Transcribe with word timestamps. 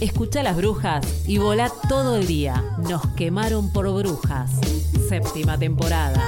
Escucha 0.00 0.42
las 0.42 0.56
brujas 0.56 1.04
y 1.26 1.36
volá 1.36 1.70
todo 1.88 2.16
el 2.16 2.26
día. 2.26 2.64
Nos 2.78 3.06
quemaron 3.08 3.70
por 3.70 3.92
brujas. 3.92 4.50
Séptima 5.08 5.58
temporada. 5.58 6.22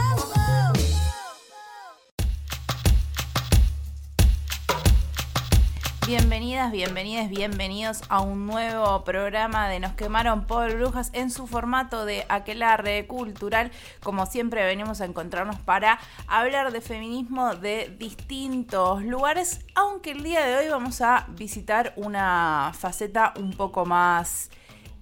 Bienvenidas, 6.04 6.72
bienvenidas, 6.72 7.30
bienvenidos 7.30 8.02
a 8.08 8.20
un 8.20 8.48
nuevo 8.48 9.04
programa 9.04 9.68
de 9.68 9.78
Nos 9.78 9.92
quemaron 9.92 10.46
por 10.46 10.74
brujas 10.74 11.10
en 11.12 11.30
su 11.30 11.46
formato 11.46 12.04
de 12.04 12.26
aquelarre 12.28 13.06
cultural. 13.06 13.70
Como 14.02 14.26
siempre 14.26 14.64
venimos 14.64 15.00
a 15.00 15.04
encontrarnos 15.04 15.60
para 15.60 16.00
hablar 16.26 16.72
de 16.72 16.80
feminismo 16.80 17.54
de 17.54 17.94
distintos 18.00 19.04
lugares, 19.04 19.64
aunque 19.76 20.10
el 20.10 20.24
día 20.24 20.44
de 20.44 20.56
hoy 20.56 20.68
vamos 20.68 21.00
a 21.02 21.28
visitar 21.38 21.92
una 21.94 22.72
faceta 22.74 23.32
un 23.38 23.52
poco 23.52 23.86
más 23.86 24.50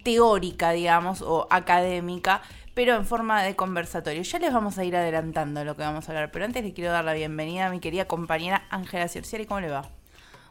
teórica, 0.05 0.73
digamos, 0.73 1.23
o 1.23 1.47
académica, 1.48 2.42
pero 2.74 2.95
en 2.95 3.07
forma 3.07 3.42
de 3.42 3.57
conversatorio. 3.57 4.20
Ya 4.20 4.39
les 4.39 4.53
vamos 4.53 4.77
a 4.77 4.85
ir 4.85 4.95
adelantando 4.95 5.64
lo 5.64 5.77
que 5.77 5.83
vamos 5.83 6.07
a 6.07 6.13
hablar, 6.13 6.30
pero 6.30 6.45
antes 6.45 6.63
le 6.63 6.74
quiero 6.74 6.92
dar 6.92 7.07
la 7.07 7.14
bienvenida 7.14 7.67
a 7.67 7.70
mi 7.70 7.80
querida 7.80 8.05
compañera 8.05 8.64
Ángela 8.69 9.08
Cerciari. 9.08 9.47
¿Cómo 9.47 9.61
le 9.61 9.70
va? 9.70 9.99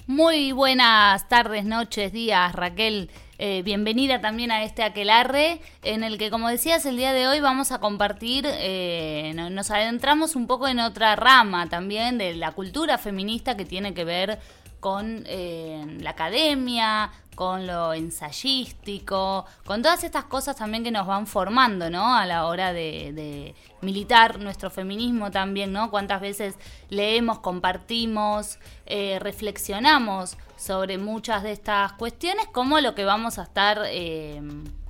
Muy 0.09 0.53
buenas 0.53 1.29
tardes, 1.29 1.65
noches, 1.65 2.11
días, 2.11 2.53
Raquel. 2.53 3.11
Eh, 3.37 3.61
bienvenida 3.63 4.19
también 4.19 4.49
a 4.49 4.63
este 4.63 4.81
aquelarre, 4.81 5.61
en 5.83 6.03
el 6.03 6.17
que, 6.17 6.31
como 6.31 6.49
decías, 6.49 6.83
el 6.87 6.97
día 6.97 7.13
de 7.13 7.27
hoy 7.27 7.41
vamos 7.41 7.71
a 7.71 7.77
compartir, 7.79 8.45
eh, 8.49 9.33
no- 9.35 9.51
nos 9.51 9.69
adentramos 9.69 10.35
un 10.35 10.47
poco 10.47 10.67
en 10.67 10.79
otra 10.79 11.15
rama 11.15 11.69
también 11.69 12.17
de 12.17 12.33
la 12.33 12.53
cultura 12.53 12.97
feminista 12.97 13.55
que 13.55 13.65
tiene 13.65 13.93
que 13.93 14.03
ver 14.03 14.39
con 14.79 15.23
eh, 15.25 15.97
la 15.99 16.11
academia, 16.11 17.11
con 17.35 17.65
lo 17.67 17.93
ensayístico, 17.93 19.45
con 19.65 19.81
todas 19.81 20.03
estas 20.03 20.25
cosas 20.25 20.57
también 20.57 20.83
que 20.83 20.91
nos 20.91 21.07
van 21.07 21.25
formando, 21.25 21.89
¿no? 21.89 22.13
A 22.13 22.25
la 22.25 22.45
hora 22.45 22.73
de, 22.73 23.55
militar 23.81 24.39
nuestro 24.39 24.69
feminismo 24.69 25.31
también, 25.31 25.71
¿no? 25.71 25.89
Cuántas 25.89 26.19
veces 26.19 26.55
leemos, 26.89 27.39
compartimos, 27.39 28.59
eh, 28.85 29.19
reflexionamos 29.19 30.37
sobre 30.57 30.97
muchas 30.97 31.43
de 31.43 31.53
estas 31.53 31.93
cuestiones, 31.93 32.45
como 32.51 32.81
lo 32.81 32.93
que 32.93 33.05
vamos 33.05 33.39
a 33.39 33.43
estar 33.43 33.83
eh, 33.85 34.41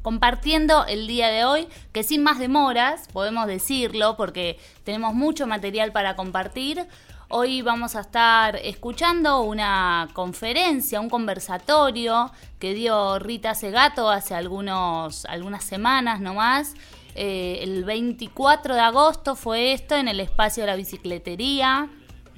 compartiendo 0.01 0.85
el 0.87 1.05
día 1.05 1.27
de 1.27 1.45
hoy, 1.45 1.67
que 1.91 2.01
sin 2.01 2.23
más 2.23 2.39
demoras, 2.39 3.07
podemos 3.13 3.45
decirlo, 3.45 4.17
porque 4.17 4.57
tenemos 4.83 5.13
mucho 5.13 5.45
material 5.45 5.91
para 5.91 6.15
compartir. 6.15 6.87
Hoy 7.31 7.61
vamos 7.61 7.95
a 7.95 7.99
estar 7.99 8.55
escuchando 8.55 9.41
una 9.41 10.09
conferencia, 10.13 10.99
un 10.99 11.11
conversatorio 11.11 12.31
que 12.57 12.73
dio 12.73 13.19
Rita 13.19 13.53
Segato 13.53 14.09
hace 14.09 14.33
algunos, 14.33 15.25
algunas 15.25 15.63
semanas 15.63 16.21
nomás. 16.21 16.73
Eh, 17.13 17.59
el 17.61 17.83
24 17.83 18.73
de 18.73 18.81
agosto 18.81 19.35
fue 19.35 19.73
esto 19.73 19.95
en 19.95 20.07
el 20.07 20.19
espacio 20.19 20.63
de 20.63 20.67
la 20.71 20.75
bicicletería 20.75 21.87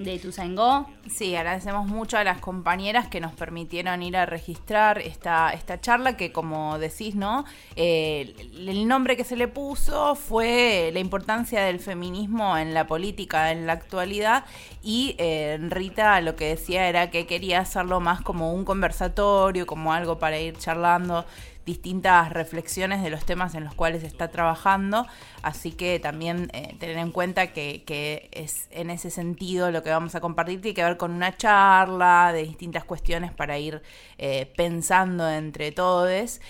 de 0.03 0.15
Ituzaingó. 0.15 0.89
Sí, 1.09 1.35
agradecemos 1.35 1.87
mucho 1.87 2.17
a 2.17 2.23
las 2.23 2.39
compañeras 2.39 3.07
que 3.07 3.19
nos 3.19 3.33
permitieron 3.33 4.01
ir 4.03 4.17
a 4.17 4.25
registrar 4.25 4.99
esta, 4.99 5.51
esta 5.51 5.79
charla 5.79 6.17
que 6.17 6.31
como 6.31 6.79
decís, 6.79 7.15
¿no? 7.15 7.45
Eh, 7.75 8.33
el 8.57 8.87
nombre 8.87 9.17
que 9.17 9.23
se 9.23 9.35
le 9.35 9.47
puso 9.47 10.15
fue 10.15 10.91
la 10.93 10.99
importancia 10.99 11.61
del 11.63 11.79
feminismo 11.79 12.57
en 12.57 12.73
la 12.73 12.87
política 12.87 13.51
en 13.51 13.67
la 13.67 13.73
actualidad 13.73 14.45
y 14.83 15.15
eh, 15.17 15.57
Rita 15.69 16.19
lo 16.21 16.35
que 16.35 16.49
decía 16.49 16.87
era 16.87 17.09
que 17.09 17.25
quería 17.27 17.59
hacerlo 17.59 17.99
más 17.99 18.21
como 18.21 18.53
un 18.53 18.65
conversatorio, 18.65 19.65
como 19.65 19.93
algo 19.93 20.19
para 20.19 20.39
ir 20.39 20.57
charlando 20.57 21.25
distintas 21.71 22.29
reflexiones 22.31 23.01
de 23.01 23.09
los 23.09 23.25
temas 23.25 23.55
en 23.55 23.63
los 23.63 23.73
cuales 23.73 24.03
está 24.03 24.27
trabajando, 24.29 25.07
así 25.41 25.71
que 25.71 25.99
también 25.99 26.49
eh, 26.53 26.75
tener 26.79 26.97
en 26.97 27.11
cuenta 27.11 27.53
que, 27.53 28.29
es 28.31 28.67
en 28.71 28.89
ese 28.89 29.09
sentido 29.09 29.71
lo 29.71 29.81
que 29.81 29.89
vamos 29.89 30.13
a 30.15 30.19
compartir 30.19 30.61
tiene 30.61 30.75
que 30.75 30.83
ver 30.83 30.97
con 30.97 31.11
una 31.11 31.37
charla 31.37 32.33
de 32.33 32.43
distintas 32.43 32.83
cuestiones 32.83 33.31
para 33.31 33.57
ir 33.57 33.81
eh, 34.17 34.51
pensando 34.57 35.29
entre 35.29 35.71
todos. 35.71 36.41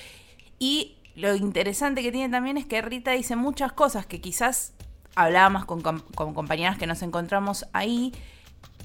Y 0.57 0.97
lo 1.15 1.35
interesante 1.35 2.01
que 2.01 2.11
tiene 2.11 2.29
también 2.29 2.57
es 2.57 2.65
que 2.65 2.81
Rita 2.81 3.11
dice 3.11 3.35
muchas 3.35 3.71
cosas 3.73 4.07
que 4.07 4.21
quizás 4.21 4.73
hablábamos 5.15 5.65
con, 5.65 5.81
con 5.81 6.33
compañeras 6.33 6.77
que 6.77 6.87
nos 6.87 7.03
encontramos 7.03 7.67
ahí, 7.73 8.11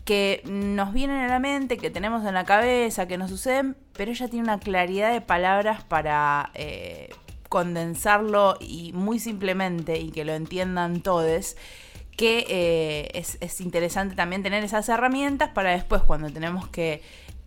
que 0.06 0.40
nos 0.46 0.94
vienen 0.94 1.18
a 1.18 1.26
la 1.28 1.38
mente, 1.38 1.76
que 1.76 1.90
tenemos 1.90 2.24
en 2.24 2.32
la 2.32 2.44
cabeza, 2.44 3.06
que 3.06 3.18
nos 3.18 3.28
suceden, 3.28 3.76
pero 3.92 4.10
ella 4.12 4.28
tiene 4.28 4.44
una 4.44 4.58
claridad 4.60 5.12
de 5.12 5.20
palabras 5.20 5.84
para 5.84 6.50
eh, 6.54 7.10
condensarlo 7.50 8.56
y 8.60 8.92
muy 8.94 9.18
simplemente 9.18 9.98
y 9.98 10.10
que 10.12 10.24
lo 10.24 10.32
entiendan 10.32 11.00
todos 11.02 11.56
que 12.16 12.46
eh, 12.48 13.10
es, 13.18 13.36
es 13.40 13.60
interesante 13.60 14.14
también 14.14 14.42
tener 14.42 14.64
esas 14.64 14.88
herramientas 14.88 15.50
para 15.50 15.72
después 15.72 16.00
cuando 16.02 16.30
tenemos 16.30 16.66
que 16.68 17.02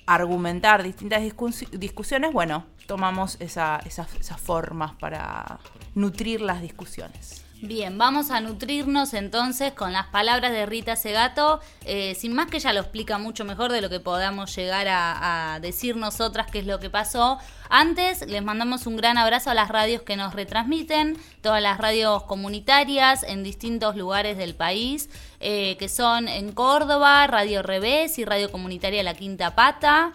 argumentar 0.06 0.83
distintas 0.83 1.22
discus- 1.24 1.69
discusiones, 1.72 2.33
bueno, 2.33 2.66
tomamos 2.88 3.38
esa- 3.39 3.80
esas 3.86 4.42
formas 4.42 4.94
para 4.95 5.60
nutrir 5.95 6.42
las 6.42 6.62
discusiones. 6.62 7.45
Bien, 7.61 7.97
vamos 7.97 8.31
a 8.31 8.39
nutrirnos 8.39 9.13
entonces 9.13 9.73
con 9.73 9.91
las 9.91 10.07
palabras 10.07 10.53
de 10.53 10.65
Rita 10.65 10.95
Segato, 10.95 11.59
eh, 11.83 12.15
sin 12.15 12.33
más 12.33 12.47
que 12.47 12.56
ella 12.56 12.71
lo 12.71 12.79
explica 12.79 13.17
mucho 13.17 13.44
mejor 13.44 13.73
de 13.73 13.81
lo 13.81 13.89
que 13.89 14.00
podamos 14.00 14.56
llegar 14.56 14.88
a, 14.89 15.59
decir 15.61 15.97
nosotras 15.97 16.47
qué 16.50 16.59
es 16.59 16.65
lo 16.65 16.79
que 16.79 16.89
pasó. 16.89 17.38
Antes 17.69 18.25
les 18.27 18.41
mandamos 18.41 18.88
un 18.88 18.95
gran 18.95 19.17
abrazo 19.17 19.50
a 19.50 19.53
las 19.53 19.67
radios 19.67 20.03
que 20.03 20.15
nos 20.15 20.33
retransmiten, 20.35 21.17
todas 21.41 21.61
las 21.61 21.77
radios 21.79 22.23
comunitarias 22.23 23.23
en 23.23 23.44
distintos 23.44 23.97
lugares 23.97 24.38
del 24.38 24.56
país, 24.56 25.09
eh, 25.41 25.75
que 25.77 25.89
son 25.89 26.29
en 26.29 26.53
Córdoba, 26.53 27.27
Radio 27.27 27.61
Revés 27.61 28.19
y 28.19 28.23
Radio 28.23 28.50
Comunitaria 28.51 29.03
La 29.03 29.15
Quinta 29.15 29.53
Pata. 29.53 30.13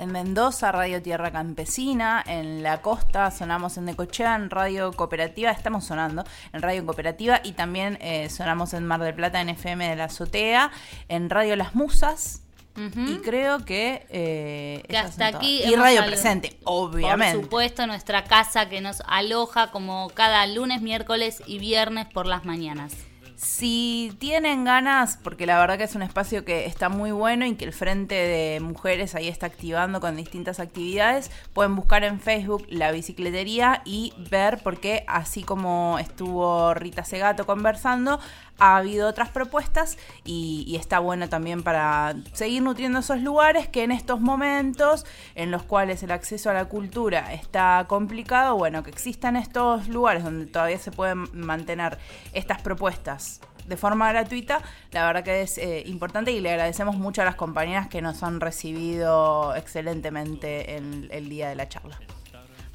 En 0.00 0.12
Mendoza, 0.12 0.72
Radio 0.72 1.02
Tierra 1.02 1.30
Campesina. 1.30 2.24
En 2.26 2.62
la 2.62 2.80
costa 2.80 3.30
sonamos 3.30 3.76
en 3.76 3.84
Necochea, 3.84 4.34
en 4.34 4.48
Radio 4.48 4.94
Cooperativa. 4.94 5.50
Estamos 5.50 5.84
sonando 5.84 6.24
en 6.54 6.62
Radio 6.62 6.86
Cooperativa 6.86 7.42
y 7.44 7.52
también 7.52 7.98
eh, 8.00 8.30
sonamos 8.30 8.72
en 8.72 8.86
Mar 8.86 9.02
del 9.02 9.14
Plata, 9.14 9.42
en 9.42 9.50
FM 9.50 9.90
de 9.90 9.96
la 9.96 10.04
Azotea. 10.04 10.70
En 11.10 11.28
Radio 11.28 11.54
Las 11.54 11.74
Musas. 11.74 12.40
Y 12.76 13.18
creo 13.18 13.66
que, 13.66 14.06
eh, 14.08 14.82
Que 14.88 14.96
hasta 14.96 15.26
aquí 15.26 15.62
y 15.62 15.74
Radio 15.74 16.06
Presente, 16.06 16.56
obviamente. 16.64 17.34
Por 17.34 17.44
supuesto, 17.44 17.86
nuestra 17.86 18.24
casa 18.24 18.70
que 18.70 18.80
nos 18.80 19.02
aloja 19.06 19.70
como 19.70 20.08
cada 20.14 20.46
lunes, 20.46 20.80
miércoles 20.80 21.42
y 21.46 21.58
viernes 21.58 22.06
por 22.06 22.24
las 22.24 22.46
mañanas. 22.46 22.94
Si 23.42 24.14
tienen 24.18 24.64
ganas, 24.64 25.16
porque 25.16 25.46
la 25.46 25.58
verdad 25.58 25.78
que 25.78 25.84
es 25.84 25.94
un 25.94 26.02
espacio 26.02 26.44
que 26.44 26.66
está 26.66 26.90
muy 26.90 27.10
bueno 27.10 27.46
y 27.46 27.54
que 27.54 27.64
el 27.64 27.72
Frente 27.72 28.14
de 28.14 28.60
Mujeres 28.60 29.14
ahí 29.14 29.28
está 29.28 29.46
activando 29.46 29.98
con 29.98 30.14
distintas 30.14 30.60
actividades, 30.60 31.30
pueden 31.54 31.74
buscar 31.74 32.04
en 32.04 32.20
Facebook 32.20 32.66
la 32.68 32.92
bicicletería 32.92 33.80
y 33.86 34.12
ver 34.30 34.60
porque 34.62 35.04
así 35.08 35.42
como 35.42 35.98
estuvo 35.98 36.74
Rita 36.74 37.02
Segato 37.02 37.46
conversando, 37.46 38.20
ha 38.60 38.76
habido 38.76 39.08
otras 39.08 39.30
propuestas 39.30 39.98
y, 40.24 40.76
está 40.80 40.98
bueno 41.00 41.28
también 41.28 41.62
para 41.62 42.14
seguir 42.32 42.62
nutriendo 42.62 43.00
esos 43.00 43.20
lugares 43.20 43.68
que 43.68 43.82
en 43.82 43.92
estos 43.92 44.20
momentos 44.20 45.04
en 45.34 45.50
los 45.50 45.62
cuales 45.62 46.02
el 46.02 46.10
acceso 46.10 46.50
a 46.50 46.54
la 46.54 46.66
cultura 46.66 47.34
está 47.34 47.84
complicado, 47.88 48.56
bueno, 48.56 48.82
que 48.82 48.90
existan 48.90 49.36
estos 49.36 49.88
lugares 49.88 50.24
donde 50.24 50.46
todavía 50.46 50.78
se 50.78 50.90
pueden 50.90 51.26
mantener 51.32 51.98
estas 52.32 52.62
propuestas 52.62 53.40
de 53.66 53.76
forma 53.76 54.10
gratuita, 54.10 54.62
la 54.90 55.06
verdad 55.06 55.22
que 55.22 55.42
es 55.42 55.58
eh, 55.58 55.82
importante 55.86 56.32
y 56.32 56.40
le 56.40 56.50
agradecemos 56.50 56.96
mucho 56.96 57.22
a 57.22 57.24
las 57.24 57.36
compañeras 57.36 57.88
que 57.88 58.02
nos 58.02 58.22
han 58.22 58.40
recibido 58.40 59.54
excelentemente 59.54 60.76
en 60.76 61.08
el 61.10 61.28
día 61.28 61.48
de 61.48 61.54
la 61.54 61.68
charla. 61.68 61.98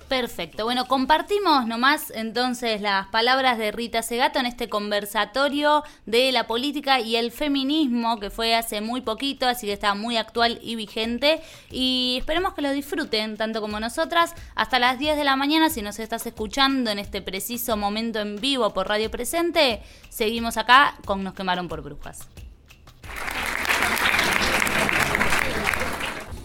Perfecto. 0.07 0.65
Bueno, 0.65 0.85
compartimos 0.85 1.65
nomás 1.65 2.11
entonces 2.11 2.79
las 2.79 3.07
palabras 3.07 3.57
de 3.57 3.71
Rita 3.71 4.03
Segato 4.03 4.37
en 4.37 4.45
este 4.45 4.69
conversatorio 4.69 5.83
de 6.05 6.31
la 6.31 6.45
política 6.45 6.99
y 6.99 7.15
el 7.15 7.31
feminismo 7.31 8.19
que 8.19 8.29
fue 8.29 8.53
hace 8.53 8.81
muy 8.81 9.01
poquito, 9.01 9.47
así 9.47 9.65
que 9.65 9.73
está 9.73 9.95
muy 9.95 10.17
actual 10.17 10.59
y 10.61 10.75
vigente. 10.75 11.41
Y 11.71 12.17
esperemos 12.19 12.53
que 12.53 12.61
lo 12.61 12.71
disfruten 12.71 13.35
tanto 13.35 13.61
como 13.61 13.79
nosotras. 13.79 14.35
Hasta 14.53 14.77
las 14.77 14.99
10 14.99 15.17
de 15.17 15.23
la 15.23 15.35
mañana, 15.35 15.71
si 15.71 15.81
nos 15.81 15.97
estás 15.97 16.25
escuchando 16.27 16.91
en 16.91 16.99
este 16.99 17.23
preciso 17.23 17.75
momento 17.75 18.19
en 18.19 18.39
vivo 18.39 18.73
por 18.75 18.87
Radio 18.87 19.09
Presente, 19.09 19.81
seguimos 20.09 20.57
acá 20.57 20.97
con 21.05 21.23
Nos 21.23 21.33
quemaron 21.33 21.67
por 21.67 21.81
brujas. 21.81 22.27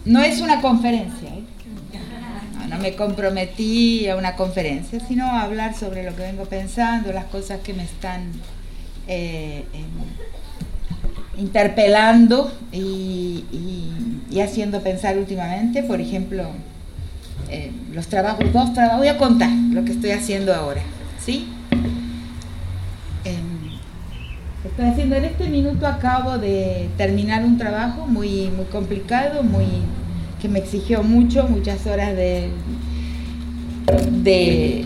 No 0.03 0.19
es 0.19 0.41
una 0.41 0.61
conferencia, 0.61 1.30
me 2.81 2.95
comprometí 2.95 4.07
a 4.09 4.15
una 4.15 4.35
conferencia, 4.35 4.99
sino 4.99 5.25
a 5.25 5.43
hablar 5.43 5.75
sobre 5.75 6.03
lo 6.03 6.15
que 6.15 6.23
vengo 6.23 6.45
pensando, 6.45 7.11
las 7.13 7.25
cosas 7.25 7.59
que 7.61 7.73
me 7.73 7.83
están 7.83 8.31
eh, 9.07 9.65
em, 9.73 11.41
interpelando 11.41 12.51
y, 12.71 13.45
haciendo 14.41 14.81
pensar 14.81 15.17
últimamente. 15.17 15.83
Por 15.83 16.01
ejemplo, 16.01 16.49
eh, 17.49 17.71
los 17.93 18.07
trabajos, 18.07 18.51
dos 18.51 18.73
trabajos, 18.73 18.99
voy 18.99 19.07
a 19.07 19.17
contar 19.17 19.51
lo 19.51 19.85
que 19.85 19.91
estoy 19.91 20.11
haciendo 20.11 20.53
ahora, 20.53 20.81
¿sí? 21.23 21.47
Em, 23.23 23.61
Estoy 24.63 24.85
haciendo 24.85 25.15
en 25.15 25.25
este 25.25 25.49
minuto, 25.49 25.87
acabo 25.87 26.37
de 26.37 26.87
terminar 26.95 27.43
un 27.43 27.57
trabajo 27.57 28.05
muy, 28.05 28.51
muy 28.55 28.65
complicado, 28.65 29.41
muy, 29.41 29.65
que 30.41 30.49
me 30.49 30.59
exigió 30.59 31.03
mucho, 31.03 31.47
muchas 31.47 31.85
horas 31.85 32.15
de, 32.15 32.49
de... 34.23 34.85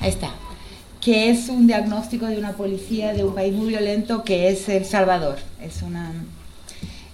Ahí 0.00 0.08
está. 0.08 0.30
Que 1.00 1.28
es 1.30 1.48
un 1.48 1.66
diagnóstico 1.66 2.26
de 2.26 2.38
una 2.38 2.52
policía 2.52 3.12
de 3.12 3.24
un 3.24 3.34
país 3.34 3.54
muy 3.54 3.68
violento 3.68 4.24
que 4.24 4.48
es 4.48 4.68
El 4.68 4.86
Salvador. 4.86 5.36
Es 5.60 5.82
una 5.82 6.12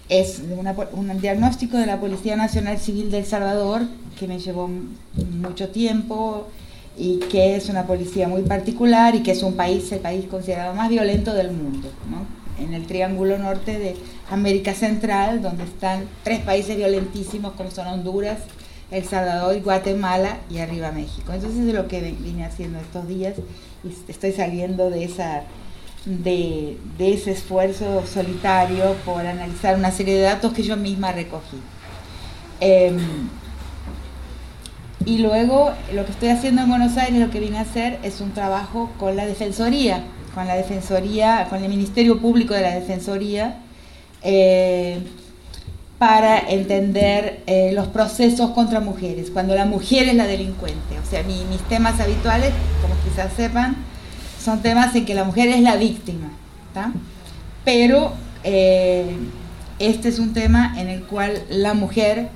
es 0.08 0.40
una 0.56 0.72
un 0.92 1.20
diagnóstico 1.20 1.76
de 1.78 1.86
la 1.86 1.98
Policía 1.98 2.36
Nacional 2.36 2.78
Civil 2.78 3.10
de 3.10 3.18
El 3.18 3.26
Salvador 3.26 3.82
que 4.16 4.28
me 4.28 4.38
llevó 4.38 4.70
mucho 5.32 5.70
tiempo 5.70 6.46
y 6.96 7.18
que 7.30 7.56
es 7.56 7.68
una 7.68 7.88
policía 7.88 8.28
muy 8.28 8.42
particular 8.42 9.16
y 9.16 9.24
que 9.24 9.32
es 9.32 9.42
un 9.42 9.54
país, 9.54 9.90
el 9.90 9.98
país 9.98 10.26
considerado 10.26 10.74
más 10.74 10.88
violento 10.88 11.34
del 11.34 11.50
mundo, 11.50 11.90
¿no? 12.08 12.24
en 12.58 12.74
el 12.74 12.86
Triángulo 12.86 13.38
Norte 13.38 13.78
de 13.78 13.96
América 14.30 14.74
Central, 14.74 15.42
donde 15.42 15.64
están 15.64 16.06
tres 16.22 16.40
países 16.40 16.76
violentísimos 16.76 17.52
como 17.52 17.70
son 17.70 17.86
Honduras, 17.86 18.38
El 18.90 19.04
Salvador 19.04 19.56
y 19.56 19.60
Guatemala 19.60 20.38
y 20.50 20.58
arriba 20.58 20.92
México. 20.92 21.32
Entonces 21.32 21.60
es 21.60 21.74
lo 21.74 21.88
que 21.88 22.00
vine 22.00 22.44
haciendo 22.44 22.78
estos 22.78 23.08
días 23.08 23.34
y 23.84 24.10
estoy 24.10 24.32
saliendo 24.32 24.90
de 24.90 25.04
esa 25.04 25.42
de 26.06 26.78
ese 27.00 27.32
esfuerzo 27.32 28.04
solitario 28.06 28.94
por 29.04 29.26
analizar 29.26 29.74
una 29.74 29.90
serie 29.90 30.14
de 30.14 30.22
datos 30.22 30.52
que 30.52 30.62
yo 30.62 30.76
misma 30.76 31.10
recogí. 31.10 31.58
Em, 32.60 33.28
y 35.04 35.18
luego 35.18 35.72
lo 35.92 36.04
que 36.04 36.12
estoy 36.12 36.28
haciendo 36.28 36.62
en 36.62 36.68
Buenos 36.68 36.96
Aires, 36.96 37.20
lo 37.20 37.30
que 37.30 37.40
vine 37.40 37.58
a 37.58 37.62
hacer 37.62 37.98
es 38.02 38.20
un 38.20 38.32
trabajo 38.32 38.90
con 38.98 39.16
la 39.16 39.26
Defensoría, 39.26 40.04
con 40.34 40.46
la 40.46 40.54
Defensoría, 40.54 41.46
con 41.50 41.62
el 41.62 41.68
Ministerio 41.68 42.20
Público 42.20 42.54
de 42.54 42.62
la 42.62 42.74
Defensoría, 42.74 43.60
eh, 44.22 44.98
para 45.98 46.38
entender 46.50 47.40
eh, 47.46 47.70
los 47.72 47.86
procesos 47.88 48.50
contra 48.50 48.80
mujeres, 48.80 49.30
cuando 49.30 49.54
la 49.54 49.64
mujer 49.64 50.08
es 50.08 50.14
la 50.14 50.26
delincuente. 50.26 50.98
O 51.02 51.08
sea, 51.10 51.22
mi- 51.22 51.44
mis 51.48 51.60
temas 51.68 51.98
habituales, 52.00 52.50
como 52.82 52.94
quizás 53.02 53.32
sepan, 53.34 53.76
son 54.42 54.60
temas 54.60 54.94
en 54.94 55.06
que 55.06 55.14
la 55.14 55.24
mujer 55.24 55.48
es 55.48 55.60
la 55.60 55.76
víctima, 55.76 56.28
¿tá? 56.74 56.92
Pero 57.64 58.12
eh, 58.44 59.16
este 59.78 60.08
es 60.08 60.18
un 60.18 60.32
tema 60.34 60.74
en 60.78 60.88
el 60.88 61.02
cual 61.04 61.42
la 61.48 61.72
mujer 61.74 62.28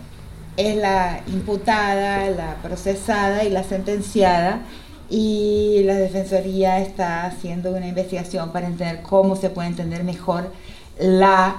es 0.56 0.76
la 0.76 1.20
imputada, 1.28 2.28
la 2.30 2.56
procesada 2.62 3.44
y 3.44 3.50
la 3.50 3.62
sentenciada 3.62 4.60
y 5.08 5.82
la 5.84 5.94
Defensoría 5.94 6.80
está 6.80 7.24
haciendo 7.26 7.70
una 7.72 7.86
investigación 7.86 8.52
para 8.52 8.66
entender 8.66 9.02
cómo 9.02 9.36
se 9.36 9.50
puede 9.50 9.68
entender 9.68 10.02
mejor 10.04 10.52
la, 11.00 11.56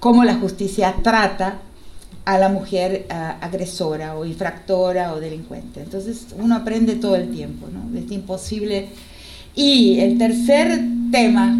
cómo 0.00 0.24
la 0.24 0.34
justicia 0.34 0.94
trata 1.02 1.58
a 2.24 2.38
la 2.38 2.48
mujer 2.48 3.06
ah, 3.10 3.36
agresora 3.40 4.16
o 4.16 4.24
infractora 4.24 5.12
o 5.12 5.20
delincuente. 5.20 5.82
Entonces 5.82 6.28
uno 6.38 6.56
aprende 6.56 6.94
todo 6.96 7.16
el 7.16 7.30
tiempo, 7.30 7.68
¿no? 7.70 7.98
Es 7.98 8.10
imposible. 8.10 8.88
Y 9.54 10.00
el 10.00 10.18
tercer 10.18 10.80
tema 11.10 11.56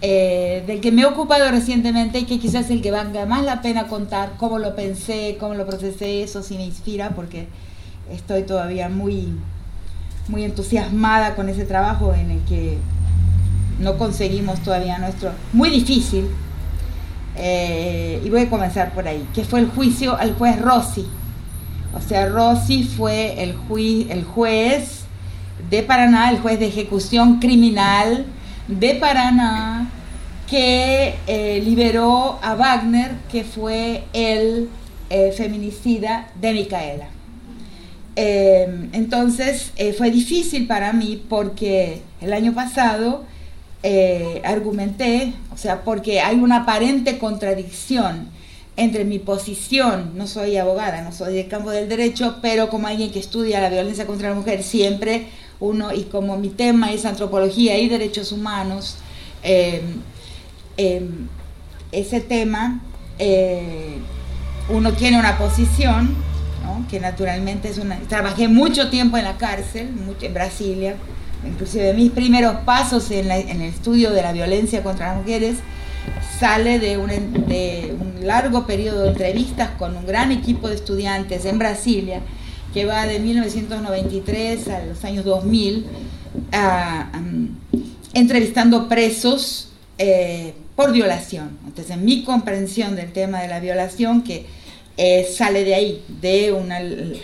eh, 0.00 0.62
del 0.66 0.80
que 0.80 0.92
me 0.92 1.02
he 1.02 1.06
ocupado 1.06 1.50
recientemente 1.50 2.20
y 2.20 2.24
que 2.24 2.38
quizás 2.38 2.66
es 2.66 2.70
el 2.70 2.82
que 2.82 2.92
valga 2.92 3.26
más 3.26 3.44
la 3.44 3.60
pena 3.62 3.88
contar, 3.88 4.34
cómo 4.36 4.58
lo 4.58 4.76
pensé, 4.76 5.36
cómo 5.40 5.54
lo 5.54 5.66
procesé, 5.66 6.22
eso 6.22 6.42
sí 6.42 6.56
me 6.56 6.64
inspira 6.64 7.10
porque 7.10 7.48
estoy 8.12 8.44
todavía 8.44 8.88
muy, 8.88 9.28
muy 10.28 10.44
entusiasmada 10.44 11.34
con 11.34 11.48
ese 11.48 11.64
trabajo 11.64 12.14
en 12.14 12.30
el 12.30 12.40
que 12.42 12.78
no 13.78 13.96
conseguimos 13.96 14.60
todavía 14.60 14.98
nuestro... 14.98 15.32
Muy 15.52 15.70
difícil. 15.70 16.26
eh, 17.36 18.20
y 18.24 18.30
voy 18.30 18.42
a 18.42 18.50
comenzar 18.50 18.92
por 18.92 19.06
ahí, 19.06 19.24
que 19.32 19.44
fue 19.44 19.60
el 19.60 19.68
juicio 19.68 20.16
al 20.16 20.34
juez 20.34 20.60
Rossi. 20.60 21.06
O 21.94 22.00
sea, 22.00 22.26
Rossi 22.28 22.82
fue 22.82 23.42
el, 23.42 23.54
el 24.10 24.24
juez 24.24 25.02
de 25.70 25.82
Paraná, 25.82 26.30
el 26.30 26.40
juez 26.40 26.58
de 26.58 26.66
ejecución 26.66 27.38
criminal 27.38 28.26
de 28.66 28.94
Paraná, 28.96 29.88
que 30.50 31.14
eh, 31.26 31.62
liberó 31.64 32.38
a 32.42 32.54
Wagner, 32.54 33.12
que 33.30 33.44
fue 33.44 34.04
el 34.12 34.68
eh, 35.10 35.32
feminicida 35.36 36.28
de 36.40 36.52
Micaela. 36.52 37.08
Entonces 38.20 39.72
fue 39.96 40.10
difícil 40.10 40.66
para 40.66 40.92
mí 40.92 41.22
porque 41.28 42.02
el 42.20 42.32
año 42.32 42.52
pasado 42.52 43.22
eh, 43.90 44.42
argumenté, 44.44 45.32
o 45.50 45.56
sea, 45.56 45.82
porque 45.82 46.20
hay 46.20 46.36
una 46.36 46.58
aparente 46.58 47.16
contradicción 47.16 48.28
entre 48.76 49.06
mi 49.06 49.18
posición, 49.18 50.12
no 50.14 50.26
soy 50.26 50.58
abogada, 50.58 51.00
no 51.00 51.10
soy 51.10 51.32
del 51.34 51.48
campo 51.48 51.70
del 51.70 51.88
derecho, 51.88 52.36
pero 52.42 52.68
como 52.68 52.86
alguien 52.86 53.10
que 53.10 53.18
estudia 53.18 53.62
la 53.62 53.70
violencia 53.70 54.06
contra 54.06 54.28
la 54.28 54.34
mujer, 54.34 54.62
siempre 54.62 55.28
uno, 55.58 55.90
y 55.94 56.02
como 56.04 56.36
mi 56.36 56.50
tema 56.50 56.92
es 56.92 57.06
antropología 57.06 57.78
y 57.78 57.88
derechos 57.88 58.30
humanos, 58.30 58.98
eh, 59.42 59.80
eh, 60.76 61.08
ese 61.90 62.20
tema, 62.20 62.82
eh, 63.18 63.96
uno 64.68 64.92
tiene 64.92 65.18
una 65.18 65.38
posición, 65.38 66.28
que 66.90 67.00
naturalmente 67.00 67.70
es 67.70 67.78
una... 67.78 67.98
Trabajé 68.00 68.48
mucho 68.48 68.90
tiempo 68.90 69.16
en 69.16 69.24
la 69.24 69.38
cárcel, 69.38 69.90
mucho, 69.90 70.26
en 70.26 70.34
Brasilia, 70.34 70.96
inclusive 71.46 71.94
mis 71.94 72.10
primeros 72.10 72.56
pasos 72.64 73.10
en, 73.10 73.30
el 73.30 73.62
estudio 73.62 74.10
de 74.10 74.22
la 74.22 74.32
violencia 74.32 74.82
contra 74.82 75.08
las 75.08 75.16
mujeres 75.18 75.56
sale 76.38 76.78
de 76.78 76.96
un, 76.96 77.10
largo 78.22 78.66
periodo 78.66 79.02
de 79.02 79.08
entrevistas 79.10 79.70
con 79.78 79.96
un 79.96 80.06
gran 80.06 80.32
equipo 80.32 80.68
de 80.68 80.74
estudiantes 80.74 81.44
en 81.44 81.58
Brasilia, 81.58 82.20
que 82.74 82.84
va 82.84 83.06
de 83.06 83.20
1993 83.20 84.68
a 84.68 84.84
los 84.84 85.04
años 85.04 85.24
2000, 85.24 85.86
a, 86.52 87.10
am, 87.12 87.56
entrevistando 88.12 88.88
presos 88.88 89.70
eh, 89.98 90.54
por 90.76 90.92
violación. 90.92 91.58
Entonces, 91.66 91.96
mi 91.96 92.24
comprensión 92.24 92.96
del 92.96 93.12
tema 93.12 93.40
de 93.40 93.48
la 93.48 93.60
violación, 93.60 94.22
que 94.22 94.46
eh, 94.96 95.26
sale 95.32 95.64
de 95.64 95.74
ahí, 95.74 96.04
de, 96.20 96.54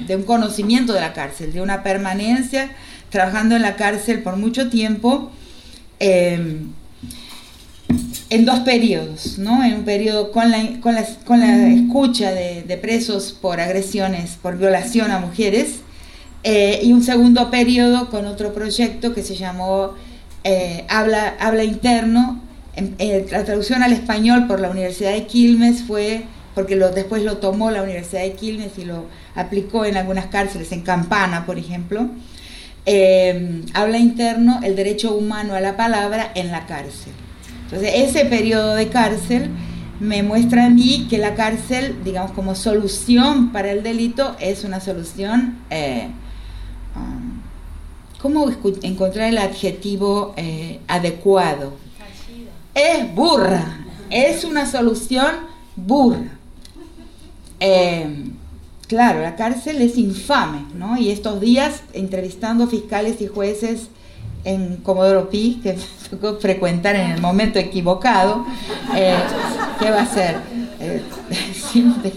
de 0.07 0.17
un 0.17 0.23
conocimiento 0.23 0.93
de 0.93 1.01
la 1.01 1.13
cárcel, 1.13 1.53
de 1.53 1.61
una 1.61 1.83
permanencia 1.83 2.71
trabajando 3.15 3.55
en 3.55 3.63
la 3.63 3.77
cárcel 3.77 4.25
por 4.25 4.37
mucho 4.37 4.71
tiempo, 4.71 5.31
eh, 6.01 6.63
en 8.29 8.45
dos 8.45 8.59
periodos, 8.61 9.39
¿no? 9.39 9.63
En 9.63 9.75
un 9.75 9.85
periodo 9.85 10.33
con 10.33 10.51
la, 10.51 10.81
con 10.81 10.97
la, 10.97 11.07
con 11.25 11.39
la 11.39 11.69
escucha 11.69 12.33
de, 12.33 12.65
de, 12.65 12.77
presos 12.77 13.31
por 13.31 13.61
agresiones, 13.61 14.37
por 14.43 14.59
violación 14.59 15.13
a 15.13 15.21
mujeres, 15.21 15.77
eh, 16.43 16.81
y 16.83 16.93
un 16.93 17.05
segundo 17.05 17.53
periodo 17.53 18.11
con 18.11 18.27
otro 18.27 18.53
proyecto 18.53 19.15
que 19.15 19.23
se 19.23 19.37
llamó 19.37 19.93
eh, 20.43 20.85
Habla, 20.89 21.37
Habla 21.39 21.63
Interno. 21.63 22.43
En, 22.75 22.97
en, 22.99 23.31
la 23.31 23.45
traducción 23.45 23.85
al 23.85 23.93
español 23.93 24.49
por 24.49 24.59
la 24.59 24.71
Universidad 24.71 25.13
de 25.13 25.27
Quilmes 25.27 25.85
fue, 25.85 26.25
porque 26.57 26.75
lo, 26.75 26.91
después 26.91 27.23
lo 27.23 27.37
tomó 27.37 27.71
la 27.71 27.85
Universidad 27.85 28.23
de 28.23 28.33
Quilmes 28.33 28.77
y 28.77 28.85
lo 28.85 29.07
aplicó 29.37 29.85
en 29.85 29.97
algunas 29.97 30.27
cárceles, 30.27 30.73
en 30.73 30.81
Campana, 30.81 31.47
por 31.47 31.59
ejemplo. 31.59 32.09
Eh, 32.87 33.63
habla 33.73 33.99
interno 33.99 34.61
el 34.63 34.77
derecho 34.77 35.15
humano 35.15 35.55
a 35.55 35.61
la 35.61 35.77
palabra 35.77 36.33
en 36.35 36.51
la 36.51 36.67
cárcel. 36.67 37.13
Entonces, 37.65 37.93
ese 37.95 38.27
periodo 38.27 38.75
de 38.75 38.89
cárcel 38.89 39.51
me 40.01 40.23
muestra 40.23 40.67
a 40.67 40.71
mí 40.71 41.07
que 41.09 41.19
la 41.19 41.35
cárcel, 41.35 41.97
digamos, 42.05 42.33
como 42.33 42.55
solución 42.55 43.53
para 43.53 43.71
el 43.71 43.83
delito, 43.83 44.37
es 44.39 44.65
una 44.65 44.81
solución, 44.81 45.59
eh, 45.71 46.09
um, 46.95 47.41
¿cómo 48.21 48.51
encontrar 48.83 49.31
el 49.31 49.39
adjetivo 49.39 50.35
eh, 50.37 50.81
adecuado? 50.89 51.73
Es 52.75 53.15
burra, 53.15 53.79
es 54.11 54.45
una 54.45 54.67
solución 54.67 55.33
burra. 55.77 56.39
Eh, 57.61 58.34
claro, 58.87 59.21
la 59.21 59.37
cárcel 59.37 59.81
es 59.83 59.97
infame, 59.99 60.65
¿no? 60.75 60.97
Y 60.97 61.11
estos 61.11 61.41
días, 61.41 61.83
entrevistando 61.93 62.67
fiscales 62.67 63.21
y 63.21 63.27
jueces 63.27 63.89
en 64.45 64.77
Comodoro 64.77 65.31
Pi, 65.31 65.61
que 65.63 65.75
me 65.75 65.79
tocó 66.11 66.39
frecuentar 66.39 66.97
en 66.97 67.11
el 67.11 67.21
momento 67.21 67.59
equivocado, 67.59 68.45
eh, 68.95 69.17
¿qué 69.81 69.91
va 69.91 70.03
a 70.03 70.07
ser? 70.07 70.37
Eh, 70.81 71.03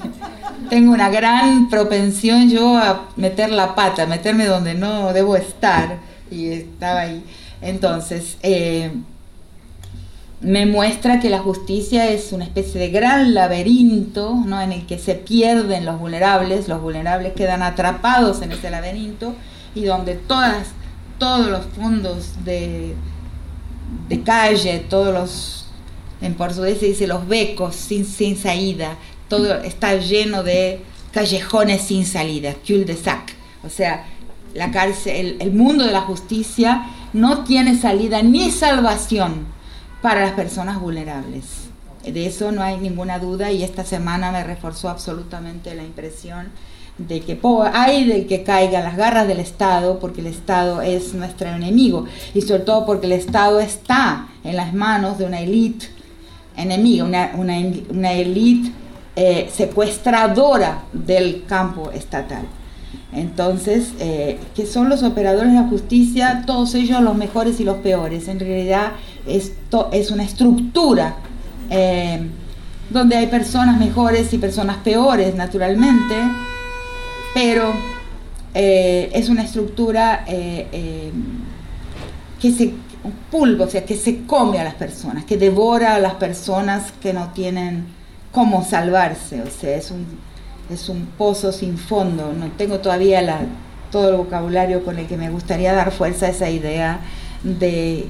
tengo 0.69 0.93
una 0.93 1.09
gran 1.09 1.69
propensión 1.69 2.49
yo 2.49 2.77
a 2.77 3.09
meter 3.15 3.49
la 3.49 3.75
pata, 3.75 4.03
a 4.03 4.07
meterme 4.07 4.45
donde 4.45 4.73
no 4.73 5.13
debo 5.13 5.35
estar, 5.35 5.99
y 6.29 6.49
estaba 6.49 7.01
ahí. 7.01 7.23
Entonces, 7.61 8.37
eh, 8.43 8.91
me 10.39 10.67
muestra 10.67 11.19
que 11.19 11.29
la 11.29 11.39
justicia 11.39 12.09
es 12.09 12.31
una 12.31 12.43
especie 12.43 12.79
de 12.79 12.89
gran 12.89 13.33
laberinto 13.33 14.35
¿no? 14.45 14.61
en 14.61 14.71
el 14.71 14.85
que 14.85 14.99
se 14.99 15.15
pierden 15.15 15.85
los 15.85 15.99
vulnerables, 15.99 16.67
los 16.67 16.81
vulnerables 16.81 17.33
quedan 17.33 17.63
atrapados 17.63 18.41
en 18.43 18.51
ese 18.51 18.69
laberinto 18.69 19.33
y 19.73 19.85
donde 19.85 20.13
todas 20.15 20.67
todos 21.17 21.47
los 21.47 21.65
fondos 21.65 22.45
de, 22.45 22.93
de 24.07 24.21
calle, 24.21 24.85
todos 24.87 25.11
los, 25.11 25.65
en 26.21 26.35
portugués 26.35 26.79
se 26.79 26.85
dice 26.87 27.07
los 27.07 27.27
becos 27.27 27.75
sin, 27.75 28.05
sin 28.05 28.37
salida, 28.37 28.97
todo 29.27 29.55
está 29.61 29.95
lleno 29.95 30.43
de 30.43 30.81
callejones 31.11 31.81
sin 31.81 32.05
salida, 32.05 32.53
cul 32.65 32.85
de 32.85 32.95
sac. 32.95 33.33
O 33.65 33.69
sea, 33.69 34.05
la 34.53 34.69
cárcel, 34.69 35.15
el, 35.15 35.37
el 35.41 35.53
mundo 35.53 35.83
de 35.83 35.91
la 35.91 36.01
justicia 36.01 36.85
no 37.13 37.43
tiene 37.43 37.75
salida 37.75 38.21
ni 38.21 38.51
salvación 38.51 39.56
para 40.01 40.21
las 40.21 40.31
personas 40.31 40.79
vulnerables. 40.79 41.69
De 42.03 42.25
eso 42.25 42.51
no 42.51 42.63
hay 42.63 42.77
ninguna 42.77 43.19
duda 43.19 43.51
y 43.51 43.63
esta 43.63 43.83
semana 43.83 44.31
me 44.31 44.43
reforzó 44.43 44.89
absolutamente 44.89 45.75
la 45.75 45.83
impresión 45.83 46.47
de 46.97 47.21
que 47.21 47.39
hay 47.73 48.05
de 48.05 48.25
que 48.25 48.43
caiga 48.43 48.81
las 48.81 48.97
garras 48.97 49.27
del 49.27 49.39
Estado, 49.39 49.99
porque 49.99 50.21
el 50.21 50.27
Estado 50.27 50.81
es 50.81 51.13
nuestro 51.13 51.47
enemigo, 51.49 52.05
y 52.33 52.41
sobre 52.41 52.63
todo 52.63 52.85
porque 52.85 53.05
el 53.05 53.11
Estado 53.11 53.59
está 53.59 54.29
en 54.43 54.55
las 54.55 54.73
manos 54.73 55.17
de 55.17 55.25
una 55.25 55.41
élite 55.41 55.87
enemiga, 56.55 57.03
una, 57.03 57.31
una, 57.35 58.13
élite 58.13 58.71
eh, 59.15 59.49
secuestradora 59.53 60.83
del 60.91 61.45
campo 61.45 61.91
estatal. 61.91 62.47
Entonces, 63.13 63.93
eh, 63.99 64.37
que 64.55 64.65
son 64.65 64.89
los 64.89 65.03
operadores 65.03 65.53
de 65.53 65.59
la 65.59 65.67
justicia, 65.67 66.43
todos 66.45 66.75
ellos 66.75 67.01
los 67.01 67.15
mejores 67.15 67.59
y 67.59 67.63
los 67.63 67.77
peores. 67.77 68.27
En 68.27 68.39
realidad, 68.39 68.91
esto 69.25 69.89
es 69.93 70.11
una 70.11 70.23
estructura 70.23 71.15
eh, 71.69 72.27
donde 72.89 73.15
hay 73.15 73.27
personas 73.27 73.79
mejores 73.79 74.33
y 74.33 74.37
personas 74.37 74.77
peores, 74.77 75.35
naturalmente 75.35 76.15
pero 77.33 77.71
eh, 78.53 79.11
es 79.13 79.29
una 79.29 79.43
estructura 79.43 80.25
que 80.25 81.11
se 82.51 82.73
o 83.31 83.67
sea, 83.69 83.85
que 83.85 83.95
se 83.95 84.23
come 84.25 84.59
a 84.59 84.63
las 84.63 84.73
personas, 84.73 85.23
que 85.25 85.37
devora 85.37 85.95
a 85.95 85.99
las 85.99 86.15
personas 86.15 86.91
que 87.01 87.13
no 87.13 87.29
tienen 87.33 87.85
cómo 88.31 88.65
salvarse, 88.65 89.41
o 89.41 89.49
sea, 89.49 89.77
es 89.77 89.91
un, 89.91 90.05
es 90.69 90.89
un 90.89 91.05
pozo 91.17 91.51
sin 91.51 91.77
fondo, 91.77 92.33
no 92.33 92.47
tengo 92.57 92.79
todavía 92.79 93.21
la, 93.21 93.41
todo 93.91 94.09
el 94.09 94.17
vocabulario 94.17 94.83
con 94.83 94.97
el 94.97 95.07
que 95.07 95.17
me 95.17 95.29
gustaría 95.29 95.73
dar 95.73 95.91
fuerza 95.91 96.27
a 96.27 96.29
esa 96.29 96.49
idea 96.49 97.01
de, 97.43 98.07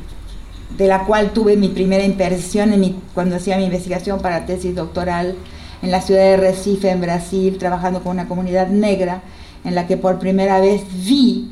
de 0.77 0.87
la 0.87 1.05
cual 1.05 1.31
tuve 1.31 1.55
mi 1.55 1.69
primera 1.69 2.03
impresión 2.03 2.73
en 2.73 2.79
mi, 2.79 2.99
cuando 3.13 3.35
hacía 3.35 3.57
mi 3.57 3.65
investigación 3.65 4.19
para 4.19 4.45
tesis 4.45 4.75
doctoral, 4.75 5.35
en 5.81 5.91
la 5.91 6.01
ciudad 6.01 6.23
de 6.23 6.37
Recife, 6.37 6.89
en 6.89 7.01
Brasil, 7.01 7.57
trabajando 7.57 8.01
con 8.01 8.13
una 8.13 8.27
comunidad 8.27 8.67
negra, 8.67 9.21
en 9.63 9.75
la 9.75 9.85
que 9.85 9.97
por 9.97 10.17
primera 10.17 10.59
vez 10.59 10.83
vi 11.05 11.51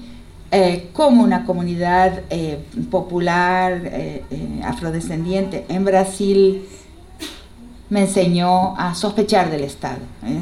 eh, 0.52 0.90
cómo 0.94 1.24
una 1.24 1.46
comunidad 1.46 2.22
eh, 2.30 2.60
popular 2.90 3.82
eh, 3.86 4.24
eh, 4.32 4.62
afrodescendiente 4.64 5.66
en 5.70 5.86
Brasil 5.86 6.66
me 7.96 8.02
enseñó 8.02 8.78
a 8.78 8.94
sospechar 8.94 9.50
del 9.50 9.64
Estado. 9.64 10.00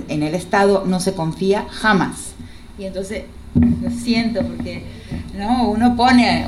En 0.07 0.23
el 0.23 0.33
Estado 0.33 0.85
no 0.87 0.99
se 0.99 1.13
confía 1.13 1.67
jamás. 1.69 2.31
Y 2.79 2.85
entonces 2.85 3.25
lo 3.53 3.91
siento 3.91 4.41
porque 4.41 4.81
no 5.37 5.69
uno 5.69 5.95
pone 5.95 6.47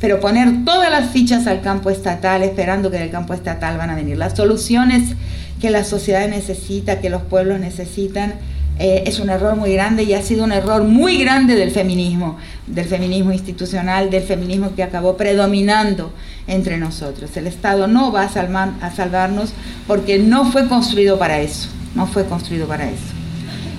pero 0.00 0.18
poner 0.18 0.64
todas 0.64 0.90
las 0.90 1.10
fichas 1.10 1.46
al 1.46 1.60
campo 1.60 1.90
estatal 1.90 2.42
esperando 2.42 2.90
que 2.90 2.98
del 2.98 3.10
campo 3.10 3.34
estatal 3.34 3.76
van 3.76 3.90
a 3.90 3.94
venir 3.94 4.16
las 4.16 4.34
soluciones 4.34 5.14
que 5.60 5.68
la 5.68 5.84
sociedad 5.84 6.26
necesita, 6.28 6.98
que 7.00 7.10
los 7.10 7.20
pueblos 7.20 7.60
necesitan, 7.60 8.36
eh, 8.78 9.04
es 9.06 9.20
un 9.20 9.30
error 9.30 9.56
muy 9.56 9.72
grande 9.72 10.02
y 10.02 10.12
ha 10.12 10.20
sido 10.20 10.44
un 10.44 10.52
error 10.52 10.84
muy 10.84 11.16
grande 11.16 11.54
del 11.54 11.70
feminismo, 11.70 12.36
del 12.66 12.84
feminismo 12.84 13.32
institucional, 13.32 14.10
del 14.10 14.22
feminismo 14.22 14.74
que 14.74 14.82
acabó 14.82 15.16
predominando 15.16 16.12
entre 16.46 16.76
nosotros. 16.76 17.34
El 17.38 17.46
Estado 17.46 17.86
no 17.86 18.12
va 18.12 18.24
a, 18.24 18.28
salvar, 18.28 18.72
a 18.82 18.90
salvarnos 18.90 19.54
porque 19.86 20.18
no 20.18 20.44
fue 20.50 20.68
construido 20.68 21.18
para 21.18 21.40
eso, 21.40 21.68
no 21.94 22.06
fue 22.06 22.26
construido 22.26 22.66
para 22.66 22.90
eso. 22.90 23.14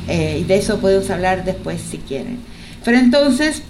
Eh, 0.07 0.39
y 0.41 0.43
de 0.45 0.57
eso 0.57 0.79
podemos 0.79 1.07
hablar 1.11 1.45
después 1.45 1.79
si 1.79 1.99
quieren. 1.99 2.39
Pero 2.83 2.97
entonces, 2.97 3.61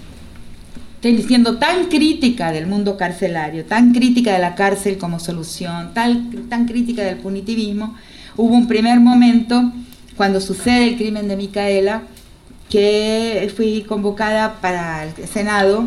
siendo 1.02 1.58
tan 1.58 1.88
crítica 1.88 2.52
del 2.52 2.66
mundo 2.66 2.96
carcelario, 2.96 3.66
tan 3.66 3.92
crítica 3.92 4.32
de 4.32 4.38
la 4.38 4.54
cárcel 4.54 4.96
como 4.96 5.20
solución, 5.20 5.92
tan, 5.92 6.48
tan 6.48 6.66
crítica 6.66 7.02
del 7.02 7.16
punitivismo, 7.16 7.96
hubo 8.36 8.54
un 8.54 8.66
primer 8.66 8.98
momento 9.00 9.72
cuando 10.18 10.40
sucede 10.40 10.88
el 10.88 10.96
crimen 10.96 11.28
de 11.28 11.36
Micaela 11.36 12.02
que 12.68 13.50
fui 13.56 13.84
convocada 13.88 14.60
para 14.60 15.04
el 15.04 15.28
Senado, 15.28 15.84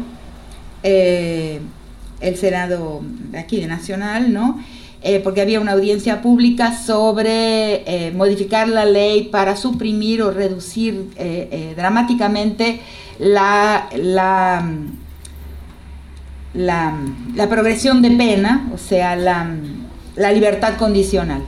eh, 0.83 1.59
el 2.21 2.37
Senado 2.37 3.01
de 3.29 3.37
aquí 3.37 3.59
de 3.59 3.67
Nacional, 3.67 4.31
¿no? 4.33 4.63
Eh, 5.03 5.19
porque 5.19 5.41
había 5.41 5.59
una 5.59 5.73
audiencia 5.73 6.21
pública 6.21 6.77
sobre 6.77 7.83
eh, 7.85 8.11
modificar 8.11 8.69
la 8.69 8.85
ley 8.85 9.23
para 9.23 9.57
suprimir 9.57 10.21
o 10.21 10.31
reducir 10.31 11.09
eh, 11.17 11.73
dramáticamente 11.75 12.79
la, 13.19 13.89
la, 13.95 14.63
la, 16.53 16.93
la, 17.35 17.49
progresión 17.49 18.01
de 18.01 18.11
pena, 18.11 18.69
o 18.73 18.77
sea, 18.77 19.15
la, 19.17 19.55
la 20.15 20.31
libertad 20.31 20.77
condicional. 20.77 21.43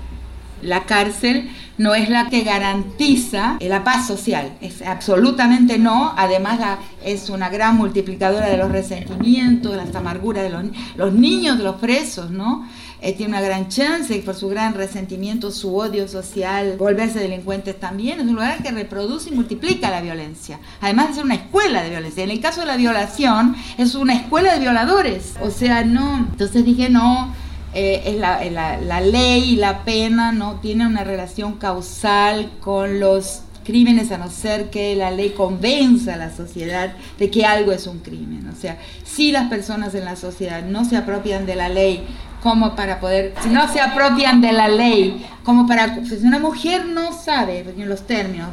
La 0.62 0.86
cárcel 0.86 1.50
no 1.78 1.96
es 1.96 2.10
la 2.10 2.30
que 2.30 2.42
garantiza 2.44 3.58
la 3.60 3.84
paz 3.84 4.08
social, 4.08 4.54
es 4.62 4.82
absolutamente 4.82 5.78
no, 5.80 6.14
además 6.16 6.60
la, 6.60 6.80
es 7.04 7.30
una 7.30 7.50
gran 7.50 7.78
multiplicadora 7.78 8.48
de 8.48 8.58
los 8.58 8.72
resentimientos, 8.72 9.76
las 9.76 9.96
amarguras 9.96 10.44
de 10.44 10.50
los, 10.50 10.64
los 10.96 11.14
niños 11.14 11.58
de 11.58 11.64
los 11.64 11.76
presos, 11.76 12.30
¿no? 12.32 12.68
Eh, 13.06 13.12
tiene 13.12 13.34
una 13.34 13.42
gran 13.42 13.68
chance 13.68 14.18
por 14.20 14.34
su 14.34 14.48
gran 14.48 14.76
resentimiento, 14.76 15.52
su 15.52 15.76
odio 15.76 16.08
social, 16.08 16.78
volverse 16.78 17.20
delincuentes 17.20 17.78
también. 17.78 18.22
Es 18.22 18.26
un 18.26 18.36
lugar 18.36 18.64
que 18.64 18.72
reproduce 18.72 19.30
y 19.30 19.34
multiplica 19.34 19.92
la 19.92 20.00
violencia. 20.00 20.62
Además 20.80 21.10
de 21.10 21.16
ser 21.16 21.26
una 21.26 21.36
escuela 21.36 21.84
de 21.84 21.90
violencia. 21.90 22.24
En 22.24 22.32
el 22.32 22.40
caso 22.40 22.62
de 22.62 22.68
la 22.68 22.78
violación, 22.78 23.58
es 23.78 23.96
una 23.96 24.14
escuela 24.14 24.54
de 24.54 24.62
violadores. 24.62 25.34
O 25.42 25.50
sea, 25.50 25.84
no. 25.84 26.20
Entonces 26.32 26.64
dije, 26.64 26.90
no, 26.90 27.34
eh, 27.74 28.04
es 28.06 28.16
la, 28.18 28.44
la, 28.46 28.78
la, 28.78 29.02
ley 29.02 29.54
y 29.54 29.56
la 29.56 29.84
pena 29.84 30.32
no 30.32 30.56
tiene 30.62 30.86
una 30.86 31.04
relación 31.04 31.54
causal 31.54 32.52
con 32.60 33.00
los 33.00 33.42
crímenes 33.64 34.12
a 34.12 34.18
no 34.18 34.30
ser 34.30 34.70
que 34.70 34.96
la 34.96 35.10
ley 35.10 35.32
convenza 35.32 36.14
a 36.14 36.18
la 36.18 36.36
sociedad 36.36 36.94
de 37.18 37.32
que 37.32 37.46
algo 37.46 37.72
es 37.72 37.88
un 37.88 38.00
crimen. 38.00 38.48
O 38.48 38.60
sea, 38.60 38.78
si 39.04 39.32
las 39.32 39.50
personas 39.50 39.96
en 39.96 40.06
la 40.06 40.16
sociedad 40.16 40.64
no 40.64 40.86
se 40.86 40.98
apropian 40.98 41.46
de 41.46 41.56
la 41.56 41.70
ley 41.70 42.04
como 42.44 42.76
para 42.76 43.00
poder, 43.00 43.34
si 43.42 43.50
no 43.50 43.72
se 43.72 43.80
apropian 43.80 44.42
de 44.42 44.52
la 44.52 44.68
ley, 44.68 45.26
como 45.44 45.66
para, 45.66 46.04
si 46.06 46.16
una 46.26 46.40
mujer 46.40 46.86
no 46.86 47.14
sabe, 47.14 47.66
en 47.78 47.88
los 47.90 48.06
términos, 48.06 48.50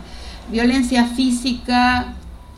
violencia 0.50 1.05
física, 1.07 2.15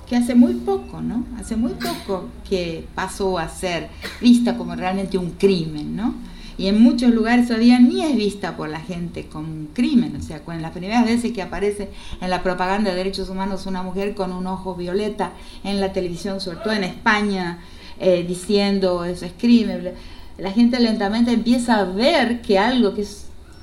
que 0.07 0.17
hace 0.17 0.35
muy 0.35 0.53
poco, 0.53 1.01
¿no? 1.01 1.25
Hace 1.41 1.57
muy 1.57 1.73
poco 1.73 2.29
que 2.49 2.87
pasó 2.95 3.39
a 3.39 3.49
ser 3.49 3.89
vista 4.21 4.59
como 4.59 4.77
realmente 4.77 5.17
un 5.17 5.31
crimen, 5.31 5.97
¿no? 5.97 6.15
Y 6.59 6.67
en 6.67 6.81
muchos 6.81 7.11
lugares 7.11 7.49
todavía 7.49 7.79
ni 7.79 8.03
es 8.05 8.15
vista 8.17 8.57
por 8.57 8.69
la 8.69 8.81
gente 8.81 9.27
como 9.27 9.49
un 9.49 9.69
crimen. 9.73 10.17
O 10.17 10.23
sea, 10.23 10.41
cuando 10.41 10.63
las 10.63 10.73
primeras 10.73 11.05
veces 11.05 11.33
que 11.33 11.43
aparece 11.43 11.91
en 12.21 12.31
la 12.31 12.43
propaganda 12.43 12.91
de 12.91 12.97
derechos 12.97 13.29
humanos 13.29 13.67
una 13.67 13.83
mujer 13.83 14.15
con 14.15 14.33
un 14.33 14.47
ojo 14.47 14.75
violeta 14.75 15.33
en 15.65 15.81
la 15.81 15.93
televisión, 15.93 16.41
sobre 16.41 16.59
todo 16.59 16.73
en 16.75 16.85
España, 16.85 17.59
eh, 17.99 18.25
diciendo 18.27 19.05
eso 19.05 19.27
es 19.27 19.33
crimen, 19.39 19.93
la 20.39 20.51
gente 20.51 20.81
lentamente 20.81 21.33
empieza 21.33 21.79
a 21.79 21.85
ver 21.85 22.41
que 22.41 22.59
algo 22.59 22.95
que, 22.95 23.07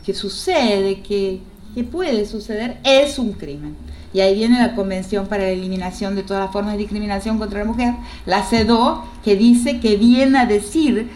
que 0.05 0.13
sucede, 0.13 1.01
que, 1.01 1.39
que 1.75 1.83
puede 1.83 2.25
suceder, 2.25 2.77
es 2.83 3.19
un 3.19 3.33
crimen. 3.33 3.75
Y 4.13 4.21
ahí 4.21 4.33
viene 4.33 4.59
la 4.59 4.75
Convención 4.75 5.27
para 5.27 5.43
la 5.43 5.49
Eliminación 5.49 6.15
de 6.15 6.23
todas 6.23 6.43
las 6.43 6.51
formas 6.51 6.73
de 6.73 6.79
discriminación 6.79 7.37
contra 7.37 7.59
la 7.59 7.65
mujer, 7.65 7.93
la 8.25 8.43
CEDO, 8.43 9.03
que 9.23 9.35
dice 9.35 9.79
que 9.79 9.97
viene 9.97 10.39
a 10.39 10.45
decir 10.45 11.09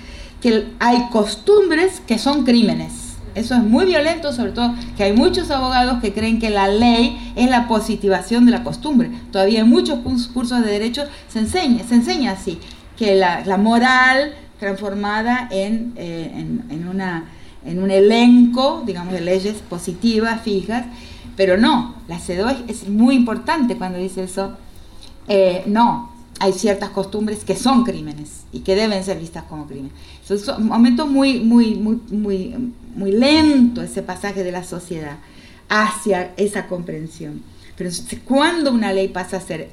que 0.43 0.67
hay 0.79 1.07
costumbres 1.09 2.01
que 2.05 2.19
son 2.19 2.43
crímenes. 2.43 3.15
Eso 3.33 3.55
es 3.55 3.63
muy 3.63 3.85
violento, 3.85 4.33
sobre 4.33 4.51
todo 4.51 4.75
que 4.97 5.05
hay 5.05 5.13
muchos 5.13 5.49
abogados 5.49 6.01
que 6.01 6.11
creen 6.11 6.37
que 6.37 6.49
la 6.49 6.67
ley 6.67 7.17
es 7.37 7.49
la 7.49 7.69
positivación 7.69 8.45
de 8.45 8.51
la 8.51 8.61
costumbre. 8.65 9.09
Todavía 9.31 9.61
en 9.61 9.69
muchos 9.69 9.99
cursos 10.33 10.61
de 10.61 10.69
derecho 10.69 11.05
se 11.29 11.39
enseña, 11.39 11.85
se 11.87 11.95
enseña 11.95 12.33
así, 12.33 12.59
que 12.97 13.15
la, 13.15 13.57
moral 13.57 14.33
transformada 14.59 15.47
en, 15.49 15.93
eh, 15.95 16.31
en, 16.69 16.87
una, 16.89 17.23
en 17.65 17.81
un 17.81 17.89
elenco, 17.89 18.83
digamos, 18.85 19.13
de 19.13 19.21
leyes 19.21 19.55
positivas, 19.69 20.41
fijas, 20.41 20.85
pero 21.37 21.55
no, 21.55 21.95
la 22.09 22.19
CEDO 22.19 22.49
es, 22.67 22.89
muy 22.89 23.15
importante 23.15 23.77
cuando 23.77 23.97
dice 23.97 24.23
eso. 24.23 24.57
Eh, 25.29 25.63
no, 25.67 26.12
hay 26.43 26.51
ciertas 26.51 26.89
costumbres 26.89 27.45
que 27.45 27.55
son 27.55 27.85
crímenes 27.85 28.43
y 28.51 28.59
que 28.59 28.75
deben 28.75 29.01
ser 29.05 29.17
vistas 29.17 29.45
como 29.45 29.65
crímenes. 29.65 29.93
Es 30.29 30.45
un 30.49 30.67
momento 30.67 31.07
muy, 31.07 31.39
muy, 31.39 31.75
muy, 31.75 32.01
muy, 32.11 32.73
muy 32.95 33.11
lento 33.13 33.81
ese 33.81 34.03
pasaje 34.03 34.43
de 34.43 34.51
la 34.51 34.65
sociedad 34.65 35.19
hacia 35.69 36.33
esa 36.35 36.67
comprensión. 36.67 37.41
Pero 37.77 37.89
cuando 38.25 38.73
una 38.73 38.91
ley 38.91 39.07
pasa 39.07 39.37
a 39.37 39.39
ser 39.39 39.69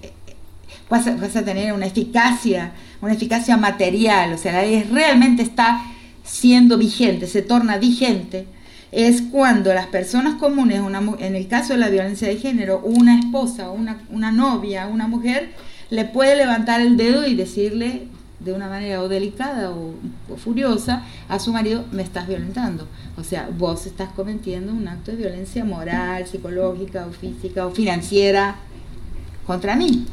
vas 0.88 1.08
a, 1.08 1.44
tener 1.44 1.72
una 1.72 1.86
eficacia, 1.86 2.72
una 3.00 3.14
eficacia 3.14 3.56
material, 3.56 4.32
o 4.32 4.38
sea, 4.38 4.52
la 4.52 4.62
ley 4.62 4.84
realmente 4.84 5.42
está 5.42 5.84
siendo 6.22 6.78
vigente, 6.78 7.26
se 7.26 7.42
torna 7.42 7.78
vigente, 7.78 8.46
es 8.92 9.22
cuando 9.22 9.74
las 9.74 9.88
personas 9.88 10.36
comunes, 10.36 10.80
en 11.18 11.34
el 11.34 11.48
caso 11.48 11.72
de 11.72 11.80
la 11.80 11.88
violencia 11.88 12.28
de 12.28 12.36
género, 12.36 12.80
una 12.84 13.18
esposa, 13.18 13.70
una, 13.70 14.02
una 14.08 14.30
novia, 14.30 14.86
una 14.86 15.08
mujer, 15.08 15.50
le 15.90 16.04
puede 16.04 16.36
levantar 16.36 16.80
el 16.80 16.96
dedo 16.96 17.26
y 17.26 17.34
decirle 17.34 18.08
de 18.38 18.52
una 18.54 18.68
manera 18.68 19.02
o 19.02 19.08
delicada 19.08 19.70
o, 19.70 19.94
furiosa 20.36 21.02
a 21.28 21.38
su 21.38 21.52
marido, 21.52 21.84
me 21.92 22.02
estás 22.02 22.26
violentando. 22.26 22.86
O 23.18 23.24
sea, 23.24 23.50
vos 23.58 23.86
estás 23.86 24.10
cometiendo 24.16 24.72
un 24.72 24.88
acto 24.88 25.10
de 25.10 25.18
violencia 25.18 25.64
moral, 25.64 26.26
psicológica 26.26 27.06
o 27.06 27.12
física 27.12 27.66
o 27.66 27.70
financiera 27.70 28.56
contra 29.46 29.76
mí 29.76 30.06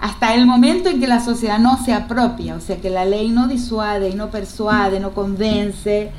hasta 0.00 0.34
el 0.34 0.46
momento 0.46 0.88
en 0.88 1.00
que 1.00 1.06
la 1.06 1.20
sociedad 1.20 1.58
no 1.58 1.82
se 1.82 1.92
apropia, 1.92 2.54
o 2.54 2.60
sea, 2.60 2.76
que 2.76 2.90
la 2.90 3.04
ley 3.04 3.30
no 3.30 3.48
disuade, 3.48 4.14
no 4.14 4.30
persuade, 4.30 5.00
no 5.00 5.12
convence, 5.12 6.10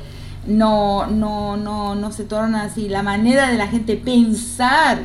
no, 0.46 1.06
no, 1.06 1.56
no, 1.56 1.94
no 1.94 2.12
se 2.12 2.24
torna 2.24 2.64
así. 2.64 2.88
La 2.88 3.02
manera 3.02 3.50
de 3.50 3.56
la 3.56 3.68
gente 3.68 3.96
pensar 3.96 4.98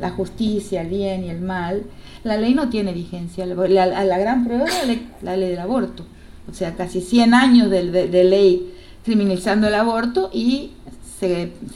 la 0.00 0.10
justicia, 0.10 0.80
el 0.80 0.88
bien 0.88 1.24
y 1.24 1.30
el 1.30 1.40
mal, 1.40 1.84
la 2.24 2.36
ley 2.36 2.54
no 2.54 2.68
tiene 2.68 2.92
vigencia. 2.92 3.46
La, 3.46 3.86
la, 4.04 4.18
gran 4.18 4.44
prueba 4.44 4.64
es 4.64 5.00
la 5.22 5.36
ley, 5.36 5.50
del 5.50 5.58
aborto. 5.58 6.04
O 6.50 6.54
sea, 6.54 6.74
casi 6.74 7.00
100 7.00 7.34
años 7.34 7.70
de, 7.70 8.08
de 8.08 8.24
ley 8.24 8.72
criminalizando 9.04 9.68
el 9.68 9.74
aborto 9.74 10.30
y 10.32 10.72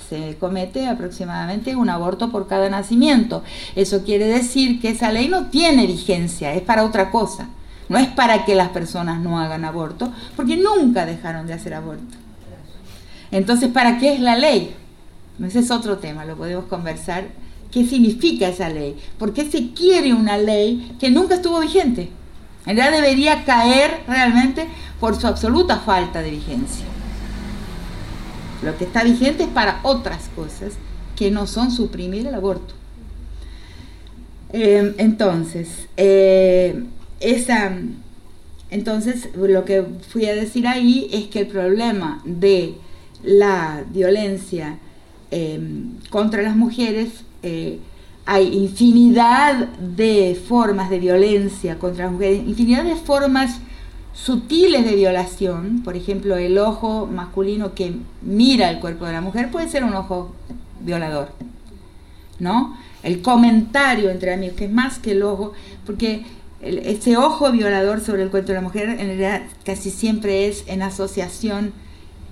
se, 0.09 0.37
comete 0.41 0.87
aproximadamente 0.89 1.77
un 1.77 1.89
aborto 1.89 2.31
por 2.31 2.49
cada 2.49 2.69
nacimiento. 2.69 3.43
Eso 3.75 4.05
quiere 4.05 4.27
decir 4.27 4.81
que 4.81 4.91
esa 4.91 5.13
ley 5.13 5.29
no 5.29 5.47
tiene 5.47 5.87
vigencia, 5.87 6.55
es 6.55 6.63
para 6.63 6.85
otra 6.85 7.11
cosa. 7.11 7.49
No 7.89 7.99
es 7.99 8.09
para 8.09 8.45
que 8.45 8.57
las 8.57 8.71
personas 8.71 9.21
no 9.21 9.39
hagan 9.39 9.65
aborto, 9.65 10.13
porque 10.35 10.57
nunca 10.57 11.07
dejaron 11.07 11.47
de 11.47 11.53
hacer 11.53 11.75
aborto. 11.75 12.17
Entonces, 13.31 13.71
¿para 13.71 13.99
qué 13.99 14.15
es 14.15 14.21
la 14.21 14.37
ley? 14.37 14.75
Ese 15.45 15.61
es 15.61 15.71
otro 15.71 15.99
tema, 15.99 16.25
lo 16.25 16.37
podemos 16.37 16.65
conversar. 16.65 17.27
¿Qué 17.77 17.85
significa 17.85 18.49
esa 18.49 18.71
ley? 18.71 18.97
¿Por 19.19 19.35
qué 19.35 19.51
se 19.51 19.75
quiere 19.75 20.15
una 20.15 20.39
ley 20.39 20.97
que 20.99 21.11
nunca 21.11 21.35
estuvo 21.35 21.61
vigente? 21.61 22.09
En 22.65 22.75
realidad 22.75 23.03
debería 23.03 23.45
caer 23.45 24.01
realmente 24.09 24.67
por 24.99 25.21
su 25.21 25.27
absoluta 25.27 25.81
falta 25.81 26.23
de 26.23 26.31
vigencia. 26.31 26.87
Lo 28.63 28.79
que 28.79 28.85
está 28.85 29.05
vigente 29.05 29.43
es 29.43 29.51
para 29.51 29.81
otras 29.83 30.31
cosas 30.35 30.73
que 31.17 31.31
no 31.31 31.47
son 31.47 31.71
suprimir 31.71 32.27
el 32.27 32.35
aborto. 32.35 32.73
Eh, 34.55 34.95
entonces, 34.97 35.87
eh, 35.99 36.83
esa, 37.21 37.77
entonces, 38.71 39.29
lo 39.37 39.67
que 39.67 39.85
fui 40.09 40.25
a 40.25 40.35
decir 40.35 40.67
ahí 40.67 41.11
es 41.13 41.27
que 41.27 41.41
el 41.41 41.49
problema 41.49 42.23
de 42.25 42.77
la 43.23 43.85
violencia 43.93 44.79
eh, 45.31 45.61
contra 46.09 46.41
las 46.41 46.57
mujeres, 46.57 47.27
hay 48.27 48.55
infinidad 48.55 49.69
de 49.69 50.41
formas 50.49 50.91
de 50.91 50.99
violencia 50.99 51.79
contra 51.79 52.05
las 52.05 52.13
mujeres, 52.13 52.43
infinidad 52.47 52.85
de 52.85 52.97
formas 52.97 53.61
sutiles 54.13 54.85
de 54.85 54.97
violación, 54.97 55.83
por 55.85 55.95
ejemplo, 55.97 56.37
el 56.37 56.59
ojo 56.59 57.07
masculino 57.07 57.75
que 57.75 57.95
mira 58.23 58.71
el 58.71 58.81
cuerpo 58.81 59.05
de 59.05 59.13
la 59.13 59.21
mujer 59.21 59.51
puede 59.51 59.69
ser 59.69 59.85
un 59.85 59.95
ojo 59.95 60.35
violador, 60.81 61.31
¿no? 62.39 62.77
El 63.03 63.23
comentario 63.23 64.11
entre 64.11 64.33
amigos, 64.33 64.57
que 64.57 64.65
es 64.65 64.73
más 64.73 64.99
que 64.99 65.13
el 65.13 65.23
ojo, 65.23 65.53
porque 65.85 66.25
ese 66.63 67.17
ojo 67.17 67.53
violador 67.53 68.01
sobre 68.01 68.23
el 68.23 68.31
cuerpo 68.31 68.49
de 68.49 68.55
la 68.55 68.63
mujer 68.63 68.89
en 68.89 69.07
realidad 69.07 69.43
casi 69.65 69.91
siempre 69.91 70.49
es 70.49 70.65
en 70.67 70.83
asociación, 70.83 71.73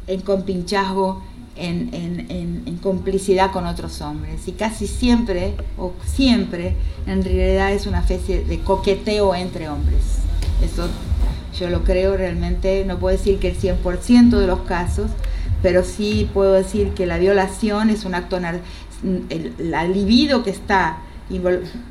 en 0.07 0.23
compinchazgo, 0.23 1.23
en, 1.57 1.91
en, 1.93 2.77
complicidad 2.83 3.51
con 3.51 3.67
otros 3.67 4.03
hombres. 4.03 4.47
Y 4.47 4.53
casi 4.53 4.87
siempre, 4.87 5.55
o 5.79 5.93
siempre, 6.05 6.77
en 7.07 7.25
realidad 7.25 7.73
es 7.73 7.87
una 7.87 8.01
especie 8.01 8.45
de 8.45 8.61
coqueteo 8.61 9.35
entre 9.35 9.71
hombres. 9.71 10.19
Eso 10.63 10.89
yo 11.59 11.71
lo 11.71 11.83
creo 11.85 12.17
realmente, 12.17 12.85
no 12.85 12.99
puedo 12.99 13.17
decir 13.17 13.39
que 13.39 13.49
el 13.49 13.59
100% 13.59 14.39
de 14.39 14.47
los 14.47 14.61
casos, 14.61 15.11
pero 15.63 15.83
sí 15.83 16.29
puedo 16.35 16.53
decir 16.53 16.91
que 16.91 17.07
la 17.07 17.17
violación 17.17 17.89
es 17.89 18.05
un 18.05 18.15
acto, 18.15 18.39
el, 19.31 19.55
la 19.59 19.85
libido 19.85 20.43
que 20.43 20.51
está 20.51 20.99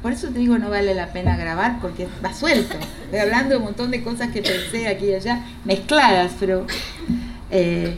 por 0.01 0.11
eso 0.11 0.29
te 0.29 0.39
digo, 0.39 0.59
no 0.59 0.69
vale 0.69 0.93
la 0.93 1.11
pena 1.11 1.35
grabar 1.35 1.79
porque 1.81 2.07
va 2.23 2.33
suelto. 2.33 2.75
Estoy 3.05 3.19
hablando 3.19 3.49
de 3.49 3.57
un 3.57 3.63
montón 3.63 3.89
de 3.89 4.03
cosas 4.03 4.29
que 4.29 4.43
pensé 4.43 4.87
aquí 4.87 5.07
y 5.07 5.15
allá, 5.15 5.43
mezcladas, 5.65 6.33
pero. 6.39 6.67
Eh, 7.49 7.97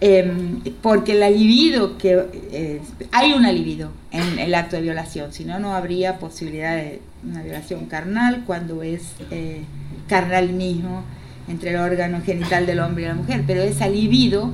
em, 0.00 0.60
porque 0.82 1.14
la 1.14 1.30
libido, 1.30 1.98
que 1.98 2.24
eh, 2.52 2.80
hay 3.12 3.32
una 3.32 3.52
libido 3.52 3.90
en 4.10 4.38
el 4.38 4.54
acto 4.54 4.76
de 4.76 4.82
violación, 4.82 5.32
si 5.32 5.44
no, 5.44 5.58
no 5.58 5.74
habría 5.74 6.18
posibilidad 6.18 6.76
de 6.76 7.00
una 7.24 7.42
violación 7.42 7.86
carnal 7.86 8.44
cuando 8.46 8.82
es. 8.82 9.02
Eh, 9.30 9.62
carnal 10.08 10.50
mismo 10.50 11.04
entre 11.48 11.70
el 11.70 11.76
órgano 11.76 12.20
genital 12.24 12.66
del 12.66 12.80
hombre 12.80 13.04
y 13.04 13.08
la 13.08 13.14
mujer, 13.14 13.44
pero 13.46 13.62
esa 13.62 13.88
libido 13.88 14.52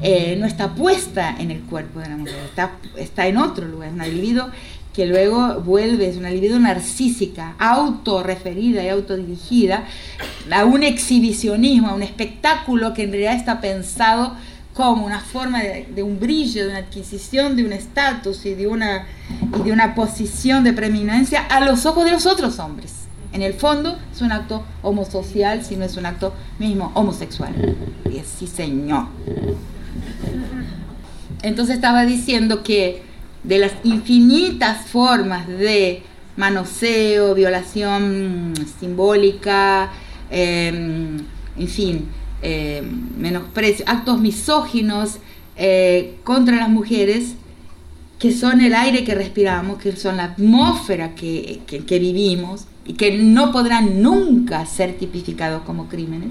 eh, 0.00 0.36
no 0.38 0.46
está 0.46 0.74
puesta 0.74 1.36
en 1.38 1.50
el 1.50 1.60
cuerpo 1.60 2.00
de 2.00 2.08
la 2.08 2.16
mujer, 2.16 2.34
está, 2.44 2.72
está 2.96 3.26
en 3.26 3.36
otro 3.36 3.68
lugar, 3.68 3.88
es 3.88 3.94
una 3.94 4.06
libido 4.06 4.50
que 4.92 5.06
luego 5.06 5.60
vuelve, 5.60 6.08
es 6.08 6.16
una 6.16 6.30
libido 6.30 6.58
narcísica, 6.58 7.54
autorreferida 7.58 8.82
y 8.82 8.88
autodirigida 8.88 9.84
a 10.50 10.64
un 10.64 10.82
exhibicionismo, 10.82 11.88
a 11.88 11.94
un 11.94 12.02
espectáculo 12.02 12.92
que 12.92 13.04
en 13.04 13.12
realidad 13.12 13.34
está 13.34 13.60
pensado 13.60 14.36
como 14.74 15.04
una 15.04 15.20
forma 15.20 15.62
de, 15.62 16.02
un 16.02 16.18
brillo, 16.18 16.64
de 16.64 16.70
una 16.70 16.78
adquisición 16.78 17.56
de 17.56 17.64
un 17.64 17.72
estatus 17.72 18.46
y 18.46 18.54
de 18.54 18.66
una, 18.66 19.06
y 19.58 19.62
de 19.62 19.72
una 19.72 19.94
posición 19.94 20.64
de 20.64 20.72
preeminencia 20.72 21.40
a 21.40 21.60
los 21.60 21.84
ojos 21.84 22.04
de 22.04 22.12
los 22.12 22.26
otros 22.26 22.58
hombres. 22.58 22.94
En 23.32 23.42
el 23.42 23.54
fondo 23.54 23.98
es 24.14 24.20
un 24.20 24.32
acto 24.32 24.62
homosocial, 24.82 25.64
si 25.64 25.76
no 25.76 25.84
es 25.84 25.96
un 25.96 26.06
acto 26.06 26.34
mismo 26.58 26.90
homosexual. 26.94 27.76
Y 28.10 28.18
es 28.18 28.26
sí, 28.26 28.46
señor. 28.46 29.06
Entonces 31.42 31.76
estaba 31.76 32.04
diciendo 32.04 32.62
que 32.62 33.02
de 33.42 33.58
las 33.58 33.72
infinitas 33.84 34.86
formas 34.86 35.48
de 35.48 36.02
manoseo, 36.36 37.34
violación 37.34 38.54
simbólica, 38.78 39.90
em, 40.30 41.18
en 41.58 41.68
fin, 41.68 42.08
em, 42.42 42.84
menosprecio, 43.18 43.84
actos 43.88 44.20
misóginos 44.20 45.18
eh, 45.56 46.16
contra 46.24 46.56
las 46.56 46.68
mujeres, 46.68 47.34
que 48.18 48.32
son 48.32 48.60
el 48.60 48.74
aire 48.74 49.04
que 49.04 49.14
respiramos, 49.14 49.78
que 49.78 49.96
son 49.96 50.16
la 50.16 50.24
atmósfera 50.24 51.14
que, 51.14 51.60
que 51.66 51.98
vivimos 51.98 52.66
y 52.84 52.94
que 52.94 53.18
no 53.18 53.52
podrán 53.52 54.02
nunca 54.02 54.64
ser 54.66 54.96
tipificados 54.96 55.62
como 55.62 55.88
crímenes. 55.88 56.30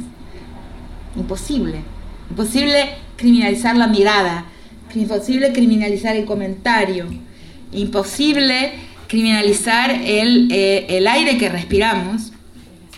Imposible. 1.16 1.82
Imposible 2.30 2.96
criminalizar 3.18 3.76
la 3.76 3.88
mirada, 3.88 4.46
imposible 4.96 5.52
criminalizar 5.52 6.16
el 6.16 6.26
comentario, 6.26 7.06
imposible 7.72 8.72
criminalizar 9.08 9.92
el, 9.92 10.50
eh, 10.52 10.86
el 10.90 11.08
aire 11.08 11.38
que 11.38 11.50
respiramos, 11.50 12.32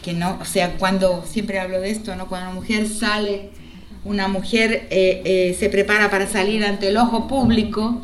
que 0.03 0.13
no, 0.13 0.37
o 0.39 0.45
sea, 0.45 0.77
cuando, 0.77 1.23
siempre 1.25 1.59
hablo 1.59 1.79
de 1.81 1.89
esto, 1.89 2.15
¿no? 2.15 2.27
Cuando 2.27 2.51
una 2.51 2.59
mujer 2.59 2.87
sale, 2.87 3.49
una 4.05 4.27
mujer 4.27 4.87
eh, 4.91 5.21
eh, 5.25 5.55
se 5.57 5.69
prepara 5.69 6.11
para 6.11 6.27
salir 6.27 6.63
ante 6.63 6.89
el 6.89 6.97
ojo 6.97 7.27
público, 7.27 8.03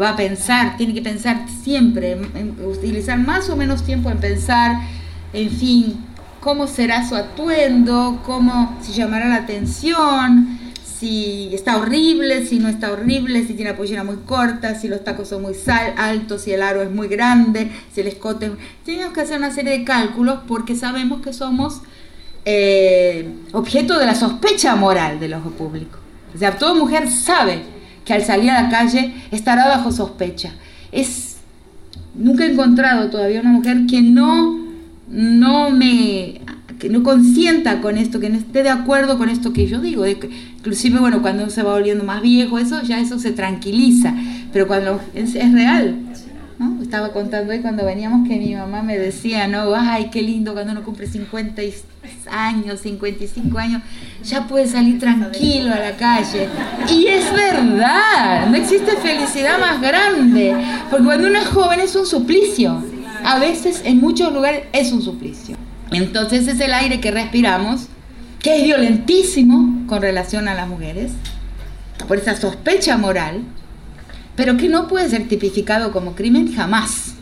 va 0.00 0.10
a 0.10 0.16
pensar, 0.16 0.76
tiene 0.76 0.94
que 0.94 1.02
pensar 1.02 1.46
siempre, 1.62 2.16
utilizar 2.64 3.18
más 3.18 3.48
o 3.48 3.56
menos 3.56 3.82
tiempo 3.84 4.10
en 4.10 4.18
pensar, 4.18 4.80
en 5.32 5.50
fin, 5.50 5.96
cómo 6.40 6.66
será 6.66 7.08
su 7.08 7.16
atuendo, 7.16 8.20
cómo 8.24 8.78
se 8.82 8.92
llamará 8.92 9.28
la 9.28 9.36
atención, 9.36 10.58
si 11.04 11.50
está 11.52 11.76
horrible, 11.76 12.46
si 12.46 12.58
no 12.58 12.66
está 12.66 12.90
horrible, 12.90 13.46
si 13.46 13.52
tiene 13.52 13.72
la 13.72 13.76
pollera 13.76 14.04
muy 14.04 14.16
corta, 14.24 14.74
si 14.74 14.88
los 14.88 15.04
tacos 15.04 15.28
son 15.28 15.42
muy 15.42 15.52
altos, 15.98 16.40
si 16.40 16.52
el 16.52 16.62
aro 16.62 16.80
es 16.80 16.90
muy 16.90 17.08
grande, 17.08 17.70
si 17.92 18.00
el 18.00 18.06
escote... 18.06 18.52
Tenemos 18.86 19.12
que 19.12 19.20
hacer 19.20 19.36
una 19.36 19.50
serie 19.50 19.78
de 19.78 19.84
cálculos 19.84 20.38
porque 20.48 20.74
sabemos 20.74 21.20
que 21.20 21.34
somos 21.34 21.82
eh, 22.46 23.28
objeto 23.52 23.98
de 23.98 24.06
la 24.06 24.14
sospecha 24.14 24.76
moral 24.76 25.20
del 25.20 25.34
ojo 25.34 25.50
público. 25.50 25.98
O 26.34 26.38
sea, 26.38 26.56
toda 26.56 26.72
mujer 26.72 27.10
sabe 27.10 27.64
que 28.06 28.14
al 28.14 28.24
salir 28.24 28.50
a 28.50 28.62
la 28.62 28.70
calle 28.70 29.12
estará 29.30 29.68
bajo 29.68 29.92
sospecha. 29.92 30.54
Es, 30.90 31.36
nunca 32.14 32.46
he 32.46 32.52
encontrado 32.52 33.10
todavía 33.10 33.42
una 33.42 33.52
mujer 33.52 33.84
que 33.90 34.00
no, 34.00 34.58
no 35.08 35.68
me 35.68 36.40
no 36.90 37.02
consienta 37.02 37.80
con 37.80 37.96
esto, 37.96 38.20
que 38.20 38.30
no 38.30 38.38
esté 38.38 38.62
de 38.62 38.70
acuerdo 38.70 39.18
con 39.18 39.28
esto 39.28 39.52
que 39.52 39.66
yo 39.66 39.80
digo. 39.80 40.06
Inclusive, 40.06 40.98
bueno, 40.98 41.22
cuando 41.22 41.48
se 41.50 41.62
va 41.62 41.72
volviendo 41.72 42.04
más 42.04 42.22
viejo, 42.22 42.58
eso 42.58 42.82
ya 42.82 43.00
eso 43.00 43.18
se 43.18 43.32
tranquiliza, 43.32 44.14
pero 44.52 44.66
cuando 44.66 45.00
es, 45.14 45.34
real. 45.52 45.96
¿no? 46.58 46.82
Estaba 46.82 47.12
contando 47.12 47.52
hoy 47.52 47.60
cuando 47.60 47.84
veníamos 47.84 48.28
que 48.28 48.36
mi 48.36 48.54
mamá 48.54 48.82
me 48.82 48.98
decía, 48.98 49.48
no, 49.48 49.74
ay, 49.74 50.10
qué 50.12 50.22
lindo 50.22 50.52
cuando 50.52 50.72
uno 50.72 50.82
cumple 50.82 51.06
50 51.06 51.62
años, 52.30 52.80
55 52.80 53.58
años, 53.58 53.82
ya 54.24 54.46
puede 54.46 54.66
salir 54.66 54.98
tranquilo 54.98 55.72
a 55.72 55.78
la 55.78 55.96
calle. 55.96 56.48
Y 56.90 57.06
es 57.06 57.32
verdad, 57.32 58.48
no 58.48 58.56
existe 58.56 58.96
felicidad 58.96 59.58
más 59.58 59.80
grande, 59.80 60.54
porque 60.90 61.04
cuando 61.04 61.28
uno 61.28 61.38
es 61.38 61.46
joven 61.46 61.80
es 61.80 61.96
un 61.96 62.06
suplicio. 62.06 62.82
A 63.24 63.38
veces 63.38 63.80
en 63.84 64.00
muchos 64.00 64.32
lugares 64.32 64.64
es 64.72 64.92
un 64.92 65.00
suplicio. 65.00 65.56
Entonces 65.90 66.48
es 66.48 66.60
el 66.60 66.72
aire 66.72 67.00
que 67.00 67.10
respiramos, 67.10 67.88
que 68.40 68.56
es 68.56 68.64
violentísimo 68.64 69.86
con 69.86 70.02
relación 70.02 70.48
a 70.48 70.54
las 70.54 70.68
mujeres, 70.68 71.12
por 72.08 72.18
esa 72.18 72.36
sospecha 72.36 72.96
moral, 72.96 73.42
pero 74.36 74.56
que 74.56 74.68
no 74.68 74.88
puede 74.88 75.08
ser 75.08 75.28
tipificado 75.28 75.92
como 75.92 76.14
crimen 76.14 76.52
jamás. 76.54 77.14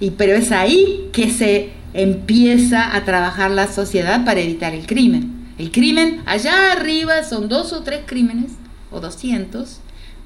Y, 0.00 0.10
pero 0.10 0.34
es 0.34 0.52
ahí 0.52 1.08
que 1.12 1.30
se 1.30 1.70
empieza 1.94 2.94
a 2.94 3.04
trabajar 3.04 3.50
la 3.50 3.72
sociedad 3.72 4.24
para 4.24 4.40
evitar 4.40 4.74
el 4.74 4.86
crimen. 4.86 5.36
El 5.58 5.70
crimen, 5.70 6.20
allá 6.26 6.72
arriba 6.72 7.22
son 7.24 7.48
dos 7.48 7.72
o 7.72 7.82
tres 7.82 8.00
crímenes, 8.04 8.52
o 8.90 9.00
doscientos, 9.00 9.80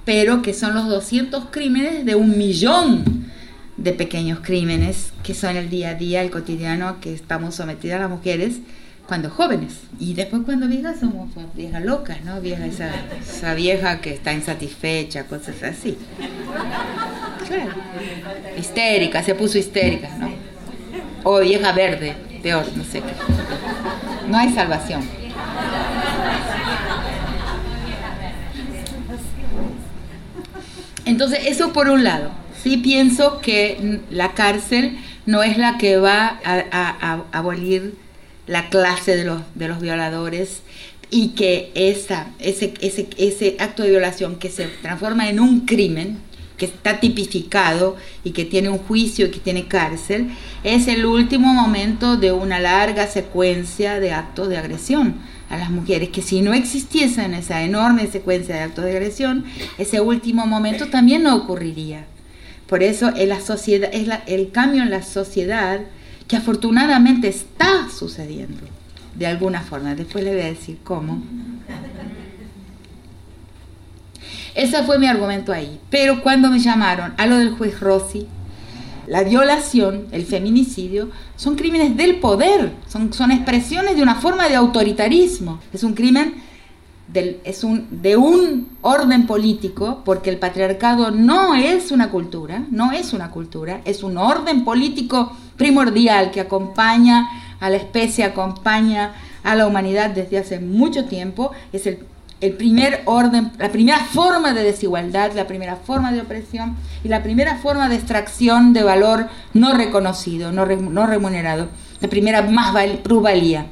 pero 0.04 0.42
que 0.42 0.54
son 0.54 0.74
los 0.74 0.88
doscientos 0.88 1.44
crímenes 1.50 2.04
de 2.04 2.16
un 2.16 2.36
millón 2.36 3.30
de 3.80 3.92
pequeños 3.92 4.40
crímenes 4.40 5.12
que 5.22 5.34
son 5.34 5.56
el 5.56 5.70
día 5.70 5.90
a 5.90 5.94
día, 5.94 6.22
el 6.22 6.30
cotidiano 6.30 7.00
que 7.00 7.14
estamos 7.14 7.54
sometidas 7.54 7.98
las 7.98 8.10
mujeres 8.10 8.58
cuando 9.06 9.30
jóvenes. 9.30 9.80
Y 9.98 10.12
después 10.12 10.42
cuando 10.44 10.68
viejas 10.68 11.00
somos 11.00 11.30
viejas 11.54 11.82
locas, 11.82 12.22
¿no? 12.22 12.40
Vieja, 12.42 12.66
esa, 12.66 12.90
esa 13.18 13.54
vieja 13.54 14.00
que 14.02 14.12
está 14.12 14.34
insatisfecha, 14.34 15.24
cosas 15.24 15.62
así. 15.62 15.96
Claro. 17.48 17.72
Histérica, 18.58 19.22
se 19.22 19.34
puso 19.34 19.58
histérica, 19.58 20.10
¿no? 20.18 20.30
O 21.24 21.40
vieja 21.40 21.72
verde, 21.72 22.14
peor, 22.42 22.66
no 22.76 22.84
sé 22.84 23.00
qué. 23.00 23.12
No 24.28 24.36
hay 24.36 24.52
salvación. 24.52 25.02
Entonces, 31.06 31.40
eso 31.46 31.72
por 31.72 31.88
un 31.88 32.04
lado 32.04 32.39
sí 32.62 32.76
pienso 32.78 33.40
que 33.40 34.00
la 34.10 34.32
cárcel 34.32 34.98
no 35.26 35.42
es 35.42 35.58
la 35.58 35.78
que 35.78 35.96
va 35.96 36.40
a, 36.44 37.22
abolir 37.32 37.94
la 38.46 38.68
clase 38.68 39.16
de 39.16 39.24
los, 39.24 39.42
de 39.54 39.68
los 39.68 39.80
violadores 39.80 40.62
y 41.10 41.30
que 41.30 41.70
ese, 41.74 42.16
ese, 42.38 42.74
ese 43.16 43.56
acto 43.58 43.82
de 43.82 43.90
violación 43.90 44.36
que 44.36 44.48
se 44.48 44.66
transforma 44.66 45.28
en 45.28 45.40
un 45.40 45.60
crimen, 45.66 46.18
que 46.56 46.66
está 46.66 47.00
tipificado 47.00 47.96
y 48.22 48.32
que 48.32 48.44
tiene 48.44 48.68
un 48.68 48.78
juicio 48.78 49.26
y 49.26 49.30
que 49.30 49.38
tiene 49.38 49.66
cárcel, 49.66 50.28
es 50.62 50.88
el 50.88 51.06
último 51.06 51.54
momento 51.54 52.16
de 52.16 52.32
una 52.32 52.60
larga 52.60 53.06
secuencia 53.06 53.98
de 53.98 54.12
actos 54.12 54.48
de 54.48 54.58
agresión 54.58 55.14
a 55.48 55.56
las 55.56 55.70
mujeres, 55.70 56.10
que 56.10 56.22
si 56.22 56.42
no 56.42 56.52
existiesen 56.52 57.34
esa 57.34 57.62
enorme 57.62 58.06
secuencia 58.06 58.54
de 58.54 58.62
actos 58.62 58.84
de 58.84 58.92
agresión, 58.92 59.44
ese 59.78 60.00
último 60.00 60.46
momento 60.46 60.88
también 60.88 61.22
no 61.22 61.34
ocurriría. 61.34 62.06
Por 62.70 62.84
eso 62.84 63.08
es, 63.16 63.26
la 63.26 63.40
sociedad, 63.40 63.90
es 63.92 64.08
el 64.26 64.52
cambio 64.52 64.84
en 64.84 64.90
la 64.90 65.02
sociedad 65.02 65.80
que 66.28 66.36
afortunadamente 66.36 67.26
está 67.26 67.88
sucediendo, 67.90 68.60
de 69.16 69.26
alguna 69.26 69.60
forma. 69.62 69.96
Después 69.96 70.22
le 70.22 70.30
voy 70.30 70.42
a 70.42 70.44
decir 70.44 70.78
cómo. 70.84 71.20
Ese 74.54 74.84
fue 74.84 75.00
mi 75.00 75.08
argumento 75.08 75.52
ahí. 75.52 75.80
Pero 75.90 76.22
cuando 76.22 76.48
me 76.48 76.60
llamaron 76.60 77.12
a 77.16 77.26
lo 77.26 77.38
del 77.38 77.50
juez 77.50 77.80
Rossi, 77.80 78.28
la 79.08 79.24
violación, 79.24 80.06
el 80.12 80.24
feminicidio, 80.24 81.10
son 81.34 81.56
crímenes 81.56 81.96
del 81.96 82.20
poder, 82.20 82.70
son, 82.86 83.12
son 83.12 83.32
expresiones 83.32 83.96
de 83.96 84.02
una 84.04 84.14
forma 84.14 84.48
de 84.48 84.54
autoritarismo. 84.54 85.58
Es 85.72 85.82
un 85.82 85.94
crimen 85.94 86.34
es 87.14 87.64
un, 87.64 87.88
de 88.02 88.16
un 88.16 88.68
orden 88.82 89.26
político, 89.26 90.02
porque 90.04 90.30
el 90.30 90.38
patriarcado 90.38 91.10
no 91.10 91.54
es 91.54 91.90
una 91.90 92.10
cultura, 92.10 92.64
no 92.70 92.92
es 92.92 93.12
una 93.12 93.30
cultura, 93.30 93.80
es 93.84 94.02
un 94.02 94.16
orden 94.16 94.64
político 94.64 95.32
primordial 95.56 96.30
que 96.30 96.40
acompaña 96.40 97.28
a 97.58 97.68
la 97.68 97.76
especie, 97.76 98.24
acompaña 98.24 99.12
a 99.42 99.54
la 99.54 99.66
humanidad 99.66 100.10
desde 100.10 100.38
hace 100.38 100.60
mucho 100.60 101.06
tiempo, 101.06 101.50
es 101.72 101.86
el, 101.86 101.98
primer 102.56 103.02
orden, 103.04 103.52
la 103.58 103.70
primera 103.70 103.98
forma 103.98 104.54
de 104.54 104.62
desigualdad, 104.62 105.32
la 105.34 105.46
primera 105.46 105.76
forma 105.76 106.10
de 106.10 106.22
opresión 106.22 106.74
y 107.04 107.08
la 107.08 107.22
primera 107.22 107.56
forma 107.56 107.90
de 107.90 107.96
extracción 107.96 108.72
de 108.72 108.82
valor 108.82 109.28
no 109.52 109.74
reconocido, 109.74 110.50
no, 110.50 110.64
no 110.64 111.06
remunerado, 111.06 111.68
la 112.00 112.08
primera 112.08 112.40
más 112.42 112.74
plusvalía. 113.02 113.66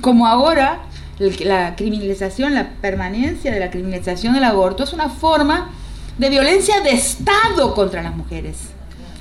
Como 0.00 0.28
ahora 0.28 0.82
la 1.18 1.74
criminalización, 1.76 2.54
la 2.54 2.70
permanencia 2.80 3.52
de 3.52 3.60
la 3.60 3.70
criminalización 3.70 4.34
del 4.34 4.44
aborto 4.44 4.84
es 4.84 4.92
una 4.92 5.08
forma 5.08 5.70
de 6.16 6.30
violencia 6.30 6.80
de 6.80 6.90
Estado 6.90 7.74
contra 7.74 8.02
las 8.02 8.14
mujeres. 8.16 8.56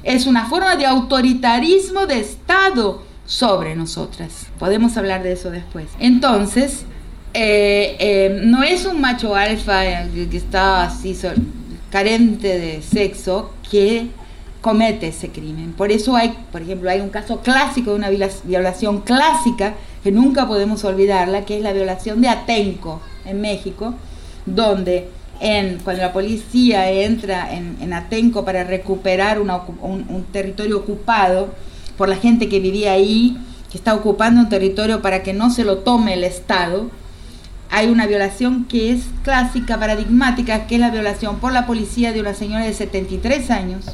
Es 0.03 0.25
una 0.25 0.47
forma 0.47 0.75
de 0.75 0.85
autoritarismo 0.85 2.05
de 2.05 2.19
Estado 2.19 3.03
sobre 3.25 3.75
nosotras. 3.75 4.47
Podemos 4.57 4.95
hablar 4.97 5.23
de 5.23 5.33
eso 5.33 5.51
después. 5.51 5.87
Entonces, 5.99 6.85
eh, 7.33 7.97
eh, 7.99 8.41
no 8.43 8.63
es 8.63 8.85
un 8.85 9.01
macho 9.01 9.35
alfa 9.35 9.85
eh, 9.85 10.27
que, 10.29 10.37
está 10.37 10.83
así 10.83 11.15
carente 11.91 12.59
de 12.59 12.81
sexo 12.81 13.51
que 13.69 14.07
comete 14.67 15.07
ese 15.07 15.29
crimen. 15.29 15.71
Por 15.71 15.91
eso 15.93 16.17
hay, 16.17 16.35
por 16.51 16.61
ejemplo, 16.61 16.89
hay 16.89 16.99
un 16.99 17.07
caso 17.07 17.39
clásico 17.39 17.91
de 17.91 17.95
una 17.95 18.09
viola- 18.09 18.43
violación 18.43 18.99
clásica 18.99 19.75
que 20.03 20.11
nunca 20.11 20.45
podemos 20.45 20.83
olvidarla, 20.83 21.45
que 21.45 21.55
es 21.55 21.63
la 21.63 21.71
violación 21.71 22.19
de 22.21 22.27
Atenco 22.27 23.01
en 23.23 23.39
México, 23.39 23.93
donde 24.45 25.07
cuando 25.85 26.01
la 26.01 26.11
policía 26.11 26.91
entra 26.91 27.53
en, 27.53 27.77
en 27.79 27.93
Atenco 27.93 28.43
para 28.43 28.65
recuperar 28.65 29.39
un 29.39 30.25
territorio 30.33 30.79
ocupado 30.79 31.47
por 31.97 32.09
la 32.09 32.17
gente 32.17 32.49
que 32.49 32.59
vivía 32.59 32.91
ahí, 32.91 33.37
que 33.71 33.77
está 33.77 33.93
ocupando 33.95 34.41
un 34.41 34.49
territorio 34.49 35.01
para 35.01 35.23
que 35.23 35.33
no 35.33 35.49
se 35.49 35.63
lo 35.63 35.77
tome 35.77 36.13
el 36.13 36.25
Estado, 36.25 36.89
hay 37.69 37.87
una 37.87 38.05
violación 38.05 38.65
que 38.65 38.91
es 38.91 39.05
clásica, 39.23 39.79
paradigmática, 39.79 40.67
que 40.67 40.75
es 40.75 40.81
la 40.81 40.89
violación 40.89 41.37
por 41.37 41.53
la 41.53 41.65
policía 41.65 42.11
de 42.11 42.19
una 42.19 42.33
señora 42.33 42.65
de 42.65 42.73
73 42.73 43.49
años, 43.51 43.85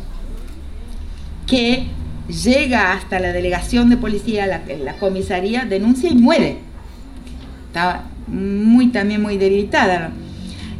que 1.53 1.85
llega 2.27 2.93
hasta 2.93 3.19
la 3.19 3.31
delegación 3.31 3.87
de 3.91 3.97
policía, 3.97 4.47
la, 4.47 4.63
la 4.83 4.93
comisaría, 4.93 5.65
denuncia 5.65 6.09
y 6.09 6.15
muere. 6.15 6.57
Estaba 7.67 8.05
muy 8.25 8.87
también 8.87 9.21
muy 9.21 9.37
debilitada. 9.37 10.09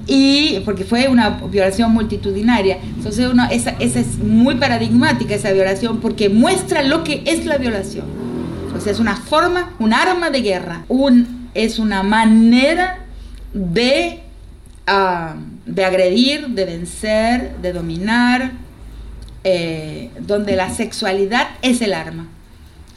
Y 0.07 0.61
porque 0.65 0.83
fue 0.83 1.09
una 1.09 1.29
violación 1.29 1.93
multitudinaria. 1.93 2.79
Entonces 2.97 3.29
esa, 3.51 3.69
es 3.79 4.17
muy 4.17 4.55
paradigmática 4.55 5.35
esa 5.35 5.51
violación 5.51 5.99
porque 5.99 6.27
muestra 6.27 6.81
lo 6.81 7.03
que 7.03 7.21
es 7.27 7.45
la 7.45 7.57
violación. 7.57 8.07
O 8.75 8.81
sea, 8.81 8.91
es 8.91 8.99
una 8.99 9.15
forma, 9.15 9.73
un 9.77 9.93
arma 9.93 10.31
de 10.31 10.41
guerra. 10.41 10.85
Es 11.53 11.77
una 11.77 12.01
manera 12.01 12.97
de, 13.53 14.21
ah, 14.87 15.35
de 15.67 15.85
agredir, 15.85 16.47
de 16.47 16.65
vencer, 16.65 17.57
de 17.61 17.73
dominar, 17.73 18.62
eh, 19.43 20.09
donde 20.19 20.55
la 20.55 20.69
sexualidad 20.69 21.47
es 21.61 21.81
el 21.81 21.93
arma. 21.93 22.29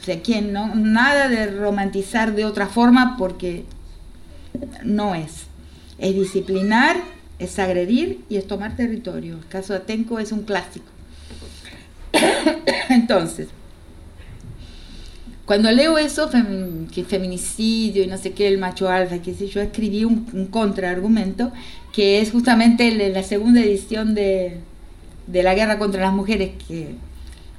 O 0.01 0.05
sea, 0.05 0.17
no, 0.41 0.73
nada 0.75 1.27
de 1.27 1.47
romantizar 1.47 2.33
de 2.33 2.45
otra 2.45 2.67
forma 2.67 3.17
porque 3.17 3.65
no 4.83 5.15
es. 5.15 5.47
Es 5.97 6.15
disciplinar, 6.15 6.95
es 7.39 7.59
agredir 7.59 8.21
y 8.29 8.37
es 8.37 8.47
tomar 8.47 8.75
territorio. 8.75 9.35
El 9.35 9.47
caso 9.47 9.73
de 9.73 9.79
Atenco 9.79 10.19
es 10.19 10.31
un 10.31 10.43
clásico. 10.43 10.85
Entonces, 12.89 13.49
cuando 15.45 15.71
leo 15.71 15.97
eso, 15.97 16.29
que 16.93 17.03
feminicidio 17.03 18.03
y 18.03 18.07
no 18.07 18.17
sé 18.17 18.31
qué, 18.31 18.47
el 18.47 18.57
macho 18.57 18.89
alfa, 18.89 19.19
qué 19.19 19.33
sé 19.33 19.47
yo, 19.47 19.61
escribí 19.61 20.05
un, 20.05 20.27
un 20.33 20.47
contraargumento 20.47 21.51
que 21.93 22.21
es 22.21 22.31
justamente 22.31 22.91
la 23.09 23.23
segunda 23.23 23.61
edición 23.61 24.13
de, 24.13 24.59
de 25.27 25.43
La 25.43 25.53
guerra 25.53 25.77
contra 25.77 26.01
las 26.01 26.13
mujeres 26.13 26.51
que 26.67 26.95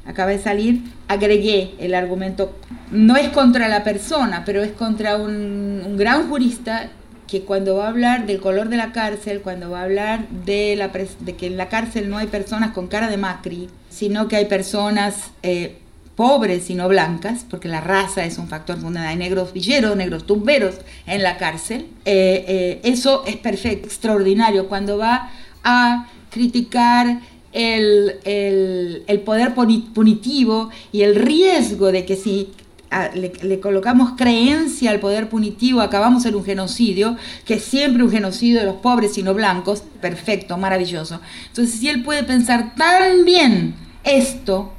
acaba 0.09 0.31
de 0.31 0.39
salir, 0.39 0.83
agregué 1.07 1.75
el 1.79 1.95
argumento, 1.95 2.57
no 2.91 3.17
es 3.17 3.29
contra 3.29 3.69
la 3.69 3.85
persona, 3.85 4.43
pero 4.45 4.63
es 4.63 4.73
contra 4.73 5.17
un, 5.17 5.97
gran 5.99 6.29
jurista 6.29 6.91
que 7.27 7.43
cuando 7.43 7.77
va 7.77 7.85
a 7.85 7.89
hablar 7.89 8.25
del 8.25 8.41
color 8.41 8.71
de 8.71 8.79
la 8.79 8.93
cárcel, 8.93 9.43
cuando 9.43 9.71
va 9.71 9.81
a 9.81 9.85
hablar 9.85 10.27
de, 10.47 10.77
la 10.77 10.89
de 10.89 11.37
que 11.37 11.47
en 11.47 11.59
la 11.59 11.69
cárcel 11.69 12.09
no 12.09 12.17
hay 12.17 12.27
personas 12.27 12.71
con 12.73 12.87
cara 12.87 13.11
de 13.11 13.19
Macri, 13.19 13.69
sino 13.91 14.29
que 14.29 14.37
hay 14.37 14.47
personas 14.47 15.31
eh, 15.43 15.79
pobres 16.17 16.71
y 16.71 16.75
no 16.75 16.89
blancas, 16.89 17.45
porque 17.49 17.69
la 17.69 17.83
raza 17.83 18.25
es 18.25 18.39
un 18.39 18.49
factor 18.49 18.77
fundamental. 18.77 19.11
Hay 19.11 19.17
negros 19.17 19.53
villeros, 19.53 19.95
negros 19.95 20.27
tumberos 20.27 20.77
en 21.07 21.23
la 21.23 21.37
cárcel. 21.37 21.87
Eh, 22.07 22.45
eh, 22.49 22.81
eso 22.83 23.25
es 23.27 23.37
perfecto, 23.37 23.87
extraordinario. 23.87 24.69
Cuando 24.69 24.97
va 24.97 25.31
a 25.63 26.09
criticar 26.31 27.21
el, 27.53 28.17
el- 28.25 29.21
poder 29.21 29.55
puni- 29.55 29.89
punitivo 29.95 30.71
y 30.93 31.03
el 31.03 31.15
riesgo 31.15 31.91
de 31.93 32.05
que 32.05 32.17
si 32.17 32.51
a- 32.91 33.09
le, 33.15 33.61
colocamos 33.61 34.13
creencia 34.17 34.91
al 34.91 35.01
poder 35.01 35.29
punitivo, 35.29 35.81
acabamos 35.81 36.25
en 36.27 36.35
un 36.35 36.45
genocidio, 36.45 37.17
que 37.45 37.55
es 37.55 37.65
siempre 37.65 38.03
un 38.03 38.11
genocidio 38.11 38.61
de 38.61 38.67
los 38.67 38.77
pobres 38.77 39.19
y 39.19 39.23
no 39.23 39.35
blancos, 39.35 39.83
perfecto, 40.01 40.57
maravilloso. 40.57 41.21
Entonces, 41.49 41.79
si 41.79 41.89
él 41.89 42.03
puede 42.03 42.23
pensar 42.25 42.75
tan 42.77 43.25
bien 43.25 43.75
esto, 44.05 44.73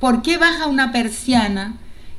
¿por 0.00 0.22
qué 0.22 0.38
baja 0.38 0.66
una 0.66 0.92
persiana 0.92 1.76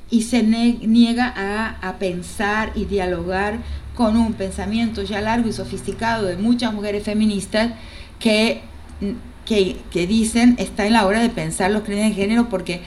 y 0.09 0.23
se 0.23 0.43
niega 0.43 1.33
a, 1.35 1.77
a 1.87 1.97
pensar 1.97 2.71
y 2.75 2.85
dialogar 2.85 3.59
con 3.95 4.17
un 4.17 4.33
pensamiento 4.33 5.03
ya 5.03 5.21
largo 5.21 5.49
y 5.49 5.53
sofisticado 5.53 6.25
de 6.25 6.37
muchas 6.37 6.73
mujeres 6.73 7.03
feministas 7.03 7.73
que, 8.19 8.61
que, 9.45 9.77
dicen 10.07 10.55
está 10.59 10.85
en 10.85 10.93
la 10.93 11.05
hora 11.05 11.21
de 11.21 11.29
pensar 11.29 11.71
los 11.71 11.83
crímenes 11.83 12.15
de 12.15 12.21
género 12.21 12.49
porque 12.49 12.81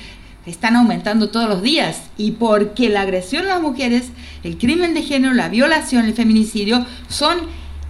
están 0.46 0.76
aumentando 0.76 1.30
todos 1.30 1.48
los 1.48 1.62
días 1.62 2.02
y 2.16 2.32
porque 2.32 2.88
la 2.88 3.02
agresión 3.02 3.44
a 3.46 3.50
las 3.50 3.62
mujeres, 3.62 4.10
el 4.42 4.58
crimen 4.58 4.94
de 4.94 5.02
género, 5.02 5.34
la 5.34 5.48
violación, 5.48 6.04
el 6.04 6.14
feminicidio 6.14 6.84
son 7.08 7.38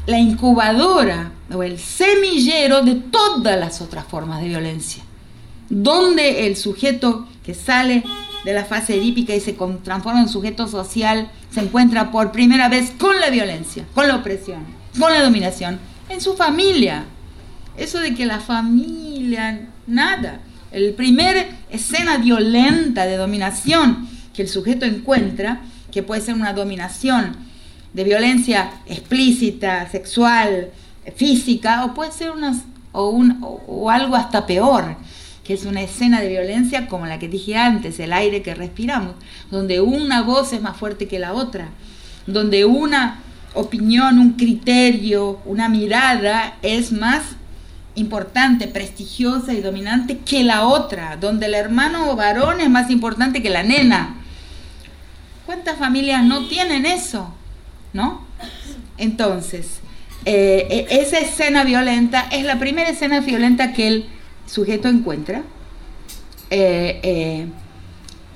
la 0.06 0.18
incubadora 0.18 1.32
o 1.52 1.62
el 1.62 1.78
semillero 1.78 2.82
de 2.82 2.94
todas 2.94 3.58
las 3.58 3.80
otras 3.80 4.04
formas 4.06 4.40
de 4.40 4.48
violencia 4.48 5.02
donde 5.68 6.46
el 6.46 6.56
sujeto 6.56 7.26
que 7.44 7.54
sale 7.54 8.04
de 8.44 8.52
la 8.52 8.64
fase 8.64 8.96
edípica 8.96 9.34
y 9.34 9.40
se 9.40 9.56
transforma 9.82 10.20
en 10.20 10.28
sujeto 10.28 10.68
social 10.68 11.30
se 11.50 11.60
encuentra 11.60 12.10
por 12.10 12.32
primera 12.32 12.68
vez 12.68 12.92
con 12.98 13.18
la 13.20 13.30
violencia, 13.30 13.84
con 13.94 14.06
la 14.08 14.16
opresión, 14.16 14.64
con 14.98 15.12
la 15.12 15.22
dominación, 15.22 15.78
en 16.08 16.20
su 16.20 16.36
familia. 16.36 17.06
Eso 17.76 17.98
de 17.98 18.14
que 18.14 18.26
la 18.26 18.40
familia, 18.40 19.68
nada. 19.86 20.40
El 20.70 20.94
primer 20.94 21.48
escena 21.70 22.18
violenta 22.18 23.06
de 23.06 23.16
dominación 23.16 24.08
que 24.32 24.42
el 24.42 24.48
sujeto 24.48 24.84
encuentra, 24.84 25.60
que 25.90 26.02
puede 26.02 26.20
ser 26.20 26.34
una 26.34 26.52
dominación 26.52 27.36
de 27.92 28.04
violencia 28.04 28.72
explícita, 28.86 29.88
sexual, 29.88 30.70
física, 31.16 31.84
o 31.84 31.94
puede 31.94 32.12
ser 32.12 32.32
unas, 32.32 32.62
o, 32.92 33.10
un, 33.10 33.38
o, 33.40 33.90
algo 33.90 34.16
hasta 34.16 34.46
peor, 34.46 34.96
que 35.44 35.54
es 35.54 35.64
una 35.64 35.82
escena 35.82 36.20
de 36.20 36.28
violencia 36.28 36.88
como 36.88 37.06
la 37.06 37.18
que 37.18 37.28
dije 37.28 37.56
antes, 37.56 38.00
el 38.00 38.12
aire 38.12 38.42
que 38.42 38.54
respiramos, 38.54 39.14
donde 39.50 39.80
una 39.80 40.22
voz 40.22 40.52
es 40.52 40.60
más 40.60 40.76
fuerte 40.76 41.06
que 41.06 41.18
la 41.18 41.32
otra, 41.32 41.68
donde 42.26 42.64
una 42.64 43.20
opinión, 43.54 44.18
un 44.18 44.32
criterio, 44.32 45.40
una 45.44 45.68
mirada 45.68 46.56
es 46.62 46.90
más 46.90 47.36
importante, 47.94 48.68
prestigiosa 48.68 49.52
y 49.52 49.60
dominante 49.60 50.18
que 50.18 50.44
la 50.44 50.66
otra, 50.66 51.16
donde 51.16 51.46
el 51.46 51.54
hermano 51.54 52.14
varón 52.16 52.60
es 52.60 52.70
más 52.70 52.90
importante 52.90 53.42
que 53.42 53.50
la 53.50 53.62
nena. 53.62 54.16
¿Cuántas 55.46 55.78
familias 55.78 56.24
no 56.24 56.48
tienen 56.48 56.86
eso? 56.86 57.32
¿No? 57.92 58.26
Entonces, 58.98 59.80
eh, 60.24 60.66
eh, 60.70 60.86
esa 60.90 61.18
escena 61.18 61.64
violenta 61.64 62.26
es 62.32 62.44
la 62.44 62.58
primera 62.58 62.90
escena 62.90 63.20
violenta 63.20 63.72
que 63.72 63.86
el 63.88 64.06
sujeto 64.46 64.88
encuentra. 64.88 65.42
eh, 66.50 67.00
eh, 67.02 67.46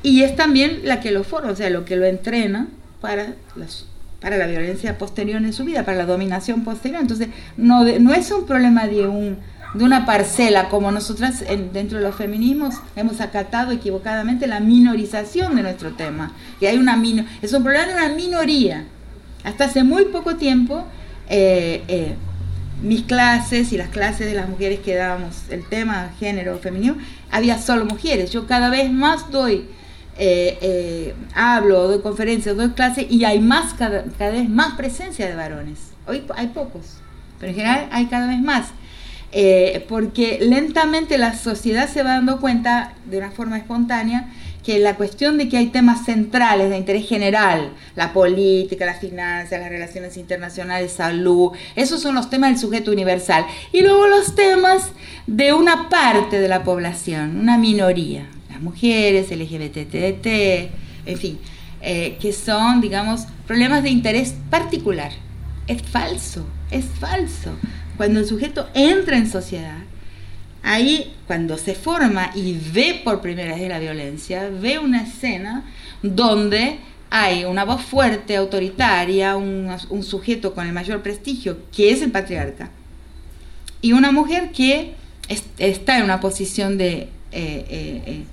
y 0.03 0.23
es 0.23 0.37
también 0.37 0.81
la 0.85 1.01
que 1.01 1.11
lo 1.11 1.25
forma, 1.25 1.51
o 1.51 1.57
sea, 1.57 1.71
lo 1.71 1.85
que 1.85 1.97
lo 1.97 2.07
entrena 2.07 2.69
para, 3.01 3.35
las, 3.57 3.85
para 4.21 4.37
la 4.37 4.47
violencia 4.47 4.99
posterior 4.99 5.43
en 5.43 5.53
su 5.53 5.65
vida, 5.65 5.85
para 5.85 5.97
la 5.99 6.07
dominación 6.07 6.65
posterior. 6.65 7.01
Entonces, 7.01 7.29
no, 7.57 7.85
de- 7.85 8.01
no 8.01 8.13
es 8.13 8.31
un 8.33 8.47
problema 8.47 8.87
de, 8.87 9.07
un, 9.07 9.37
de 9.75 9.85
una 9.85 10.07
parcela, 10.07 10.69
como 10.69 10.91
nosotras 10.91 11.43
en- 11.47 11.73
dentro 11.73 11.99
de 11.99 12.05
los 12.05 12.17
feminismos 12.17 12.75
hemos 12.97 13.21
acatado 13.21 13.71
equivocadamente 13.73 14.47
la 14.47 14.61
minorización 14.61 15.55
de 15.55 15.63
nuestro 15.63 15.93
tema. 15.93 16.33
Que 16.59 16.69
hay 16.69 16.79
una 16.79 16.97
mino, 16.97 17.25
es 17.43 17.53
un 17.53 17.63
problema 17.63 17.87
de 17.87 17.95
una 17.95 18.09
minoría. 18.15 18.85
Hasta 19.45 19.67
hace 19.67 19.85
muy 19.85 20.07
poco 20.07 20.35
tiempo, 20.37 20.85
eh, 21.29 21.85
eh, 21.87 22.15
mis 22.83 23.03
clases 23.03 23.73
y 23.73 23.77
las 23.77 23.89
clases 23.89 24.27
de 24.27 24.35
las 24.35 24.49
mujeres 24.49 24.81
que 24.81 24.95
dábamos 24.97 25.35
el 25.51 25.65
tema 25.65 26.11
género 26.19 26.59
femenino, 26.59 26.97
había 27.31 27.59
solo 27.59 27.85
mujeres. 27.85 28.31
Yo 28.33 28.47
cada 28.47 28.69
vez 28.69 28.91
más 28.93 29.31
doy, 29.31 29.69
eh, 30.19 30.59
eh, 30.61 31.15
hablo, 31.35 31.87
doy 31.87 32.01
conferencias, 32.01 32.57
doy 32.57 32.71
clases 32.71 33.07
y 33.09 33.25
hay 33.25 33.39
más, 33.39 33.75
cada, 33.75 34.05
cada 34.19 34.33
vez 34.33 34.49
más 34.49 34.75
presencia 34.75 35.27
de 35.29 35.35
varones. 35.35 35.79
Hoy 36.07 36.25
hay 36.35 36.49
pocos, 36.49 36.99
pero 37.39 37.51
en 37.51 37.57
general 37.57 37.89
hay 37.93 38.07
cada 38.07 38.27
vez 38.27 38.41
más. 38.41 38.69
Eh, 39.31 39.85
porque 39.89 40.39
lentamente 40.41 41.19
la 41.19 41.37
sociedad 41.37 41.89
se 41.89 42.03
va 42.03 42.15
dando 42.15 42.41
cuenta 42.41 42.95
de 43.05 43.19
una 43.19 43.31
forma 43.31 43.59
espontánea 43.59 44.33
que 44.65 44.79
la 44.79 44.97
cuestión 44.97 45.39
de 45.39 45.49
que 45.49 45.57
hay 45.57 45.69
temas 45.69 46.05
centrales 46.05 46.71
de 46.71 46.79
interés 46.79 47.07
general, 47.07 47.73
la 47.95 48.13
política, 48.13 48.87
las 48.87 49.01
finanzas, 49.01 49.61
las 49.61 49.71
relaciones 49.71 50.17
internacionales, 50.17 50.93
salud, 50.93 51.53
esos 51.77 52.03
son 52.03 52.15
los 52.15 52.29
temas 52.29 52.51
del 52.51 52.59
sujeto 52.59 52.91
universal. 52.91 53.47
Y 53.73 53.83
luego 53.83 54.07
los 54.09 54.35
temas 54.35 54.91
de 55.27 55.53
una 55.53 55.89
parte 55.89 56.41
de 56.41 56.49
la 56.49 56.65
población, 56.65 57.39
una 57.39 57.57
minoría, 57.57 58.27
las 58.51 58.61
mujeres, 58.61 59.31
LGBTT, 59.31 60.27
en 61.07 61.19
fin. 61.19 61.39
eh, 61.81 62.17
que 62.21 62.33
son, 62.33 62.81
digamos, 62.81 63.27
problemas 63.47 63.83
de 63.85 63.91
interés 63.91 64.35
particular. 64.51 65.13
Es 65.69 65.81
falso, 65.83 66.45
es 66.73 66.85
falso. 66.87 67.53
Cuando 67.97 68.19
el 68.21 68.27
sujeto 68.27 68.69
entra 68.75 69.17
en 69.17 69.31
sociedad, 69.31 69.79
ahí 70.63 71.13
cuando 71.27 71.57
se 71.57 71.75
forma 71.77 72.33
y 72.35 72.59
ve 72.73 73.01
por 73.05 73.21
primera 73.21 73.55
vez 73.55 73.69
la 73.69 73.79
violencia, 73.79 74.49
ve 74.51 74.79
una 74.81 75.03
escena 75.03 75.65
donde 76.03 76.79
hay 77.11 77.45
una 77.45 77.65
voz 77.65 77.83
fuerte, 77.83 78.37
autoritaria, 78.37 79.37
un, 79.37 79.71
sujeto 80.03 80.55
con 80.55 80.67
el 80.67 80.73
mayor 80.73 81.01
prestigio, 81.03 81.59
que 81.75 81.91
es 81.93 82.03
el 82.03 82.11
patriarca, 82.11 82.71
y 83.81 83.93
una 83.93 84.11
mujer 84.11 84.51
que 84.53 84.95
es- 85.29 85.45
está 85.59 85.99
en 85.99 86.05
una 86.05 86.19
posición 86.21 86.77
de 86.77 87.09
eh, 87.31 87.67
eh, 87.71 88.25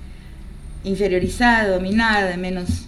inferiorizada, 0.86 1.68
dominada, 1.68 2.28
de 2.28 2.36
menos, 2.36 2.86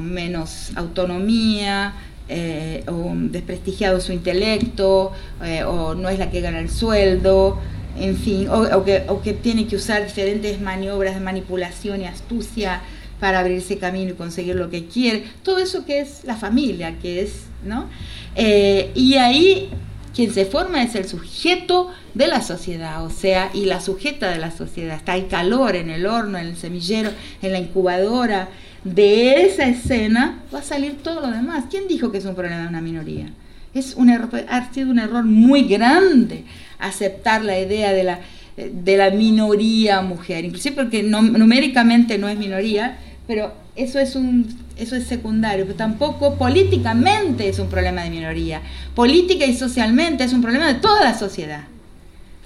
menos 0.00 0.72
autonomía, 0.74 1.94
eh, 2.28 2.82
o 2.88 3.12
desprestigiado 3.14 4.00
su 4.00 4.12
intelecto, 4.12 5.12
eh, 5.44 5.62
o 5.62 5.94
no 5.94 6.08
es 6.08 6.18
la 6.18 6.28
que 6.30 6.40
gana 6.40 6.58
el 6.58 6.70
sueldo, 6.70 7.58
en 7.96 8.16
fin, 8.16 8.48
o, 8.48 8.84
que, 8.84 9.06
que 9.22 9.32
tiene 9.32 9.66
que 9.66 9.76
usar 9.76 10.04
diferentes 10.04 10.60
maniobras 10.60 11.14
de 11.14 11.20
manipulación 11.20 12.02
y 12.02 12.06
astucia 12.06 12.82
para 13.20 13.38
abrirse 13.38 13.78
camino 13.78 14.10
y 14.10 14.14
conseguir 14.14 14.56
lo 14.56 14.70
que 14.70 14.86
quiere. 14.86 15.24
Todo 15.42 15.58
eso 15.58 15.84
que 15.86 16.00
es 16.00 16.24
la 16.24 16.36
familia, 16.36 16.98
que 17.00 17.22
es, 17.22 17.44
¿no? 17.64 17.88
Eh, 18.34 18.90
y 18.94 19.14
ahí 19.14 19.70
quien 20.14 20.32
se 20.32 20.46
forma 20.46 20.82
es 20.82 20.94
el 20.94 21.06
sujeto 21.06 21.90
de 22.16 22.28
la 22.28 22.40
sociedad, 22.40 23.04
o 23.04 23.10
sea, 23.10 23.50
y 23.52 23.66
la 23.66 23.80
sujeta 23.80 24.30
de 24.30 24.38
la 24.38 24.50
sociedad. 24.50 24.96
Está 24.96 25.16
el 25.16 25.28
calor 25.28 25.76
en 25.76 25.90
el 25.90 26.06
horno, 26.06 26.38
en 26.38 26.46
el 26.46 26.56
semillero, 26.56 27.10
en 27.42 27.52
la 27.52 27.58
incubadora. 27.58 28.48
De 28.84 29.42
esa 29.44 29.66
escena 29.66 30.42
va 30.54 30.60
a 30.60 30.62
salir 30.62 30.96
todo 31.02 31.20
lo 31.20 31.30
demás. 31.30 31.64
¿Quién 31.70 31.88
dijo 31.88 32.10
que 32.10 32.18
es 32.18 32.24
un 32.24 32.34
problema 32.34 32.62
de 32.62 32.68
una 32.68 32.80
minoría? 32.80 33.28
Es 33.74 33.96
un 33.96 34.08
error, 34.08 34.30
ha 34.48 34.72
sido 34.72 34.90
un 34.90 34.98
error 34.98 35.24
muy 35.24 35.64
grande 35.64 36.44
aceptar 36.78 37.44
la 37.44 37.60
idea 37.60 37.92
de 37.92 38.04
la, 38.04 38.20
de 38.56 38.96
la 38.96 39.10
minoría 39.10 40.00
mujer, 40.00 40.46
inclusive 40.46 40.74
porque 40.74 41.02
numéricamente 41.02 42.16
no 42.16 42.30
es 42.30 42.38
minoría, 42.38 42.96
pero 43.26 43.52
eso 43.74 43.98
es 43.98 44.16
un 44.16 44.64
eso 44.78 44.94
es 44.94 45.06
secundario, 45.06 45.64
pero 45.64 45.76
tampoco 45.76 46.36
políticamente 46.36 47.48
es 47.48 47.58
un 47.58 47.68
problema 47.68 48.02
de 48.02 48.10
minoría. 48.10 48.60
Política 48.94 49.46
y 49.46 49.54
socialmente 49.54 50.24
es 50.24 50.34
un 50.34 50.42
problema 50.42 50.66
de 50.66 50.74
toda 50.74 51.02
la 51.02 51.18
sociedad. 51.18 51.64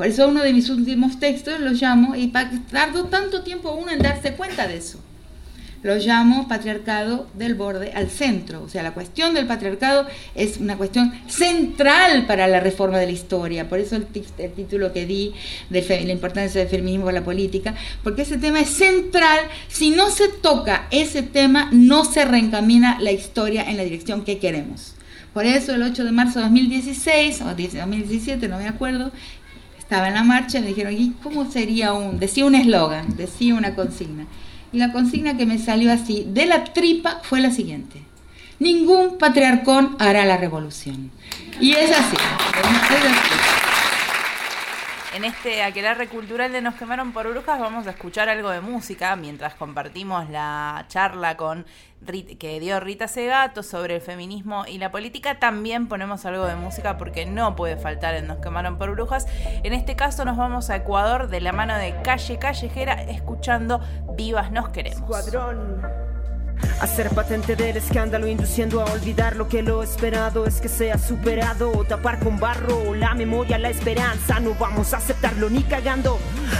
Por 0.00 0.06
eso 0.06 0.26
uno 0.28 0.42
de 0.42 0.54
mis 0.54 0.70
últimos 0.70 1.20
textos 1.20 1.60
lo 1.60 1.72
llamo, 1.72 2.16
y 2.16 2.28
tardó 2.28 3.04
tanto 3.08 3.42
tiempo 3.42 3.72
uno 3.72 3.92
en 3.92 3.98
darse 3.98 4.32
cuenta 4.32 4.66
de 4.66 4.78
eso, 4.78 4.98
lo 5.82 5.94
llamo 5.96 6.48
patriarcado 6.48 7.26
del 7.34 7.54
borde 7.54 7.92
al 7.92 8.08
centro. 8.08 8.62
O 8.62 8.68
sea, 8.70 8.82
la 8.82 8.94
cuestión 8.94 9.34
del 9.34 9.46
patriarcado 9.46 10.06
es 10.34 10.56
una 10.56 10.78
cuestión 10.78 11.12
central 11.28 12.24
para 12.26 12.46
la 12.46 12.60
reforma 12.60 12.96
de 12.96 13.08
la 13.08 13.12
historia. 13.12 13.68
Por 13.68 13.78
eso 13.78 13.94
el, 13.96 14.06
el 14.38 14.52
título 14.52 14.90
que 14.94 15.04
di 15.04 15.34
de 15.68 15.82
la 15.86 16.12
importancia 16.12 16.62
del 16.62 16.70
feminismo 16.70 17.10
en 17.10 17.16
la 17.16 17.22
política, 17.22 17.74
porque 18.02 18.22
ese 18.22 18.38
tema 18.38 18.60
es 18.60 18.70
central. 18.70 19.40
Si 19.68 19.90
no 19.90 20.08
se 20.08 20.28
toca 20.28 20.86
ese 20.90 21.22
tema, 21.22 21.68
no 21.72 22.06
se 22.06 22.24
reencamina 22.24 22.98
la 23.00 23.12
historia 23.12 23.68
en 23.68 23.76
la 23.76 23.84
dirección 23.84 24.24
que 24.24 24.38
queremos. 24.38 24.94
Por 25.32 25.46
eso 25.46 25.74
el 25.74 25.82
8 25.82 26.04
de 26.04 26.10
marzo 26.10 26.40
de 26.40 26.46
2016 26.46 27.42
o 27.42 27.54
10 27.54 27.74
2017, 27.74 28.48
no 28.48 28.58
me 28.58 28.66
acuerdo, 28.66 29.12
estaba 29.90 30.06
en 30.06 30.14
la 30.14 30.22
marcha 30.22 30.58
y 30.58 30.60
me 30.60 30.68
dijeron, 30.68 30.94
¿y 30.96 31.14
cómo 31.20 31.50
sería 31.50 31.92
un? 31.94 32.20
Decía 32.20 32.44
un 32.44 32.54
eslogan, 32.54 33.16
decía 33.16 33.56
una 33.56 33.74
consigna. 33.74 34.24
Y 34.72 34.78
la 34.78 34.92
consigna 34.92 35.36
que 35.36 35.46
me 35.46 35.58
salió 35.58 35.92
así, 35.92 36.24
de 36.28 36.46
la 36.46 36.62
tripa, 36.62 37.18
fue 37.24 37.40
la 37.40 37.50
siguiente. 37.50 38.00
Ningún 38.60 39.18
patriarcón 39.18 39.96
hará 39.98 40.24
la 40.26 40.36
revolución. 40.36 41.10
Y 41.60 41.72
es 41.72 41.90
así. 41.90 42.14
es 42.14 43.04
así. 43.04 43.59
En 45.12 45.24
este 45.24 45.64
aquelarre 45.64 46.06
cultural 46.06 46.52
de 46.52 46.62
Nos 46.62 46.76
quemaron 46.76 47.12
por 47.12 47.28
brujas 47.28 47.58
vamos 47.58 47.84
a 47.88 47.90
escuchar 47.90 48.28
algo 48.28 48.50
de 48.50 48.60
música 48.60 49.16
mientras 49.16 49.54
compartimos 49.54 50.30
la 50.30 50.84
charla 50.86 51.36
con 51.36 51.66
que 52.38 52.60
dio 52.60 52.78
Rita 52.78 53.08
Segato 53.08 53.64
sobre 53.64 53.96
el 53.96 54.00
feminismo 54.00 54.64
y 54.68 54.78
la 54.78 54.92
política. 54.92 55.40
También 55.40 55.88
ponemos 55.88 56.24
algo 56.26 56.46
de 56.46 56.54
música 56.54 56.96
porque 56.96 57.26
no 57.26 57.56
puede 57.56 57.76
faltar 57.76 58.14
en 58.14 58.28
Nos 58.28 58.38
quemaron 58.38 58.78
por 58.78 58.92
brujas. 58.92 59.26
En 59.64 59.72
este 59.72 59.96
caso 59.96 60.24
nos 60.24 60.36
vamos 60.36 60.70
a 60.70 60.76
Ecuador 60.76 61.26
de 61.26 61.40
la 61.40 61.52
mano 61.52 61.76
de 61.76 62.00
Calle 62.02 62.38
Callejera 62.38 63.02
escuchando 63.02 63.80
Vivas 64.16 64.52
nos 64.52 64.68
queremos. 64.68 65.00
Hacer 66.80 67.10
patente 67.10 67.56
del 67.56 67.76
escándalo 67.76 68.26
induciendo 68.26 68.80
a 68.80 68.84
olvidar 68.86 69.36
lo 69.36 69.48
que 69.48 69.62
lo 69.62 69.82
esperado 69.82 70.46
es 70.46 70.60
que 70.60 70.68
sea 70.68 70.96
superado. 70.96 71.70
Tapar 71.84 72.18
con 72.18 72.40
barro 72.40 72.94
la 72.94 73.14
memoria, 73.14 73.58
la 73.58 73.68
esperanza. 73.68 74.40
No 74.40 74.54
vamos 74.58 74.94
a 74.94 74.96
aceptarlo 74.96 75.50
ni 75.50 75.62
cagando. 75.62 76.18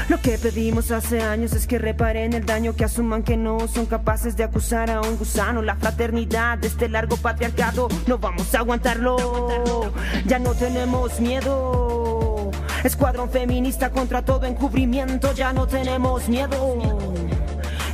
Lo 0.09 0.21
que 0.21 0.37
pedimos 0.39 0.91
hace 0.91 1.23
años 1.23 1.53
es 1.53 1.67
que 1.67 1.79
reparen 1.79 2.35
el 2.35 2.45
daño, 2.45 2.75
que 2.75 2.85
asuman 2.85 3.23
que 3.23 3.37
no 3.37 3.67
son 3.69 3.87
capaces 3.87 4.37
de 4.37 4.45
acusar 4.45 4.91
a 4.91 5.01
un 5.01 5.17
gusano. 5.17 5.63
La 5.63 5.77
fraternidad 5.77 6.59
de 6.59 6.69
este 6.69 6.89
largo 6.89 7.17
patriarcado. 7.17 7.89
No 8.07 8.19
vamos 8.19 8.55
a 8.55 8.59
aguantarlo. 8.59 9.91
Ya 10.27 10.39
no 10.39 10.55
tenemos 10.55 11.19
miedo. 11.21 12.51
Escuadrón 12.85 13.31
feminista 13.31 13.91
contra 13.91 14.23
todo 14.23 14.47
encubrimiento. 14.47 15.33
Ya 15.33 15.53
no 15.53 15.67
tenemos 15.67 16.29
miedo. 16.29 16.77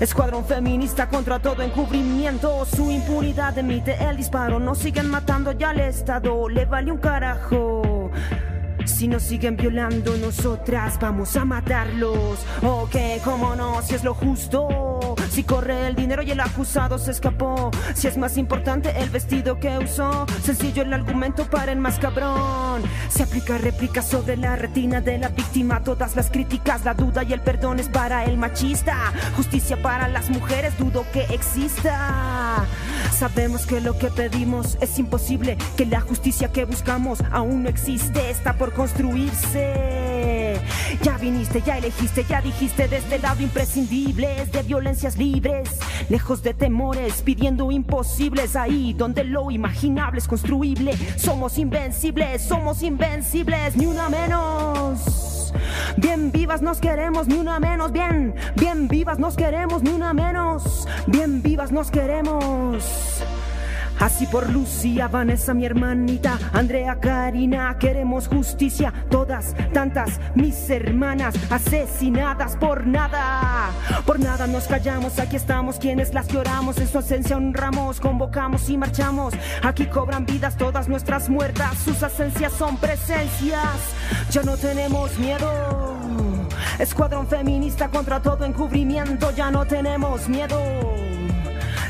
Escuadrón 0.01 0.45
feminista 0.45 1.09
contra 1.09 1.39
todo 1.39 1.63
encubrimiento. 1.63 2.67
Su 2.67 2.91
impunidad 2.91 3.57
emite 3.57 3.97
el 4.05 4.19
disparo. 4.19 4.59
Nos 4.59 4.79
siguen 4.79 5.09
matando 5.09 5.53
ya 5.53 5.71
al 5.71 5.81
Estado. 5.81 6.49
Le 6.51 6.67
vale 6.67 6.93
un 6.93 6.99
carajo. 6.99 8.11
Si 8.85 9.09
nos 9.09 9.23
siguen 9.23 9.57
violando, 9.57 10.17
nosotras 10.19 10.99
vamos 11.01 11.35
a 11.37 11.45
matarlos. 11.45 12.47
Ok, 12.63 12.97
cómo 13.25 13.57
no, 13.57 13.83
si 13.83 13.95
es 13.95 14.05
lo 14.05 14.15
justo. 14.15 15.17
Si 15.37 15.44
corre 15.44 15.87
el 15.87 15.94
dinero 15.94 16.22
y 16.22 16.31
el 16.31 16.40
acusado 16.40 16.99
se 16.99 17.11
escapó. 17.11 17.70
Si 17.94 18.07
es 18.07 18.16
más 18.16 18.38
importante 18.38 18.94
el 19.03 19.11
vestido 19.11 19.61
que 19.61 19.77
usó. 19.77 20.25
Sencillo 20.42 20.83
el 20.83 20.94
argumento 20.94 21.44
para 21.44 21.72
el 21.72 21.79
más 21.79 21.99
cabrón. 21.99 22.83
Se 23.11 23.25
aplica 23.25 23.59
réplica 23.59 24.01
sobre 24.01 24.38
la 24.38 24.57
retina 24.57 25.03
de 25.03 25.18
la 25.18 25.29
víctima. 25.29 25.85
Todas 25.85 26.16
las 26.16 26.31
críticas, 26.31 26.87
la 26.87 26.94
duda 26.94 27.22
y 27.22 27.35
el 27.35 27.42
perdón 27.42 27.81
es 27.81 27.90
para 27.90 28.25
el 28.25 28.38
machista. 28.38 29.12
Justicia 29.37 29.77
para 29.83 30.09
las 30.09 30.31
mujeres, 30.31 30.79
dudo 30.79 31.05
que 31.12 31.25
exista. 31.25 32.64
Sabemos 33.12 33.66
que 33.66 33.83
lo 33.83 33.99
que 33.99 34.09
pedimos 34.09 34.79
es 34.81 34.99
imposible, 34.99 35.59
que 35.77 35.85
la 35.85 36.01
justicia 36.01 36.51
que 36.51 36.64
buscamos 36.64 37.22
aún 37.31 37.64
no 37.64 37.68
existe, 37.68 38.31
está 38.31 38.55
por 38.55 38.72
construirse. 38.72 40.06
Ya 41.03 41.19
viniste, 41.19 41.63
ya 41.63 41.79
elegiste, 41.79 42.25
ya 42.25 42.41
dijiste 42.41 42.89
de 42.89 42.97
este 42.99 43.19
lado 43.19 43.43
imprescindibles 43.43 44.53
de 44.53 44.63
violencias 44.63 45.17
libres, 45.17 45.69
lejos 46.09 46.43
de 46.43 46.55
temores, 46.55 47.23
pidiendo 47.23 47.71
imposibles 47.71 48.57
ahí 48.57 48.93
donde 48.93 49.25
lo 49.25 49.51
imaginable 49.51 50.19
es 50.19 50.29
construible. 50.29 50.97
Somos 51.17 51.59
invencibles, 51.59 52.43
somos 52.43 52.83
invencibles, 52.83 53.77
ni 53.77 53.87
una 53.87 54.09
menos. 54.09 55.53
Bien 55.97 56.33
vivas 56.33 56.63
nos 56.63 56.79
queremos, 56.79 57.29
ni 57.29 57.35
una 57.35 57.59
menos. 57.61 57.93
Bien, 57.93 58.35
bien 58.57 58.89
vivas 58.89 59.19
nos 59.19 59.37
queremos, 59.37 59.83
ni 59.83 59.91
una 59.91 60.13
menos. 60.13 60.87
Bien 61.07 61.43
vivas 61.43 61.73
nos 61.73 61.91
queremos. 61.91 62.85
Así 63.99 64.27
por 64.27 64.51
Lucía, 64.51 65.09
Vanessa, 65.09 65.55
mi 65.55 65.65
hermanita, 65.65 66.39
Andrea, 66.53 66.99
Karina, 67.01 67.77
queremos 67.79 68.29
justicia. 68.29 68.93
Todas, 69.11 69.55
tantas, 69.73 70.21
mis 70.35 70.69
hermanas 70.69 71.35
asesinadas 71.51 72.57
por 72.57 72.87
nada. 72.87 73.71
Por 74.05 74.21
nada 74.21 74.47
nos 74.47 74.67
callamos, 74.67 75.19
aquí 75.19 75.37
estamos 75.37 75.79
quienes 75.79 76.13
las 76.13 76.29
lloramos. 76.29 76.79
En 76.79 76.89
su 76.89 76.99
ausencia 76.99 77.37
honramos, 77.37 78.01
convocamos 78.01 78.69
y 78.69 78.77
marchamos. 78.77 79.35
Aquí 79.63 79.87
cobran 79.87 80.27
vidas 80.27 80.57
todas 80.57 80.89
nuestras 80.89 81.29
muertas, 81.29 81.79
sus 81.79 82.03
esencias 82.03 82.53
son 82.53 82.77
presencias. 82.77 83.95
Ya 84.31 84.43
no 84.43 84.57
tenemos 84.57 85.19
miedo. 85.19 85.51
Escuadrón 86.79 87.27
feminista 87.27 87.89
contra 87.89 88.21
todo 88.21 88.45
encubrimiento, 88.45 89.31
ya 89.31 89.51
no 89.51 89.65
tenemos 89.65 90.29
miedo. 90.29 91.16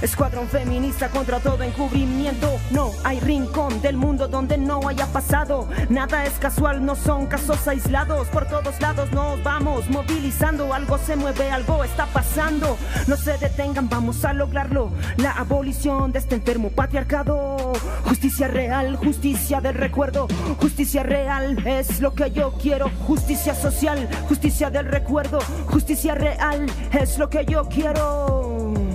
Escuadrón 0.02 0.48
feminista 0.48 1.08
contra 1.08 1.40
todo 1.40 1.62
encubrimiento. 1.62 2.58
No 2.70 2.90
hay 3.04 3.20
rincón 3.20 3.80
del 3.80 3.96
mundo 3.96 4.28
donde 4.28 4.58
no 4.58 4.86
haya 4.88 5.06
pasado. 5.06 5.68
Nada 5.88 6.24
es 6.24 6.34
casual, 6.34 6.84
no 6.84 6.94
son 6.96 7.26
casos 7.26 7.66
aislados. 7.66 8.28
Por 8.28 8.46
todos 8.46 8.80
lados 8.80 9.10
nos 9.12 9.42
vamos 9.42 9.88
movilizando. 9.88 10.74
Algo 10.74 10.98
se 10.98 11.16
mueve, 11.16 11.50
algo 11.50 11.82
está 11.84 12.06
pasando. 12.06 12.76
No 13.06 13.16
se 13.16 13.38
detengan, 13.38 13.88
vamos 13.88 14.24
a 14.24 14.32
lograrlo. 14.32 14.90
La 15.16 15.32
abolición 15.32 16.12
de 16.12 16.18
este 16.18 16.34
enfermo 16.36 16.70
patriarcado. 16.70 17.72
Justicia 18.04 18.48
real, 18.48 18.96
justicia 18.96 19.60
del 19.60 19.74
recuerdo. 19.74 20.28
Justicia 20.60 21.02
real 21.02 21.66
es 21.66 22.00
lo 22.00 22.14
que 22.14 22.30
yo 22.30 22.52
quiero. 22.52 22.90
Justicia 23.06 23.54
social, 23.54 24.08
justicia 24.28 24.70
del 24.70 24.86
recuerdo. 24.86 25.38
Justicia 25.66 26.14
real 26.14 26.66
es 26.92 27.18
lo 27.18 27.28
que 27.30 27.44
yo 27.46 27.68
quiero. 27.68 28.85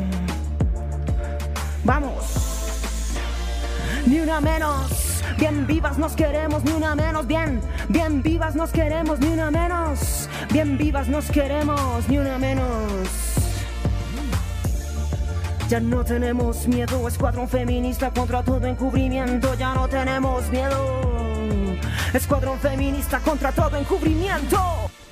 Vamos, 1.84 2.24
ni 4.06 4.20
una 4.20 4.40
menos. 4.40 5.24
Bien 5.38 5.66
vivas 5.66 5.98
nos 5.98 6.14
queremos, 6.14 6.64
ni 6.64 6.72
una 6.72 6.94
menos. 6.96 7.26
Bien, 7.26 7.62
bien 7.90 8.22
vivas 8.22 8.56
nos 8.56 8.72
queremos, 8.72 9.20
ni 9.20 9.28
una 9.28 9.50
menos. 9.50 10.30
Bien 10.52 10.78
vivas 10.78 11.08
nos 11.08 11.32
queremos, 11.32 12.08
ni 12.08 12.20
una 12.20 12.38
menos. 12.38 12.68
Ya 15.70 15.80
no 15.80 16.04
tenemos 16.04 16.68
miedo, 16.68 17.08
escuadrón 17.08 17.48
feminista 17.48 18.12
contra 18.12 18.44
todo 18.44 18.68
encubrimiento. 18.68 19.54
Ya 19.56 19.74
no 19.74 19.88
tenemos 19.88 20.50
miedo. 20.50 21.02
Escuadrón 22.14 22.60
feminista 22.60 23.20
contra 23.20 23.52
todo 23.52 23.78
encubrimiento. 23.78 24.60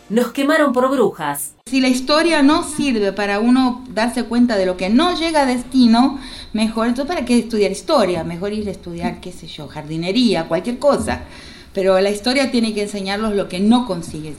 Nos 0.10 0.32
quemaron 0.32 0.74
por 0.74 0.90
brujas. 0.92 1.56
Si 1.70 1.82
la 1.82 1.88
historia 1.88 2.42
no 2.42 2.64
sirve 2.64 3.14
para 3.14 3.40
uno 3.40 3.86
darse 3.90 4.24
cuenta 4.24 4.58
de 4.58 4.66
lo 4.66 4.76
que 4.76 4.90
no 4.90 5.16
llega 5.16 5.44
a 5.44 5.46
destino, 5.46 6.20
mejor, 6.52 6.88
entonces 6.88 7.14
¿para 7.14 7.26
qué 7.26 7.38
estudiar 7.38 7.72
historia? 7.72 8.24
Mejor 8.24 8.54
ir 8.54 8.68
a 8.68 8.72
estudiar, 8.72 9.22
qué 9.22 9.32
sé 9.32 9.46
yo, 9.46 9.68
jardinería, 9.68 10.48
cualquier 10.48 10.80
cosa. 10.80 11.22
Pero 11.72 12.00
la 12.02 12.10
historia 12.10 12.50
tiene 12.50 12.74
que 12.74 12.82
enseñarlos 12.82 13.36
lo 13.36 13.48
que 13.48 13.60
no 13.60 13.86
consigue. 13.86 14.34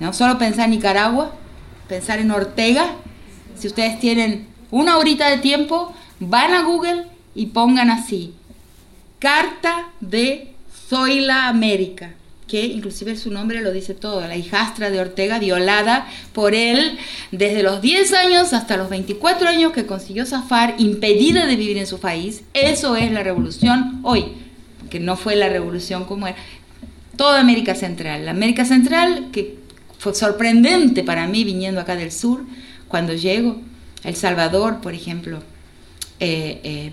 No 0.00 0.14
solo 0.14 0.38
pensar 0.38 0.64
en 0.64 0.70
Nicaragua, 0.70 1.34
pensar 1.86 2.18
en 2.18 2.30
Ortega. 2.30 2.96
Si 3.58 3.66
ustedes 3.66 4.00
tienen 4.00 4.46
una 4.70 4.96
horita 4.96 5.28
de 5.28 5.38
tiempo, 5.38 5.92
van 6.18 6.54
a 6.54 6.62
Google 6.62 7.04
y 7.34 7.46
pongan 7.46 7.90
así, 7.90 8.32
Carta 9.18 9.90
de 10.00 10.54
Zoila 10.88 11.46
América 11.48 12.14
que 12.46 12.66
inclusive 12.66 13.16
su 13.16 13.30
nombre 13.30 13.62
lo 13.62 13.72
dice 13.72 13.94
todo, 13.94 14.20
la 14.20 14.36
hijastra 14.36 14.90
de 14.90 15.00
Ortega 15.00 15.38
violada 15.38 16.06
por 16.32 16.54
él 16.54 16.98
desde 17.32 17.62
los 17.62 17.80
10 17.80 18.12
años 18.12 18.52
hasta 18.52 18.76
los 18.76 18.90
24 18.90 19.48
años 19.48 19.72
que 19.72 19.86
consiguió 19.86 20.26
zafar, 20.26 20.74
impedida 20.78 21.46
de 21.46 21.56
vivir 21.56 21.78
en 21.78 21.86
su 21.86 22.00
país. 22.00 22.42
Eso 22.52 22.96
es 22.96 23.10
la 23.12 23.22
revolución 23.22 24.00
hoy, 24.02 24.32
que 24.90 25.00
no 25.00 25.16
fue 25.16 25.36
la 25.36 25.48
revolución 25.48 26.04
como 26.04 26.26
era. 26.26 26.36
Toda 27.16 27.40
América 27.40 27.74
Central, 27.74 28.26
la 28.26 28.32
América 28.32 28.64
Central 28.64 29.28
que 29.32 29.56
fue 29.98 30.14
sorprendente 30.14 31.02
para 31.02 31.26
mí 31.26 31.44
viniendo 31.44 31.80
acá 31.80 31.96
del 31.96 32.12
sur, 32.12 32.44
cuando 32.88 33.14
llego, 33.14 33.56
El 34.02 34.16
Salvador, 34.16 34.80
por 34.80 34.92
ejemplo. 34.92 35.42
Eh, 36.20 36.60
eh, 36.62 36.92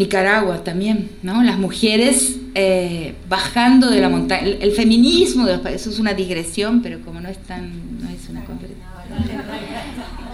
Nicaragua 0.00 0.64
también, 0.64 1.10
¿no? 1.22 1.42
Las 1.42 1.58
mujeres 1.58 2.36
eh, 2.54 3.14
bajando 3.28 3.90
de 3.90 4.00
la 4.00 4.08
montaña. 4.08 4.48
El, 4.48 4.72
feminismo 4.72 5.44
de 5.44 5.52
los 5.52 5.60
países, 5.60 5.82
eso 5.82 5.90
es 5.90 5.98
una 5.98 6.14
digresión, 6.14 6.80
pero 6.80 7.00
como 7.02 7.20
no 7.20 7.28
es 7.28 7.36
tan, 7.38 8.00
no 8.00 8.08
es 8.08 8.28
una 8.30 8.42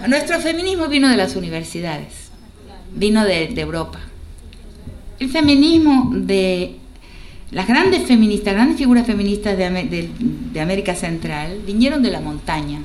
Nuestro 0.07 0.39
feminismo 0.39 0.87
vino 0.87 1.09
de 1.09 1.17
las 1.17 1.35
universidades, 1.35 2.29
vino 2.95 3.25
de, 3.25 3.59
Europa. 3.59 3.99
El 5.19 5.29
feminismo 5.29 6.11
de 6.15 6.75
las 7.51 7.67
grandes 7.67 8.03
feministas, 8.03 8.53
grandes 8.53 8.77
figuras 8.77 9.05
feministas 9.05 9.57
de, 9.57 10.09
de 10.53 10.61
América 10.61 10.95
Central 10.95 11.59
vinieron 11.65 12.01
de 12.01 12.11
la 12.11 12.21
montaña 12.21 12.79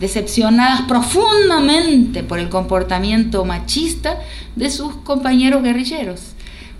decepcionadas 0.00 0.82
profundamente 0.88 2.24
por 2.24 2.38
el 2.38 2.48
comportamiento 2.48 3.44
machista 3.44 4.18
de 4.56 4.70
sus 4.70 4.96
compañeros 4.96 5.62
guerrilleros. 5.62 6.32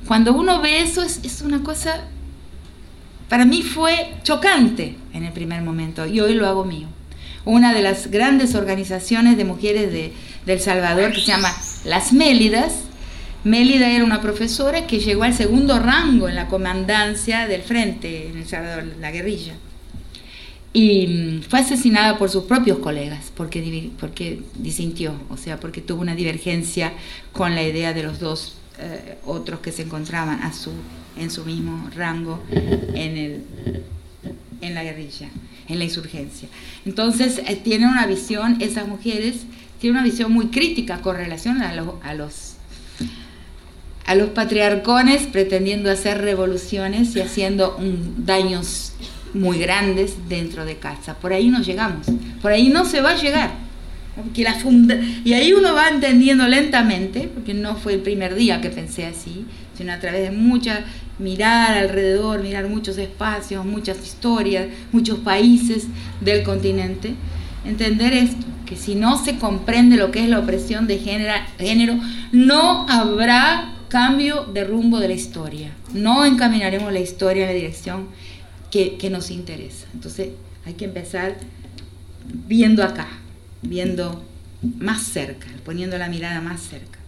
Cuando 0.07 0.33
uno 0.33 0.61
ve 0.61 0.81
eso 0.81 1.03
es, 1.03 1.43
una 1.45 1.63
cosa, 1.63 2.05
para 3.29 3.45
mí 3.45 3.63
fue 3.63 4.15
chocante 4.23 4.97
en 5.13 5.25
el 5.25 5.33
primer 5.33 5.61
momento 5.63 6.07
y 6.07 6.21
hoy 6.21 6.35
lo 6.35 6.49
hago 6.49 6.65
mío. 6.65 6.89
Una 7.45 7.75
de 7.75 7.83
las 7.83 8.11
grandes 8.11 8.55
organizaciones 8.55 9.37
de 9.37 9.45
mujeres 9.45 9.93
de, 9.93 10.13
El 10.47 10.61
Salvador 10.61 11.13
que 11.13 11.21
se 11.21 11.27
llama 11.27 11.55
Las 11.85 12.13
Mélidas, 12.13 12.73
Mélida 13.45 13.89
era 13.89 14.05
una 14.05 14.21
profesora 14.21 14.87
que 14.87 14.99
llegó 14.99 15.23
al 15.23 15.35
segundo 15.35 15.79
rango 15.79 16.29
en 16.29 16.35
la 16.35 16.49
comandancia 16.49 17.47
del 17.47 17.63
frente 17.63 18.29
en 18.29 18.39
El 18.39 18.47
Salvador, 18.47 18.85
la 18.99 19.11
guerrilla 19.11 19.55
y 20.73 21.07
mm, 21.07 21.43
fue 21.43 21.61
asesinada 21.61 22.19
por 22.19 22.31
sus 22.31 22.45
propios 22.45 22.79
colegas 22.79 23.33
porque, 23.37 23.91
porque 23.99 24.43
disintió, 24.57 25.15
o 25.29 25.37
sea, 25.37 25.59
porque 25.59 25.81
tuvo 25.81 26.03
una 26.03 26.15
divergencia 26.15 26.93
con 27.33 27.55
la 27.55 27.63
idea 27.63 27.93
de 27.93 28.03
los 28.03 28.21
dos 28.21 28.57
eh, 28.79 29.19
otros 29.27 29.61
que 29.61 29.73
se 29.73 29.83
encontraban 29.83 30.43
a 30.43 30.53
su, 30.53 30.71
en 31.19 31.31
su 31.31 31.45
mismo 31.45 31.91
rango 31.95 32.43
en, 32.51 33.17
el, 33.17 33.43
en 34.61 34.75
la 34.75 34.85
guerrilla, 34.85 35.29
en 35.69 35.79
la 35.79 35.85
insurgencia. 35.85 36.49
Entonces, 36.87 37.43
eh, 37.47 37.57
tienen 37.57 37.89
una 37.89 38.07
visión, 38.07 38.59
esas 38.61 38.87
mujeres 38.87 39.43
tienen 39.81 39.99
una 39.99 40.05
visión 40.05 40.33
muy 40.33 40.49
crítica 40.49 41.01
con 41.01 41.17
relación 41.17 41.63
a, 41.63 41.71
a 41.71 42.15
los 42.15 42.55
a 44.07 44.15
los 44.17 44.31
patriarcones 44.31 45.29
pretendiendo 45.29 45.89
hacer 45.89 46.21
revoluciones 46.21 47.15
y 47.15 47.21
haciendo 47.21 47.77
un, 47.77 48.27
daños 48.27 48.95
muy 49.35 49.59
grandes 49.59 50.17
dentro 50.29 50.65
de 50.65 50.77
casa. 50.77 51.15
Por 51.15 51.33
ahí 51.33 51.49
no 51.49 51.61
llegamos, 51.61 52.07
por 52.43 52.53
ahí 52.53 52.69
no 52.69 52.85
se 52.85 53.01
va 53.01 53.11
a 53.11 53.17
llegar. 53.17 53.51
Porque 54.17 54.43
la 54.43 54.57
y 55.25 55.33
ahí 55.33 55.53
uno 55.53 55.75
va 55.75 55.89
entendiendo 55.89 56.47
lentamente, 56.47 57.31
porque 57.33 57.55
no 57.55 57.77
fue 57.77 57.95
el 57.95 58.01
primer 58.01 58.35
día 58.35 58.61
que 58.61 58.69
pensé 58.69 59.07
así, 59.07 59.47
sino 59.77 59.93
a 59.93 59.99
través 59.99 60.23
de 60.23 60.31
mucha 60.37 60.85
mirar 61.19 61.77
alrededor, 61.77 62.43
mirar 62.43 62.69
muchos 62.69 62.99
espacios, 62.99 63.65
muchas 63.65 64.03
historias, 64.03 64.67
muchos 64.91 65.19
países 65.21 65.87
del 66.21 66.43
continente, 66.43 67.15
entender 67.65 68.13
esto, 68.13 68.47
que 68.67 68.77
si 68.77 68.95
no 68.95 69.23
se 69.23 69.37
comprende 69.37 69.97
lo 69.97 70.11
que 70.11 70.23
es 70.23 70.29
la 70.29 70.39
opresión 70.39 70.87
de 70.87 70.99
género 70.99 72.01
no 72.33 72.87
habrá 72.89 73.75
cambio 73.89 74.45
de 74.45 74.65
rumbo 74.65 74.99
de 75.01 75.09
la 75.09 75.15
historia. 75.15 75.73
No 75.93 76.25
encaminaremos 76.25 76.93
la 76.93 77.01
historia 77.01 77.43
en 77.43 77.49
la 77.49 77.55
dirección 77.55 78.07
que, 78.71 79.11
nos 79.11 79.31
interesa. 79.31 79.87
Entonces 79.95 80.31
hay 80.65 80.75
que 80.75 80.85
empezar 80.85 81.37
viendo 82.47 82.83
acá, 82.83 83.09
viendo 83.63 84.25
más 84.79 85.03
cerca, 85.03 85.47
poniendo 85.65 85.99
la 85.99 86.09
mirada 86.09 86.41
más 86.41 86.63
cerca. 86.63 86.99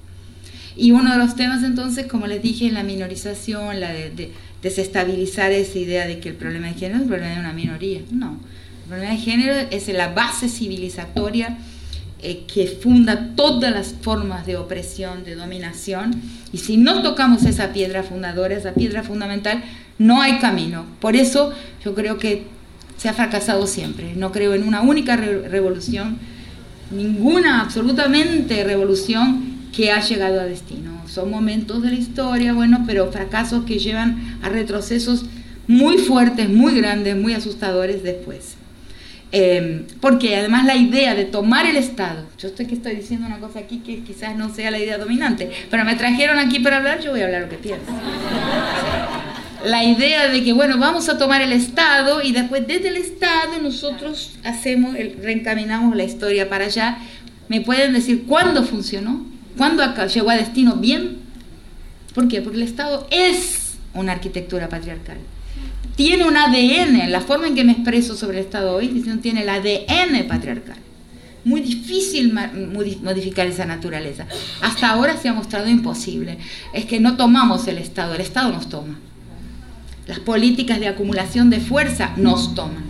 Y 0.75 0.93
uno 0.93 1.13
de 1.13 1.19
los 1.19 1.37
temas 1.37 1.63
entonces, 1.63 2.07
como 2.07 2.27
les 2.27 2.43
dije, 2.43 2.67
es 2.67 2.73
la 2.73 2.83
minorización, 2.83 3.79
la 3.79 3.93
de, 3.93 4.33
desestabilizar 4.63 5.53
esa 5.53 5.79
idea 5.79 6.07
de 6.07 6.19
que 6.21 6.31
el 6.31 6.35
problema 6.37 6.69
de 6.69 6.75
género 6.75 6.97
es 6.97 7.03
un 7.03 7.09
problema 7.09 7.35
de 7.35 7.41
una 7.41 7.53
minoría. 7.53 8.01
No, 8.11 8.39
el 8.85 8.89
problema 8.89 9.13
de 9.13 9.19
género 9.19 9.55
es 9.71 9.89
la 9.89 10.09
base 10.09 10.49
civilizatoria 10.49 11.59
eh, 12.25 12.45
que 12.47 12.69
funda 12.69 13.35
todas 13.35 13.73
las 13.73 13.95
formas 14.01 14.47
de 14.47 14.57
opresión, 14.57 15.25
de 15.25 15.35
dominación. 15.35 16.23
Y 16.53 16.59
si 16.59 16.77
no 16.77 17.03
tocamos 17.03 17.45
esa 17.45 17.73
piedra 17.73 18.05
fundadora, 18.05 18.55
esa 18.55 18.75
piedra 18.75 19.03
fundamental, 19.03 19.63
no 20.03 20.21
hay 20.21 20.39
camino. 20.39 20.85
Por 21.01 21.17
eso 21.17 21.53
yo 21.85 21.95
creo 21.95 22.19
que 22.19 22.45
se 22.97 23.09
ha 23.09 23.13
fracasado 23.13 23.67
siempre. 23.67 24.15
No 24.15 24.33
creo 24.33 24.55
en 24.55 24.67
una 24.67 24.83
única 24.83 25.17
revolución, 25.17 26.19
ninguna 26.91 27.61
absolutamente 27.61 28.65
revolución 28.65 29.53
que 29.75 29.91
ha 29.91 30.01
llegado 30.01 30.41
a 30.41 30.45
destino. 30.45 31.03
Son 31.07 31.31
momentos 31.31 31.83
de 31.83 31.91
la 31.91 31.97
historia, 31.97 32.53
bueno, 32.53 32.85
pero 32.87 33.11
fracasos 33.11 33.65
que 33.65 33.79
llevan 33.79 34.39
a 34.43 34.49
retrocesos 34.49 35.25
muy 35.67 35.99
fuertes, 35.99 36.49
muy 36.49 36.75
grandes, 36.75 37.17
muy 37.17 37.35
asustadores 37.35 38.03
después. 38.03 38.57
Em, 39.35 39.85
porque 40.01 40.37
además 40.37 40.67
la 40.67 40.77
idea 40.77 41.15
de 41.15 41.25
tomar 41.25 41.65
el 41.65 41.77
Estado, 41.77 42.27
yo 42.39 42.49
estoy 42.49 42.67
que 42.67 42.75
estoy 42.75 42.97
diciendo 42.97 43.27
una 43.27 43.39
cosa 43.39 43.61
aquí 43.61 43.79
que 43.79 44.01
quizás 44.01 44.37
no 44.37 44.55
sea 44.55 44.71
la 44.71 44.79
idea 44.79 44.99
dominante, 44.99 45.51
pero 45.71 45.87
me 45.87 45.97
trajeron 45.97 46.39
aquí 46.39 46.59
para 46.59 46.77
hablar, 46.77 47.01
yo 47.01 47.13
voy 47.13 47.23
a 47.23 47.25
hablar 47.25 47.43
lo 47.43 47.49
que 47.49 47.57
pienso 47.57 47.91
la 49.65 49.85
idea 49.85 50.29
de 50.29 50.43
que, 50.43 50.53
bueno, 50.53 50.79
vamos 50.79 51.09
a 51.09 51.19
tomar 51.19 51.41
el 51.43 51.53
Estado 51.53 52.23
y 52.23 52.33
después 52.33 52.67
desde 52.67 52.89
el 52.89 52.97
Estado 52.97 53.59
nosotros 53.63 54.33
hacemos, 54.45 54.95
reencaminamos 54.95 55.97
la 55.97 56.05
historia 56.05 56.49
para 56.49 56.67
allá. 56.67 56.99
¿Me 57.49 57.61
pueden 57.61 57.93
decir 57.93 58.25
cuándo 58.25 58.65
funcionó? 58.65 59.25
¿Cuándo 59.57 59.83
llegó 60.07 60.31
a 60.31 60.37
destino 60.37 60.77
bien? 60.77 61.19
¿Por 62.15 62.29
qué? 62.29 62.41
Porque 62.41 62.59
el 62.59 62.65
Estado 62.65 63.07
es 63.11 63.75
una 63.95 64.13
arquitectura 64.13 64.69
patriarcal. 64.69 65.19
Tiene 65.97 66.25
un 66.25 66.37
ADN, 66.37 67.11
la 67.11 67.21
forma 67.21 67.47
en 67.47 67.55
que 67.55 67.65
me 67.65 67.73
expreso 67.73 68.17
sobre 68.17 68.39
el 68.39 68.45
Estado 68.45 68.75
hoy, 68.75 68.89
tiene 69.21 69.43
el 69.43 69.49
ADN 69.49 70.27
patriarcal. 70.27 70.77
Muy 71.45 71.61
difícil 71.61 72.33
modificar 73.03 73.47
esa 73.47 73.67
naturaleza. 73.67 74.27
Hasta 74.63 74.91
ahora 74.91 75.17
se 75.17 75.29
ha 75.29 75.35
mostrado 75.35 75.69
imposible. 75.69 76.39
Es 76.73 76.87
que 76.87 77.01
no 77.01 77.17
tomamos 77.17 77.67
el 77.69 77.79
Estado, 77.79 78.15
el 78.15 78.21
Estado 78.21 78.53
nos 78.53 78.69
toma. 78.69 78.99
Las 80.13 80.21
políticas 80.21 80.79
de 80.79 80.89
acumulación 80.89 81.49
de 81.49 81.59
fuerza 81.59 82.13
nos 82.19 82.55
toman, 82.55 82.85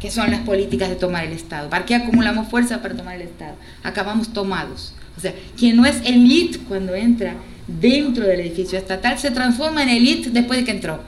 que 0.00 0.10
son 0.10 0.32
las 0.32 0.40
políticas 0.40 0.88
de 0.88 0.96
tomar 0.96 1.24
el 1.24 1.32
Estado. 1.32 1.70
¿Para 1.70 1.86
qué 1.86 1.94
acumulamos 1.94 2.48
fuerza 2.48 2.82
para 2.82 2.96
tomar 2.96 3.14
el 3.14 3.22
Estado? 3.22 3.54
Acabamos 3.84 4.32
tomados. 4.32 4.92
O 5.16 5.20
sea, 5.20 5.32
quien 5.56 5.76
no 5.76 5.86
es 5.86 6.00
elite 6.04 6.58
cuando 6.66 6.96
entra 6.96 7.36
dentro 7.68 8.24
del 8.24 8.40
edificio 8.40 8.76
estatal 8.76 9.20
se 9.20 9.30
transforma 9.30 9.84
en 9.84 9.90
elite 9.90 10.30
después 10.30 10.58
de 10.58 10.64
que 10.64 10.72
entró. 10.72 11.00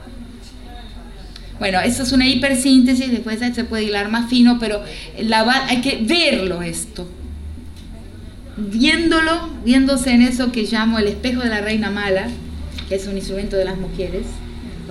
Bueno, 1.59 1.81
eso 1.81 2.03
es 2.03 2.13
una 2.13 2.25
hipersíntesis, 2.29 3.11
después 3.11 3.39
se 3.53 3.65
puede 3.65 3.83
hilar 3.83 4.09
más 4.09 4.29
fino, 4.29 4.57
pero 4.57 4.81
hay 5.67 5.81
que 5.81 5.97
verlo 6.01 6.61
esto. 6.61 7.09
viéndolo, 8.55 9.49
viéndose 9.65 10.11
en 10.11 10.21
eso 10.21 10.53
que 10.53 10.63
llamo 10.63 10.97
el 10.97 11.09
espejo 11.09 11.41
de 11.41 11.49
la 11.49 11.59
reina 11.59 11.91
mala, 11.91 12.27
que 12.87 12.95
es 12.95 13.05
un 13.05 13.17
instrumento 13.17 13.57
de 13.57 13.65
las 13.65 13.77
mujeres, 13.77 14.27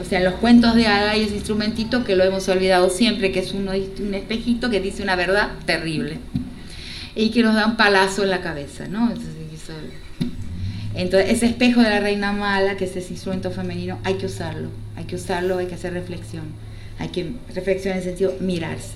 o 0.01 0.05
sea, 0.05 0.19
en 0.19 0.25
los 0.25 0.35
cuentos 0.35 0.75
de 0.75 0.87
hada 0.87 1.13
hay 1.13 1.23
ese 1.23 1.35
instrumentito 1.35 2.05
que 2.05 2.17
lo 2.17 2.25
hemos 2.25 2.49
olvidado 2.49 2.89
siempre, 2.91 3.33
que 3.33 3.41
es 3.41 3.53
uno, 3.53 3.73
un 3.73 4.15
espejito 4.15 4.71
que 4.71 4.81
dice 4.81 5.03
una 5.03 5.17
verdad 5.17 5.51
terrible 5.67 6.19
y 7.15 7.31
que 7.31 7.43
nos 7.43 7.55
da 7.55 7.67
un 7.67 7.77
palazo 7.77 8.23
en 8.23 8.31
la 8.31 8.41
cabeza, 8.41 8.89
¿no? 8.89 9.09
Entonces, 9.09 9.41
entonces, 10.95 11.31
ese 11.31 11.47
espejo 11.47 11.81
de 11.83 11.91
la 11.91 12.01
reina 12.01 12.33
mala, 12.33 12.77
que 12.77 12.85
es 12.85 12.97
ese 12.97 13.13
instrumento 13.13 13.51
femenino, 13.51 13.99
hay 14.05 14.15
que 14.15 14.27
usarlo, 14.27 14.69
hay 14.97 15.05
que 15.05 15.17
usarlo, 15.17 15.59
hay 15.59 15.67
que 15.67 15.77
hacer 15.77 15.93
reflexión, 15.93 16.45
hay 16.99 17.09
que 17.09 17.33
reflexionar 17.55 17.99
en 17.99 18.03
el 18.03 18.09
sentido 18.11 18.35
mirarse. 18.41 18.95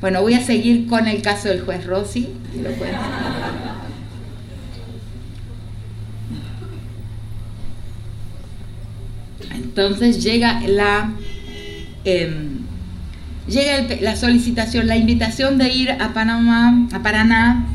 Bueno, 0.00 0.22
voy 0.22 0.34
a 0.34 0.40
seguir 0.40 0.86
con 0.86 1.08
el 1.08 1.20
caso 1.20 1.48
del 1.48 1.62
juez 1.62 1.84
Rossi, 1.84 2.28
si 2.52 2.60
lo. 2.60 2.70
Entonces 9.54 10.22
llega 10.22 10.60
la 10.66 11.12
em, 12.04 12.62
llega 13.46 13.86
la 14.00 14.16
solicitación, 14.16 14.86
la 14.86 14.96
invitación 14.96 15.58
de 15.58 15.68
ir 15.68 15.90
a 15.90 16.12
Panamá, 16.12 16.88
a 16.92 17.02
Paraná 17.02 17.66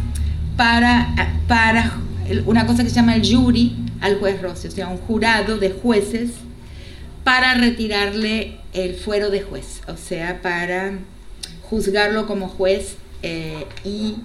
para, 0.56 1.08
para 1.48 1.94
una 2.46 2.66
cosa 2.66 2.84
que 2.84 2.90
se 2.90 2.96
llama 2.96 3.16
el 3.16 3.22
jury 3.24 3.76
al 4.02 4.20
juez 4.20 4.42
Rossi, 4.42 4.68
o 4.68 4.72
sea, 4.72 4.88
un 4.88 4.98
jurado 4.98 5.58
de 5.58 5.72
jueces 5.72 6.32
para 7.24 7.54
retirarle 7.56 8.58
el 8.74 8.96
fuero 8.96 9.30
de 9.30 9.42
juez, 9.42 9.82
o 9.88 9.98
sea, 9.98 10.42
para 10.42 10.94
juzgarlo 11.64 12.28
como 12.28 12.48
juez 12.48 12.96
eh, 13.24 13.66
y 13.84 14.16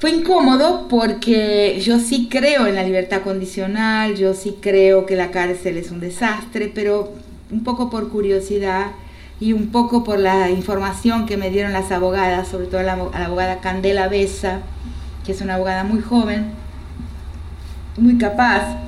fue 0.00 0.12
incómodo 0.12 0.88
porque 0.88 1.78
yo 1.82 2.00
sí 2.00 2.28
creo 2.30 2.66
en 2.66 2.74
la 2.74 2.82
libertad 2.82 3.20
condicional, 3.20 4.16
yo 4.16 4.32
sí 4.32 4.56
creo 4.58 5.04
que 5.04 5.14
la 5.14 5.30
cárcel 5.30 5.76
es 5.76 5.90
un 5.90 6.00
desastre, 6.00 6.72
pero 6.74 7.12
un 7.50 7.64
poco 7.64 7.90
por 7.90 8.08
curiosidad 8.08 8.92
y 9.40 9.52
un 9.52 9.68
poco 9.68 10.02
por 10.02 10.18
la 10.18 10.48
información 10.48 11.26
que 11.26 11.36
me 11.36 11.50
dieron 11.50 11.74
las 11.74 11.92
abogadas, 11.92 12.48
sobre 12.48 12.66
todo 12.66 12.82
la, 12.82 12.96
la 12.96 13.26
abogada 13.26 13.60
Candela 13.60 14.08
Besa, 14.08 14.62
que 15.26 15.32
es 15.32 15.42
una 15.42 15.56
abogada 15.56 15.84
muy 15.84 16.00
joven, 16.00 16.46
muy 17.98 18.16
capaz, 18.16 18.78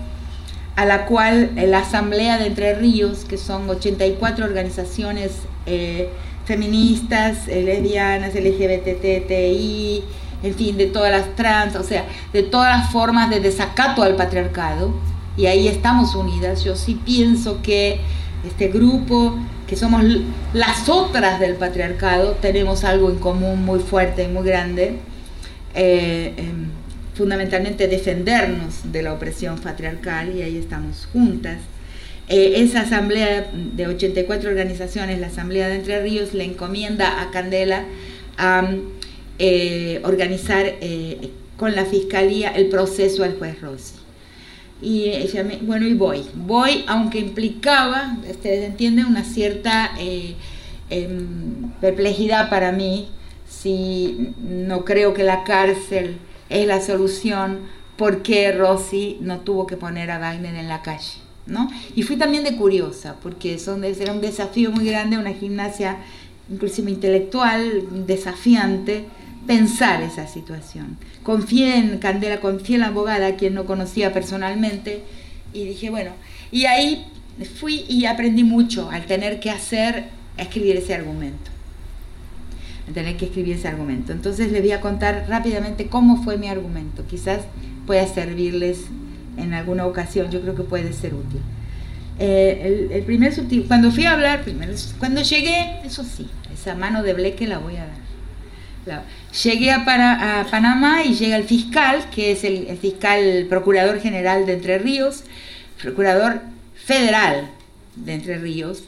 a 0.77 0.87
la 0.87 1.05
cual 1.05 1.51
eh, 1.57 1.67
la 1.67 1.81
Asamblea 1.81 2.39
de 2.39 2.47
Entre 2.47 2.75
Ríos, 2.75 3.27
que 3.27 3.37
son 3.37 3.69
84 3.69 4.47
organizaciones 4.47 5.33
eh, 5.67 6.09
feministas, 6.47 7.49
eh, 7.49 7.63
lesbianas, 7.63 8.35
LGBTTI, 8.35 10.05
en 10.43 10.55
fin, 10.55 10.77
de 10.77 10.87
todas 10.87 11.11
las 11.11 11.35
trans, 11.37 11.77
o 11.77 11.83
sea, 11.83 12.07
de 12.33 12.43
todas 12.43 12.79
las 12.79 12.91
formas 12.91 13.31
de 13.31 13.41
desacato 13.41 14.03
al 14.03 14.17
patriarcado, 14.17 14.95
y 15.37 15.47
ahí 15.47 15.69
estamos 15.69 16.15
unidas. 16.15 16.65
Yo 16.65 16.77
sí 16.77 17.01
pienso 17.05 17.63
que 17.63 18.01
este 18.47 18.69
grupo, 18.69 19.39
que 19.67 19.77
somos 19.77 20.03
las 20.53 20.89
otras 20.89 21.41
del 21.41 21.55
patriarcado, 21.55 22.33
tenemos 22.33 22.85
algo 22.85 23.11
en 23.11 23.19
común 23.19 23.65
muy 23.65 23.81
fuerte 23.81 24.25
y 24.25 24.29
muy 24.29 24.45
grande. 24.45 24.99
Eh, 25.75 26.35
em, 26.37 26.71
fundamentalmente 27.15 27.89
defendernos 27.89 28.91
de 28.91 29.03
la 29.03 29.13
opresión 29.13 29.59
patriarcal 29.59 30.35
y 30.37 30.43
ahí 30.43 30.57
estamos 30.57 31.09
juntas. 31.13 31.59
Eh, 32.29 32.55
esa 32.63 32.81
asamblea 32.81 33.51
de 33.53 33.87
84 33.87 34.49
organizaciones, 34.49 35.19
la 35.19 35.27
Asamblea 35.27 35.69
de 35.69 35.77
Entre 35.77 36.03
Ríos, 36.03 36.33
le 36.35 36.45
encomienda 36.45 37.21
a 37.21 37.31
Candela 37.31 37.85
a 38.39 38.67
eh, 39.45 40.01
organizar 40.05 40.65
eh, 40.67 41.33
con 41.57 41.75
la 41.75 41.85
Fiscalía 41.85 42.51
el 42.51 42.69
proceso 42.69 43.25
al 43.25 43.37
juez 43.37 43.61
Rossi. 43.61 43.97
Y 44.81 45.07
ella 45.09 45.43
me, 45.43 45.57
bueno, 45.57 45.85
y 45.85 45.95
voy. 45.95 46.25
Voy, 46.33 46.85
aunque 46.87 47.19
implicaba, 47.19 48.19
ustedes 48.31 48.65
entienden, 48.65 49.07
una 49.07 49.25
cierta 49.25 49.95
eh, 49.99 50.37
em, 50.91 51.73
perplejidad 51.81 52.51
para 52.51 52.71
mí, 52.71 53.09
si 53.49 54.33
no 54.39 54.85
creo 54.85 55.13
que 55.13 55.25
la 55.25 55.43
cárcel 55.43 56.19
es 56.49 56.65
la 56.69 56.81
solución, 56.81 57.63
¿por 57.97 58.23
qué 58.23 58.53
Rossi 58.53 59.19
no 59.21 59.41
tuvo 59.41 59.67
que 59.67 59.77
poner 59.77 60.13
a 60.13 60.21
Wagner 60.21 60.55
en 60.55 60.69
la 60.69 60.83
calle? 60.83 61.15
¿no? 61.47 61.69
Y 61.97 62.05
fui 62.05 62.15
también 62.15 62.45
de 62.45 62.55
curiosa, 62.55 63.17
porque 63.21 63.59
son, 63.59 63.83
era 63.83 64.13
un 64.13 64.21
desafío 64.21 64.71
muy 64.71 64.85
grande, 64.85 65.19
una 65.19 65.33
gimnasia 65.33 65.97
inclusive 66.49 66.93
intelectual, 66.93 68.07
desafiante, 68.07 69.07
pensar 69.47 70.03
esa 70.03 70.27
situación. 70.27 70.97
Confié 71.23 71.77
en 71.77 71.99
Candela, 71.99 72.41
confié 72.41 72.77
en 72.77 72.83
la 72.83 72.89
abogada, 72.89 73.37
quien 73.37 73.55
no 73.55 73.65
conocía 73.65 74.13
personalmente, 74.13 75.03
y 75.53 75.65
dije, 75.65 75.91
bueno, 75.91 76.13
y 76.51 76.67
ahí 76.67 77.07
fui 77.59 77.85
y 77.89 78.07
aprendí 78.07 78.45
mucho 78.45 78.91
al 78.91 79.07
tener 79.07 79.41
que 79.41 79.51
hacer, 79.51 80.05
escribir 80.37 80.77
ese 80.77 80.95
argumento. 80.95 81.51
Al 82.89 82.95
tener 82.95 83.17
que 83.17 83.27
escribir 83.27 83.57
ese 83.57 83.69
argumento. 83.69 84.13
Entonces 84.13 84.51
les 84.53 84.63
voy 84.63 84.73
a 84.73 84.81
contar 84.81 85.27
rápidamente 85.29 85.87
cómo 85.87 86.23
fue 86.23 86.37
mi 86.37 86.49
argumento. 86.49 87.05
Quizás 87.07 87.41
pueda 87.87 88.07
servirles 88.07 88.87
en 89.37 89.55
alguna 89.55 89.87
ocasión, 89.87 90.31
yo 90.31 90.41
creo 90.41 90.55
que 90.55 90.63
puede 90.63 90.93
ser 90.93 91.15
útil. 91.15 91.41
Eh, 92.19 92.89
el, 92.91 92.93
el, 92.93 93.03
primer 93.05 93.33
cuando 93.67 93.91
fui 93.91 94.05
a 94.05 94.13
hablar, 94.13 94.43
primero, 94.43 94.73
cuando 94.99 95.23
llegué, 95.23 95.81
eso 95.85 96.05
sí, 96.05 96.29
esa 96.53 96.75
mano 96.75 97.03
de 97.03 97.15
bleque 97.15 97.47
la 97.47 97.59
voy 97.59 97.77
a 97.77 97.87
dar. 97.87 98.02
Llegué 99.45 99.71
a, 99.71 99.85
Panamá 100.51 101.05
y 101.05 101.15
llega 101.15 101.37
el 101.37 101.45
fiscal, 101.45 102.11
que 102.11 102.33
es 102.33 102.45
el, 102.45 102.77
fiscal 102.79 103.47
procurador 103.49 104.01
general 104.01 104.47
de 104.47 104.55
Entre 104.55 104.79
Ríos, 104.79 105.25
procurador 105.81 106.41
federal 106.75 107.51
de 107.97 108.15
Entre 108.15 108.39
Ríos, 108.39 108.85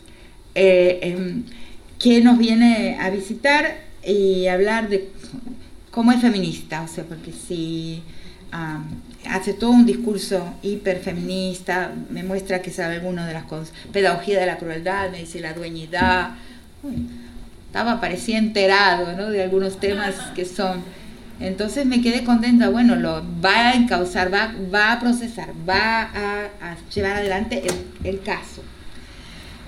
eh, 0.54 0.98
eh, 1.02 1.42
que 1.98 2.20
nos 2.20 2.38
viene 2.38 2.98
a 3.00 3.10
visitar 3.10 3.78
y 4.04 4.46
hablar 4.48 4.88
de 4.88 5.08
cómo 5.90 6.12
es 6.12 6.20
feminista, 6.20 6.82
o 6.82 6.88
sea, 6.88 7.04
porque 7.04 7.32
si 7.32 8.02
um, 8.52 8.84
hace 9.30 9.54
todo 9.54 9.70
un 9.70 9.86
discurso 9.86 10.54
hiperfeminista, 10.62 11.92
me 12.10 12.24
muestra 12.24 12.60
que 12.60 12.70
sabe 12.70 12.96
alguno 12.96 13.24
de 13.24 13.32
las 13.32 13.44
cosas, 13.44 13.72
pedagogía 13.92 14.40
de 14.40 14.46
la 14.46 14.58
crueldad, 14.58 15.10
me 15.10 15.18
dice 15.18 15.40
la 15.40 15.54
dueñidad, 15.54 16.30
uy, 16.82 17.08
estaba, 17.74 18.00
parecía 18.00 18.38
enterado 18.38 19.16
¿no? 19.16 19.30
de 19.30 19.42
algunos 19.42 19.80
temas 19.80 20.14
que 20.36 20.44
son. 20.44 20.80
Entonces 21.40 21.84
me 21.84 22.00
quedé 22.00 22.22
contenta, 22.22 22.68
bueno, 22.68 22.94
lo 22.94 23.24
va 23.44 23.70
a 23.70 23.72
encauzar, 23.72 24.32
va, 24.32 24.54
va 24.72 24.92
a 24.92 25.00
procesar, 25.00 25.48
va 25.68 26.02
a, 26.02 26.76
llevar 26.94 27.16
adelante 27.16 27.64
el, 27.66 28.08
el 28.08 28.20
caso. 28.20 28.62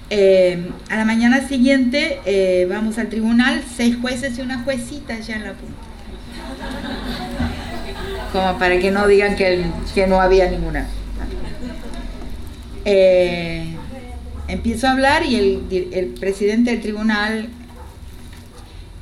Eh, 0.09 0.71
a 0.89 0.97
la 0.99 1.05
mañana 1.05 1.49
siguiente 1.49 2.21
eh, 2.27 2.69
vamos 2.71 2.97
al 2.99 3.09
tribunal, 3.09 3.65
seis 3.77 3.97
jueces 4.01 4.39
y 4.39 4.41
una 4.41 4.61
juecita 4.61 5.19
ya 5.19 5.35
en 5.35 5.43
la 5.43 5.55
punta. 5.55 5.75
Como 8.33 8.57
para 8.57 8.79
que 8.79 8.93
no 8.93 9.09
digan 9.09 9.35
que, 9.35 9.65
que 9.97 10.07
no 10.07 10.21
había 10.21 10.49
ninguna. 10.49 10.87
Eh, 12.85 13.75
empiezo 14.47 14.87
a 14.87 14.93
hablar 14.93 15.25
y 15.27 15.35
el, 15.35 15.89
el, 15.93 16.07
presidente 16.21 16.71
del 16.71 16.81
tribunal, 16.81 17.49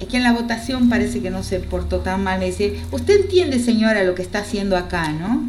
es 0.01 0.09
que 0.09 0.17
en 0.17 0.23
la 0.23 0.33
votación 0.33 0.89
parece 0.89 1.21
que 1.21 1.31
no 1.31 1.43
se 1.43 1.61
portó 1.61 2.01
tan 2.01 2.23
mal, 2.23 2.39
me 2.39 2.47
dice, 2.47 2.81
usted 2.91 3.23
entiende 3.23 3.59
señora 3.59 4.03
lo 4.05 4.15
que 4.15 4.23
está 4.23 4.41
haciendo 4.41 4.77
acá, 4.77 5.13
¿no? 5.13 5.45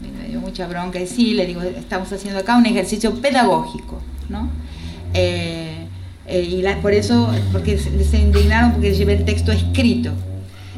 Me 0.00 0.28
dio 0.28 0.40
mucha 0.40 0.66
bronca 0.66 0.98
y 1.00 1.06
sí, 1.06 1.34
le 1.34 1.46
digo, 1.46 1.62
estamos 1.62 2.12
haciendo 2.12 2.40
acá 2.40 2.56
un 2.56 2.66
ejercicio 2.66 3.14
pedagógico, 3.20 4.00
¿no? 4.28 4.48
Eh, 5.12 5.86
eh, 6.26 6.42
y 6.42 6.62
la, 6.62 6.80
por 6.80 6.92
eso, 6.92 7.30
porque 7.52 7.78
se, 7.78 8.04
se 8.04 8.18
indignaron 8.18 8.72
porque 8.72 8.94
llevé 8.94 9.14
el 9.14 9.24
texto 9.24 9.52
escrito. 9.52 10.10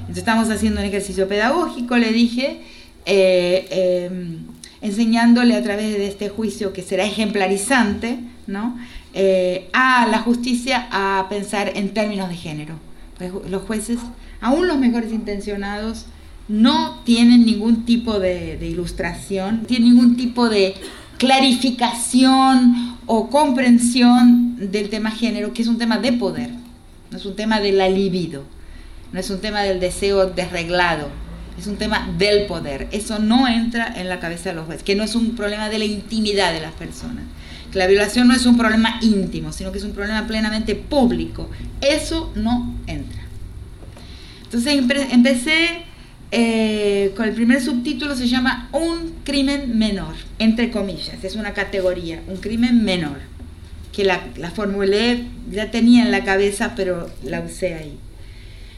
Entonces 0.00 0.18
estamos 0.18 0.50
haciendo 0.50 0.80
un 0.80 0.86
ejercicio 0.86 1.28
pedagógico, 1.28 1.96
le 1.96 2.12
dije, 2.12 2.60
eh, 3.04 3.66
eh, 3.70 4.10
enseñándole 4.80 5.56
a 5.56 5.62
través 5.62 5.96
de 5.96 6.06
este 6.06 6.28
juicio 6.28 6.72
que 6.72 6.82
será 6.82 7.04
ejemplarizante, 7.04 8.18
¿no? 8.46 8.78
Eh, 9.14 9.68
a 9.74 10.06
la 10.06 10.20
justicia 10.20 10.88
a 10.90 11.26
pensar 11.28 11.72
en 11.74 11.92
términos 11.92 12.30
de 12.30 12.36
género. 12.36 12.76
Pues 13.18 13.30
los 13.50 13.62
jueces, 13.62 13.98
aún 14.40 14.66
los 14.66 14.78
mejores 14.78 15.12
intencionados, 15.12 16.06
no 16.48 17.00
tienen 17.04 17.44
ningún 17.44 17.84
tipo 17.84 18.18
de, 18.18 18.56
de 18.56 18.66
ilustración, 18.66 19.64
tienen 19.66 19.90
ningún 19.90 20.16
tipo 20.16 20.48
de 20.48 20.74
clarificación 21.18 22.96
o 23.06 23.28
comprensión 23.28 24.56
del 24.72 24.88
tema 24.88 25.10
género, 25.10 25.52
que 25.52 25.62
es 25.62 25.68
un 25.68 25.78
tema 25.78 25.98
de 25.98 26.12
poder, 26.12 26.50
no 27.10 27.18
es 27.18 27.24
un 27.26 27.36
tema 27.36 27.60
de 27.60 27.72
la 27.72 27.88
libido, 27.88 28.44
no 29.12 29.20
es 29.20 29.30
un 29.30 29.40
tema 29.40 29.60
del 29.60 29.78
deseo 29.78 30.26
desreglado, 30.26 31.08
es 31.58 31.66
un 31.66 31.76
tema 31.76 32.08
del 32.18 32.46
poder. 32.46 32.88
Eso 32.92 33.18
no 33.18 33.46
entra 33.46 33.92
en 33.94 34.08
la 34.08 34.20
cabeza 34.20 34.50
de 34.50 34.56
los 34.56 34.66
jueces, 34.66 34.82
que 34.82 34.94
no 34.94 35.04
es 35.04 35.14
un 35.14 35.36
problema 35.36 35.68
de 35.68 35.78
la 35.78 35.84
intimidad 35.84 36.52
de 36.52 36.60
las 36.60 36.72
personas. 36.72 37.24
Que 37.72 37.78
la 37.78 37.86
violación 37.86 38.28
no 38.28 38.34
es 38.34 38.46
un 38.46 38.56
problema 38.56 38.98
íntimo, 39.00 39.52
sino 39.52 39.72
que 39.72 39.78
es 39.78 39.84
un 39.84 39.92
problema 39.92 40.26
plenamente 40.26 40.74
público. 40.74 41.50
Eso 41.80 42.30
no 42.36 42.74
entra. 42.86 43.22
Entonces 44.44 44.78
empecé 45.10 45.84
eh, 46.34 47.12
con 47.14 47.28
el 47.28 47.34
primer 47.34 47.60
subtítulo 47.60 48.16
se 48.16 48.26
llama 48.26 48.70
Un 48.72 49.12
crimen 49.22 49.78
menor, 49.78 50.14
entre 50.38 50.70
comillas, 50.70 51.22
es 51.22 51.36
una 51.36 51.52
categoría, 51.52 52.22
un 52.26 52.38
crimen 52.38 52.84
menor, 52.84 53.18
que 53.92 54.02
la, 54.02 54.22
la 54.36 54.50
formulé, 54.50 55.26
ya 55.50 55.70
tenía 55.70 56.02
en 56.02 56.10
la 56.10 56.24
cabeza, 56.24 56.72
pero 56.74 57.10
la 57.22 57.42
usé 57.42 57.74
ahí. 57.74 57.98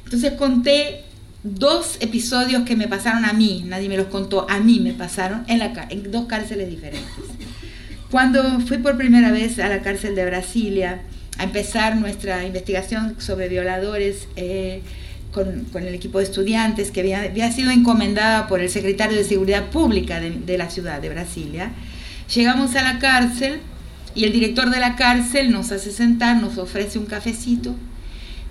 Entonces 0.04 0.32
conté 0.32 1.04
dos 1.44 1.98
episodios 2.00 2.64
que 2.64 2.74
me 2.74 2.88
pasaron 2.88 3.24
a 3.24 3.32
mí, 3.32 3.62
nadie 3.66 3.88
me 3.88 3.96
los 3.96 4.06
contó, 4.06 4.50
a 4.50 4.58
mí 4.58 4.80
me 4.80 4.92
pasaron 4.92 5.44
en, 5.46 6.10
dos 6.10 6.26
cárceles 6.26 6.68
diferentes. 6.68 7.08
Cuando 8.14 8.60
fui 8.60 8.78
por 8.78 8.96
primera 8.96 9.32
vez 9.32 9.58
a 9.58 9.68
la 9.68 9.82
cárcel 9.82 10.14
de 10.14 10.24
Brasilia 10.24 11.00
a 11.36 11.42
empezar 11.42 11.96
nuestra 11.96 12.44
investigación 12.44 13.16
sobre 13.18 13.48
violadores, 13.48 14.28
eh, 14.36 14.82
con, 15.32 15.64
con, 15.72 15.82
el 15.82 15.96
equipo 15.96 16.18
de 16.18 16.24
estudiantes 16.24 16.92
que 16.92 17.00
había, 17.00 17.50
sido 17.50 17.72
encomendada 17.72 18.46
por 18.46 18.60
el 18.60 18.70
secretario 18.70 19.16
de 19.16 19.24
Seguridad 19.24 19.64
Pública 19.70 20.20
de, 20.20 20.56
la 20.58 20.70
ciudad 20.70 21.02
de 21.02 21.08
Brasilia. 21.08 21.72
Llegamos 22.32 22.76
a 22.76 22.84
la 22.84 23.00
cárcel 23.00 23.58
y 24.14 24.22
el 24.22 24.32
director 24.32 24.70
de 24.70 24.78
la 24.78 24.94
cárcel 24.94 25.50
nos 25.50 25.72
hace 25.72 25.90
sentar, 25.90 26.36
nos 26.36 26.56
ofrece 26.56 27.00
un 27.00 27.06
cafecito 27.06 27.74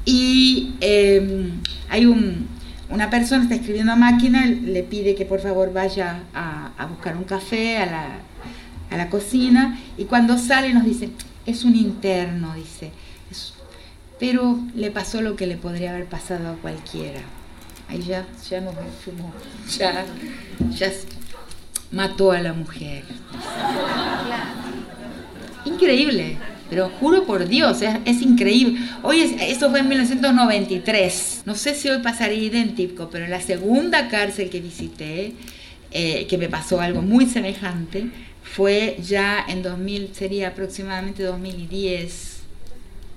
y 0.03 0.73
eh, 0.81 1.53
hay 1.89 2.05
un, 2.05 2.47
una 2.89 3.09
persona 3.09 3.43
está 3.43 3.55
escribiendo 3.55 3.93
a 3.93 3.95
máquina, 3.95 4.45
le 4.45 4.83
pide 4.83 5.15
que 5.15 5.23
por 5.23 5.39
favor 5.39 5.71
vaya 5.71 6.23
a, 6.33 6.73
a 6.77 6.85
buscar 6.87 7.15
un 7.15 7.23
café 7.23 7.77
a 7.77 7.85
la, 7.85 8.07
a 8.93 8.97
la, 8.97 9.09
cocina 9.09 9.79
y 9.97 10.05
cuando 10.05 10.37
sale 10.37 10.73
nos 10.73 10.85
dice, 10.85 11.09
es 11.45 11.63
un 11.63 11.75
interno, 11.75 12.53
dice 12.55 12.91
pero 14.23 14.57
le 14.73 14.89
pasó 14.89 15.21
lo 15.21 15.35
que 15.35 15.47
le 15.47 15.57
podría 15.57 15.91
haber 15.91 16.05
pasado 16.05 16.49
a 16.49 16.55
cualquiera. 16.55 17.19
Ahí 17.89 18.01
ya, 18.01 18.25
ya 18.49 18.61
nos 18.61 18.73
fuimos, 19.03 19.33
ya, 19.77 20.05
ya 20.77 20.89
mató 21.91 22.31
a 22.31 22.39
la 22.39 22.53
mujer. 22.53 23.03
Increíble, 25.65 26.37
pero 26.69 26.89
juro 27.01 27.25
por 27.25 27.49
Dios, 27.49 27.81
es, 27.81 27.95
es 28.05 28.21
increíble. 28.21 28.79
Hoy 29.01 29.19
es, 29.19 29.33
esto 29.41 29.69
fue 29.69 29.81
en 29.81 29.89
1993. 29.89 31.41
No 31.45 31.55
sé 31.55 31.75
si 31.75 31.89
hoy 31.89 32.01
pasaría 32.01 32.43
idéntico, 32.43 33.09
pero 33.11 33.25
en 33.25 33.31
la 33.31 33.41
segunda 33.41 34.07
cárcel 34.07 34.49
que 34.49 34.61
visité, 34.61 35.33
eh, 35.91 36.27
que 36.27 36.37
me 36.37 36.47
pasó 36.47 36.79
algo 36.79 37.01
muy 37.01 37.25
semejante, 37.25 38.07
fue 38.55 38.97
ya 39.01 39.43
en 39.47 39.63
2000, 39.63 40.13
sería 40.13 40.49
aproximadamente 40.49 41.23
2010 41.23 42.33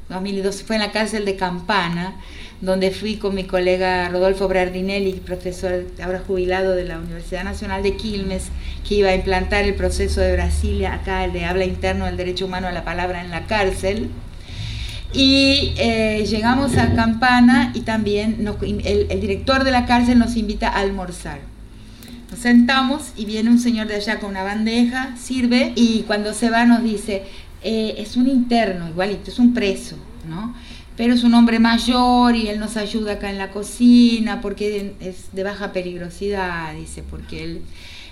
2012 0.08 0.64
fue 0.64 0.76
en 0.76 0.82
la 0.82 0.92
cárcel 0.92 1.24
de 1.24 1.36
Campana, 1.36 2.14
donde 2.60 2.90
fui 2.90 3.16
con 3.16 3.34
mi 3.34 3.44
colega 3.44 4.08
Rodolfo 4.08 4.46
Brardinelli, 4.46 5.14
profesor 5.14 5.84
ahora 6.02 6.22
jubilado 6.24 6.74
de 6.76 6.84
la 6.84 6.98
Universidad 6.98 7.44
Nacional 7.44 7.82
de 7.82 7.96
Quilmes, 7.96 8.44
que 8.88 8.96
iba 8.96 9.10
a 9.10 9.14
implantar 9.14 9.64
el 9.64 9.74
proceso 9.74 10.20
de 10.20 10.32
Brasilia, 10.32 10.94
acá 10.94 11.24
el 11.24 11.32
de 11.32 11.44
habla 11.44 11.64
interno 11.64 12.06
del 12.06 12.16
derecho 12.16 12.46
humano 12.46 12.68
a 12.68 12.72
la 12.72 12.84
palabra 12.84 13.20
en 13.20 13.30
la 13.30 13.46
cárcel. 13.46 14.10
Y 15.12 15.74
eh, 15.76 16.24
llegamos 16.28 16.76
a 16.76 16.94
Campana 16.94 17.72
y 17.74 17.80
también 17.80 18.46
el 18.84 19.20
director 19.20 19.64
de 19.64 19.70
la 19.70 19.86
cárcel 19.86 20.18
nos 20.18 20.36
invita 20.36 20.68
a 20.68 20.80
almorzar. 20.80 21.55
Nos 22.30 22.40
sentamos 22.40 23.12
y 23.16 23.24
viene 23.24 23.50
un 23.50 23.58
señor 23.58 23.86
de 23.86 23.94
allá 23.94 24.18
con 24.18 24.30
una 24.30 24.42
bandeja, 24.42 25.16
sirve 25.16 25.72
y 25.76 26.02
cuando 26.02 26.34
se 26.34 26.50
va 26.50 26.64
nos 26.64 26.82
dice, 26.82 27.22
eh, 27.62 27.94
es 27.98 28.16
un 28.16 28.28
interno, 28.28 28.88
igualito, 28.88 29.30
es 29.30 29.38
un 29.38 29.54
preso, 29.54 29.96
¿no? 30.28 30.54
Pero 30.96 31.14
es 31.14 31.22
un 31.22 31.34
hombre 31.34 31.58
mayor 31.58 32.34
y 32.34 32.48
él 32.48 32.58
nos 32.58 32.76
ayuda 32.76 33.12
acá 33.12 33.30
en 33.30 33.38
la 33.38 33.50
cocina 33.50 34.40
porque 34.40 34.94
es 35.00 35.26
de 35.32 35.42
baja 35.44 35.72
peligrosidad, 35.72 36.74
dice, 36.74 37.04
porque 37.08 37.44
él, 37.44 37.62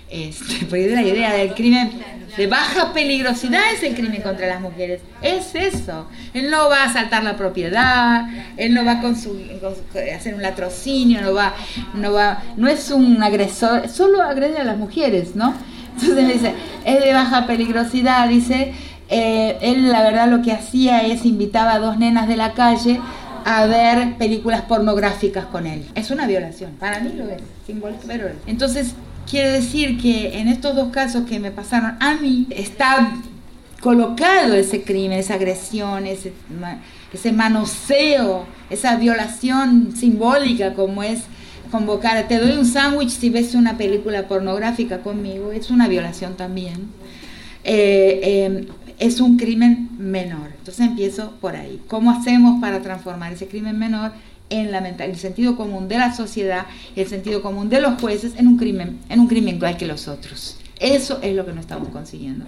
este, 0.09 0.65
porque 0.65 0.87
la 0.89 1.01
idea 1.01 1.33
del 1.33 1.53
crimen 1.53 1.91
de 2.37 2.47
baja 2.47 2.93
peligrosidad 2.93 3.61
es 3.73 3.83
el 3.83 3.95
crimen 3.95 4.21
contra 4.21 4.47
las 4.47 4.61
mujeres, 4.61 5.01
es 5.21 5.55
eso. 5.55 6.07
Él 6.33 6.49
no 6.51 6.69
va 6.69 6.83
a 6.83 6.85
asaltar 6.85 7.23
la 7.23 7.37
propiedad, 7.37 8.27
él 8.57 8.73
no 8.73 8.83
va 8.83 8.93
a 8.93 10.15
hacer 10.15 10.33
un 10.35 10.41
latrocinio, 10.41 11.21
no 11.21 11.33
va, 11.33 11.53
no 11.93 12.11
va, 12.11 12.43
no 12.57 12.67
es 12.67 12.91
un 12.91 13.23
agresor, 13.23 13.87
solo 13.87 14.21
agrede 14.21 14.57
a 14.57 14.63
las 14.63 14.77
mujeres, 14.77 15.35
¿no? 15.35 15.53
Entonces 15.93 16.25
me 16.25 16.33
dice, 16.33 16.53
es 16.83 17.03
de 17.03 17.13
baja 17.13 17.47
peligrosidad, 17.47 18.27
dice, 18.27 18.73
eh, 19.07 19.57
él 19.61 19.91
la 19.91 20.01
verdad 20.01 20.27
lo 20.27 20.41
que 20.41 20.51
hacía 20.51 21.03
es 21.05 21.25
invitaba 21.25 21.73
a 21.73 21.79
dos 21.79 21.97
nenas 21.97 22.27
de 22.27 22.35
la 22.35 22.53
calle 22.53 22.99
a 23.45 23.65
ver 23.67 24.17
películas 24.17 24.63
pornográficas 24.63 25.45
con 25.45 25.67
él. 25.67 25.85
Es 25.95 26.11
una 26.11 26.27
violación, 26.27 26.71
para 26.79 26.99
mí 26.99 27.13
lo 27.15 27.29
es, 27.29 27.41
pero 28.07 28.27
es. 28.27 28.33
Entonces, 28.47 28.95
quiere 29.29 29.51
decir 29.51 29.99
que 29.99 30.39
en 30.39 30.47
estos 30.47 30.75
dos 30.75 30.91
casos 30.91 31.25
que 31.25 31.39
me 31.39 31.51
pasaron 31.51 31.97
a 31.99 32.15
mí, 32.15 32.47
está 32.49 33.15
colocado 33.81 34.53
ese 34.55 34.83
crimen, 34.83 35.19
esa 35.19 35.35
agresión, 35.35 36.07
ese, 36.07 36.33
ese 37.13 37.31
manoseo, 37.31 38.45
esa 38.69 38.95
violación 38.95 39.93
simbólica 39.95 40.73
como 40.73 41.03
es 41.03 41.23
convocar, 41.69 42.27
te 42.27 42.39
doy 42.39 42.57
un 42.57 42.65
sándwich 42.65 43.09
si 43.09 43.29
ves 43.29 43.53
una 43.53 43.77
película 43.77 44.27
pornográfica 44.27 44.99
conmigo, 44.99 45.51
es 45.51 45.69
una 45.69 45.87
violación 45.87 46.35
también. 46.35 46.87
Eh, 47.63 48.19
eh, 48.23 48.67
es 48.99 49.19
un 49.19 49.37
crimen 49.37 49.89
menor. 49.97 50.51
Entonces 50.57 50.87
empiezo 50.87 51.31
por 51.41 51.55
ahí. 51.55 51.81
¿Cómo 51.87 52.11
hacemos 52.11 52.61
para 52.61 52.81
transformar 52.81 53.33
ese 53.33 53.47
crimen 53.47 53.77
menor 53.77 54.13
en 54.49 54.71
la 54.71 54.79
el 54.87 55.15
sentido 55.17 55.55
común 55.55 55.87
de 55.87 55.97
la 55.97 56.13
sociedad 56.13 56.67
el 56.95 57.07
sentido 57.07 57.41
común 57.41 57.69
de 57.69 57.81
los 57.81 57.99
jueces 57.99 58.33
en 58.37 58.47
un 58.47 58.57
crimen, 58.57 58.99
en 59.09 59.19
un 59.19 59.27
crimen 59.27 59.55
igual 59.55 59.77
que 59.77 59.87
los 59.87 60.07
otros? 60.07 60.57
Eso 60.79 61.19
es 61.21 61.35
lo 61.35 61.45
que 61.45 61.53
no 61.53 61.61
estamos 61.61 61.89
consiguiendo. 61.89 62.45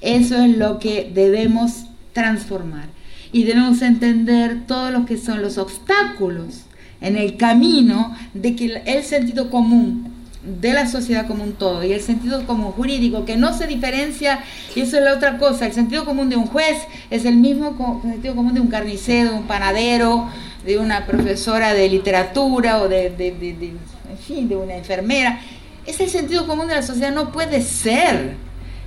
Eso 0.00 0.36
es 0.42 0.56
lo 0.56 0.78
que 0.78 1.10
debemos 1.12 1.84
transformar. 2.12 2.88
Y 3.32 3.44
debemos 3.44 3.80
entender 3.82 4.66
todos 4.66 4.92
lo 4.92 5.06
que 5.06 5.16
son 5.16 5.40
los 5.42 5.58
obstáculos 5.58 6.62
en 7.00 7.16
el 7.16 7.36
camino 7.36 8.14
de 8.34 8.56
que 8.56 8.82
el 8.84 9.04
sentido 9.04 9.50
común 9.50 10.10
de 10.42 10.72
la 10.72 10.88
sociedad 10.88 11.26
como 11.26 11.44
un 11.44 11.52
todo 11.52 11.84
y 11.84 11.92
el 11.92 12.00
sentido 12.00 12.46
común 12.46 12.72
jurídico 12.72 13.26
que 13.26 13.36
no 13.36 13.52
se 13.56 13.66
diferencia 13.66 14.40
y 14.74 14.80
eso 14.80 14.96
es 14.96 15.04
la 15.04 15.12
otra 15.12 15.36
cosa 15.36 15.66
el 15.66 15.74
sentido 15.74 16.06
común 16.06 16.30
de 16.30 16.36
un 16.36 16.46
juez 16.46 16.78
es 17.10 17.26
el 17.26 17.36
mismo 17.36 18.00
sentido 18.02 18.34
común 18.34 18.54
de 18.54 18.60
un 18.60 18.68
carnicero 18.68 19.36
un 19.36 19.42
panadero 19.42 20.28
de 20.64 20.78
una 20.78 21.06
profesora 21.06 21.74
de 21.74 21.88
literatura 21.88 22.82
o 22.82 22.88
de, 22.88 23.10
de, 23.10 23.32
de, 23.32 23.72
en 24.10 24.18
fin 24.18 24.48
de 24.48 24.56
una 24.56 24.76
enfermera. 24.76 25.40
Es 25.86 26.00
el 26.00 26.10
sentido 26.10 26.46
común 26.46 26.68
de 26.68 26.74
la 26.74 26.82
sociedad 26.82 27.12
no 27.12 27.32
puede 27.32 27.62
ser 27.62 28.36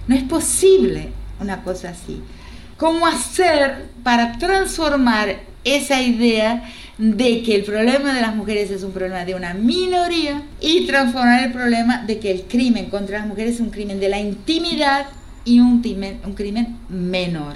no 0.08 0.16
es 0.16 0.24
posible 0.24 1.10
una 1.40 1.64
cosa 1.64 1.90
así. 1.90 2.22
Cómo 2.78 3.08
hacer 3.08 3.86
para 4.04 4.38
transformar 4.38 5.38
esa 5.64 6.02
idea 6.02 6.70
de 6.98 7.42
que 7.42 7.56
el 7.56 7.64
problema 7.64 8.14
de 8.14 8.22
las 8.22 8.36
mujeres 8.36 8.70
es 8.70 8.84
un 8.84 8.92
problema 8.92 9.26
de 9.26 9.36
una 9.36 9.54
minoría 9.54 10.44
y 10.60 10.86
transformar 10.86 11.44
el 11.44 11.54
problema 11.54 12.04
de 12.06 12.20
que 12.20 12.32
el 12.32 12.44
crimen 12.44 12.90
contra 12.90 13.20
las 13.20 13.28
mujeres 13.28 13.56
es 13.56 13.62
un 13.62 13.70
crimen 13.70 14.00
de 14.00 14.10
la 14.10 14.20
intimidad 14.20 15.08
y 15.46 15.60
un 15.60 15.82
crimen, 15.82 16.20
un 16.26 16.34
crimen 16.34 16.78
menor, 16.90 17.56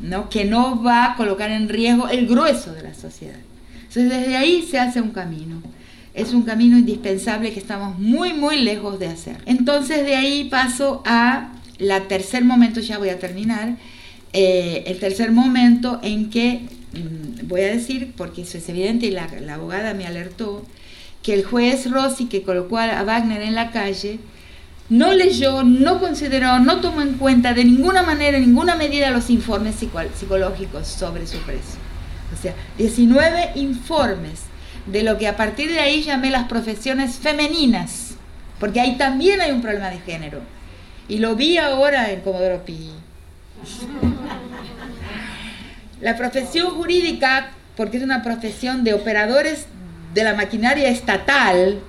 ¿no? 0.00 0.28
que 0.28 0.44
no 0.44 0.82
va 0.82 1.12
a 1.12 1.16
colocar 1.16 1.50
en 1.50 1.68
riesgo 1.68 2.08
el 2.08 2.26
grueso 2.26 2.72
de 2.72 2.82
la 2.82 2.94
sociedad. 2.94 3.38
Entonces 3.74 4.08
desde 4.10 4.36
ahí 4.36 4.66
se 4.68 4.78
hace 4.78 5.00
un 5.00 5.10
camino. 5.10 5.62
Es 6.14 6.32
un 6.34 6.42
camino 6.42 6.76
indispensable 6.76 7.52
que 7.52 7.60
estamos 7.60 7.98
muy, 7.98 8.32
muy 8.32 8.60
lejos 8.60 8.98
de 8.98 9.06
hacer. 9.06 9.36
Entonces 9.46 10.04
de 10.04 10.16
ahí 10.16 10.44
paso 10.44 11.02
a 11.06 11.52
la 11.78 12.08
tercer 12.08 12.44
momento, 12.44 12.80
ya 12.80 12.98
voy 12.98 13.10
a 13.10 13.18
terminar, 13.18 13.76
eh, 14.32 14.84
el 14.86 14.98
tercer 14.98 15.30
momento 15.30 16.00
en 16.02 16.28
que 16.28 16.62
Mm, 16.92 17.46
voy 17.48 17.62
a 17.62 17.68
decir, 17.68 18.12
porque 18.16 18.42
eso 18.42 18.58
es 18.58 18.68
evidente 18.68 19.06
y 19.06 19.10
la, 19.10 19.28
la 19.40 19.54
abogada 19.54 19.94
me 19.94 20.06
alertó, 20.06 20.64
que 21.22 21.34
el 21.34 21.44
juez 21.44 21.90
Rossi, 21.90 22.26
que 22.26 22.42
colocó 22.42 22.78
a 22.78 23.02
Wagner 23.02 23.42
en 23.42 23.54
la 23.54 23.70
calle, 23.70 24.18
no 24.88 25.12
leyó, 25.12 25.62
no 25.62 26.00
consideró, 26.00 26.58
no 26.60 26.80
tomó 26.80 27.02
en 27.02 27.14
cuenta 27.14 27.52
de 27.52 27.64
ninguna 27.64 28.02
manera, 28.02 28.38
ninguna 28.38 28.74
medida 28.74 29.10
los 29.10 29.28
informes 29.28 29.76
psicológicos 29.76 30.86
sobre 30.86 31.26
su 31.26 31.38
preso. 31.38 31.76
O 32.32 32.40
sea, 32.40 32.54
19 32.78 33.52
informes 33.56 34.42
de 34.86 35.02
lo 35.02 35.18
que 35.18 35.28
a 35.28 35.36
partir 35.36 35.70
de 35.70 35.80
ahí 35.80 36.02
llamé 36.02 36.30
las 36.30 36.48
profesiones 36.48 37.16
femeninas, 37.16 38.14
porque 38.58 38.80
ahí 38.80 38.96
también 38.96 39.40
hay 39.40 39.50
un 39.50 39.60
problema 39.60 39.90
de 39.90 39.98
género. 39.98 40.40
Y 41.08 41.18
lo 41.18 41.36
vi 41.36 41.58
ahora 41.58 42.10
en 42.10 42.20
Comodoro 42.20 42.64
Pi. 42.64 42.90
La 46.00 46.16
profesión 46.16 46.70
jurídica, 46.70 47.50
porque 47.76 47.98
es 47.98 48.02
una 48.02 48.22
profesión 48.22 48.84
de 48.84 48.94
operadores 48.94 49.66
de 50.14 50.24
la 50.24 50.34
maquinaria 50.34 50.88
estatal, 50.88 51.80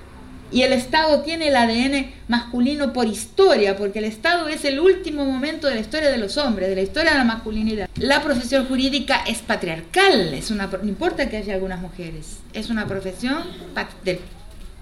y 0.52 0.62
el 0.62 0.72
Estado 0.72 1.22
tiene 1.22 1.48
el 1.48 1.56
ADN 1.56 2.10
masculino 2.28 2.92
por 2.92 3.06
historia, 3.06 3.76
porque 3.76 4.00
el 4.00 4.04
Estado 4.04 4.48
es 4.48 4.64
el 4.64 4.80
último 4.80 5.24
momento 5.24 5.68
de 5.68 5.74
la 5.76 5.80
historia 5.80 6.10
de 6.10 6.18
los 6.18 6.36
hombres, 6.36 6.68
de 6.68 6.74
la 6.74 6.82
historia 6.82 7.12
de 7.12 7.18
la 7.18 7.24
masculinidad. 7.24 7.88
La 7.96 8.22
profesión 8.22 8.66
jurídica 8.66 9.22
es 9.26 9.38
patriarcal, 9.38 10.34
es 10.34 10.50
una, 10.50 10.66
no 10.66 10.88
importa 10.88 11.28
que 11.28 11.36
haya 11.36 11.54
algunas 11.54 11.80
mujeres, 11.80 12.38
es 12.52 12.70
una 12.70 12.86
profesión 12.86 13.42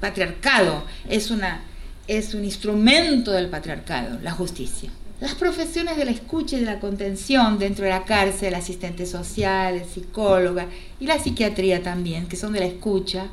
patriarcado, 0.01 0.85
es, 1.09 1.31
una, 1.31 1.63
es 2.07 2.35
un 2.35 2.45
instrumento 2.45 3.33
del 3.33 3.49
patriarcado, 3.49 4.19
la 4.23 4.33
justicia. 4.33 4.91
Las 5.21 5.35
profesiones 5.35 5.97
de 5.97 6.05
la 6.05 6.13
escucha 6.13 6.57
y 6.57 6.61
de 6.61 6.67
la 6.67 6.79
contención 6.79 7.59
dentro 7.59 7.85
de 7.85 7.91
la 7.91 8.05
cárcel, 8.05 8.55
asistentes 8.55 9.11
sociales, 9.11 9.89
psicóloga 9.93 10.67
y 11.01 11.07
la 11.07 11.19
psiquiatría 11.19 11.83
también, 11.83 12.29
que 12.29 12.37
son 12.37 12.53
de 12.53 12.61
la 12.61 12.67
escucha, 12.67 13.27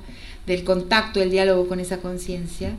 del 0.48 0.64
contacto, 0.64 1.20
del 1.20 1.32
diálogo 1.32 1.68
con 1.68 1.80
esa 1.80 1.98
conciencia, 1.98 2.72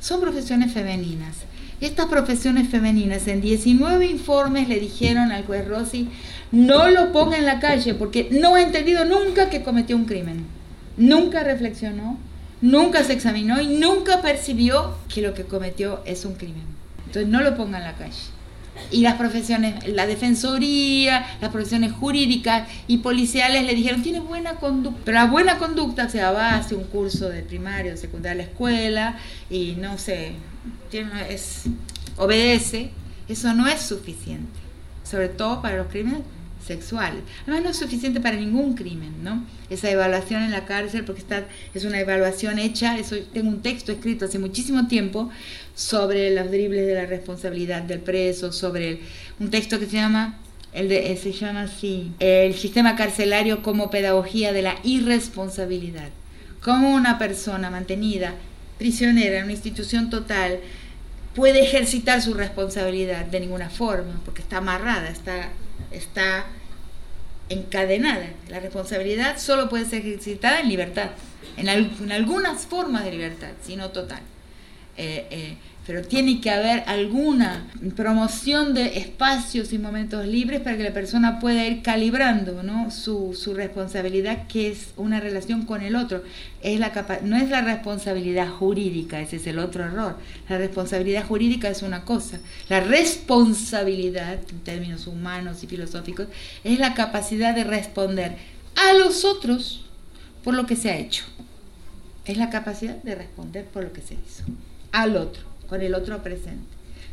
son 0.00 0.20
profesiones 0.20 0.72
femeninas. 0.72 1.36
Estas 1.80 2.06
profesiones 2.06 2.68
femeninas 2.68 3.26
en 3.26 3.40
19 3.40 4.06
informes 4.06 4.68
le 4.68 4.78
dijeron 4.78 5.32
al 5.32 5.44
juez 5.44 5.66
Rossi, 5.66 6.08
no 6.52 6.90
lo 6.90 7.12
ponga 7.12 7.36
en 7.36 7.46
la 7.46 7.60
calle 7.60 7.94
porque 7.94 8.28
no 8.30 8.54
ha 8.54 8.62
entendido 8.62 9.04
nunca 9.04 9.50
que 9.50 9.62
cometió 9.62 9.96
un 9.96 10.04
crimen. 10.04 10.46
Nunca 10.96 11.42
reflexionó, 11.42 12.18
nunca 12.60 13.02
se 13.02 13.14
examinó 13.14 13.60
y 13.60 13.66
nunca 13.66 14.22
percibió 14.22 14.96
que 15.12 15.22
lo 15.22 15.34
que 15.34 15.44
cometió 15.44 16.00
es 16.04 16.24
un 16.24 16.34
crimen. 16.34 16.64
Entonces 17.06 17.28
no 17.28 17.40
lo 17.40 17.56
ponga 17.56 17.78
en 17.78 17.84
la 17.84 17.94
calle 17.94 18.33
y 18.90 19.00
las 19.02 19.14
profesiones, 19.14 19.86
la 19.88 20.06
defensoría, 20.06 21.26
las 21.40 21.50
profesiones 21.50 21.92
jurídicas 21.92 22.68
y 22.86 22.98
policiales 22.98 23.64
le 23.64 23.74
dijeron, 23.74 24.02
tiene 24.02 24.20
buena 24.20 24.56
conducta, 24.56 25.00
pero 25.04 25.18
la 25.18 25.26
buena 25.26 25.58
conducta, 25.58 26.08
se 26.08 26.22
va, 26.22 26.56
hace 26.56 26.74
un 26.74 26.84
curso 26.84 27.28
de 27.28 27.42
primario, 27.42 27.96
secundaria, 27.96 28.44
la 28.44 28.50
escuela 28.50 29.18
y 29.50 29.76
no 29.78 29.98
sé, 29.98 30.32
tiene, 30.90 31.10
es, 31.32 31.64
obedece, 32.16 32.90
eso 33.28 33.54
no 33.54 33.66
es 33.66 33.80
suficiente, 33.80 34.60
sobre 35.02 35.28
todo 35.28 35.62
para 35.62 35.76
los 35.76 35.88
crímenes 35.88 36.22
sexuales. 36.64 37.22
Además 37.42 37.62
no 37.62 37.70
es 37.70 37.76
suficiente 37.76 38.20
para 38.20 38.36
ningún 38.36 38.74
crimen, 38.74 39.22
¿no? 39.22 39.44
Esa 39.70 39.90
evaluación 39.90 40.42
en 40.42 40.50
la 40.50 40.64
cárcel, 40.64 41.04
porque 41.04 41.20
está, 41.20 41.46
es 41.74 41.84
una 41.84 42.00
evaluación 42.00 42.58
hecha, 42.58 42.98
eso, 42.98 43.16
tengo 43.32 43.48
un 43.48 43.62
texto 43.62 43.92
escrito 43.92 44.24
hace 44.24 44.38
muchísimo 44.38 44.86
tiempo 44.86 45.30
sobre 45.74 46.30
los 46.34 46.50
dribles 46.50 46.86
de 46.86 46.94
la 46.94 47.06
responsabilidad 47.06 47.82
del 47.82 48.00
preso, 48.00 48.52
sobre 48.52 49.00
un 49.38 49.50
texto 49.50 49.78
que 49.78 49.86
se 49.86 49.96
llama 49.96 50.38
el 50.72 50.88
de, 50.88 51.12
eh, 51.12 51.16
se 51.16 51.32
llama 51.32 51.62
así, 51.62 52.12
el 52.18 52.54
sistema 52.54 52.96
carcelario 52.96 53.62
como 53.62 53.90
pedagogía 53.90 54.52
de 54.52 54.62
la 54.62 54.76
irresponsabilidad. 54.82 56.08
Cómo 56.60 56.94
una 56.94 57.18
persona 57.18 57.70
mantenida 57.70 58.34
prisionera 58.78 59.38
en 59.38 59.44
una 59.44 59.52
institución 59.52 60.10
total 60.10 60.58
puede 61.34 61.62
ejercitar 61.62 62.22
su 62.22 62.34
responsabilidad 62.34 63.26
de 63.26 63.40
ninguna 63.40 63.70
forma, 63.70 64.20
porque 64.24 64.42
está 64.42 64.58
amarrada, 64.58 65.08
está, 65.08 65.50
está 65.90 66.46
encadenada. 67.48 68.28
La 68.48 68.60
responsabilidad 68.60 69.38
solo 69.38 69.68
puede 69.68 69.84
ser 69.84 70.00
ejercitada 70.00 70.60
en 70.60 70.68
libertad, 70.68 71.10
en, 71.56 71.68
algunas 72.12 72.66
formas 72.66 73.04
de 73.04 73.12
libertad, 73.12 73.50
sino 73.62 73.90
total. 73.90 74.20
Eh, 74.96 75.26
eh, 75.30 75.56
pero 75.86 76.02
tiene 76.02 76.40
que 76.40 76.50
haber 76.50 76.82
alguna 76.86 77.66
promoción 77.94 78.72
de 78.74 78.98
espacios 78.98 79.72
y 79.72 79.78
momentos 79.78 80.26
libres 80.26 80.60
para 80.60 80.76
que 80.76 80.82
la 80.82 80.94
persona 80.94 81.38
pueda 81.38 81.66
ir 81.66 81.82
calibrando 81.82 82.62
¿no? 82.62 82.90
su, 82.90 83.34
su 83.34 83.54
responsabilidad, 83.54 84.46
que 84.46 84.70
es 84.70 84.88
una 84.96 85.20
relación 85.20 85.66
con 85.66 85.82
el 85.82 85.96
otro. 85.96 86.22
Es 86.62 86.80
la 86.80 86.92
no 87.22 87.36
es 87.36 87.50
la 87.50 87.60
responsabilidad 87.60 88.48
jurídica, 88.48 89.20
ese 89.20 89.36
es 89.36 89.46
el 89.46 89.58
otro 89.58 89.84
error. 89.84 90.16
La 90.48 90.58
responsabilidad 90.58 91.26
jurídica 91.26 91.68
es 91.68 91.82
una 91.82 92.04
cosa. 92.04 92.38
La 92.68 92.80
responsabilidad, 92.80 94.38
en 94.48 94.60
términos 94.60 95.06
humanos 95.06 95.62
y 95.62 95.66
filosóficos, 95.66 96.28
es 96.64 96.78
la 96.78 96.94
capacidad 96.94 97.54
de 97.54 97.64
responder 97.64 98.36
a 98.76 98.94
los 98.94 99.24
otros 99.24 99.84
por 100.42 100.54
lo 100.54 100.66
que 100.66 100.76
se 100.76 100.90
ha 100.90 100.96
hecho. 100.96 101.24
Es 102.24 102.38
la 102.38 102.48
capacidad 102.48 102.96
de 103.02 103.14
responder 103.14 103.66
por 103.66 103.84
lo 103.84 103.92
que 103.92 104.00
se 104.00 104.14
hizo 104.14 104.44
al 104.94 105.16
otro, 105.16 105.42
con 105.68 105.82
el 105.82 105.94
otro 105.94 106.22
presente. 106.22 106.64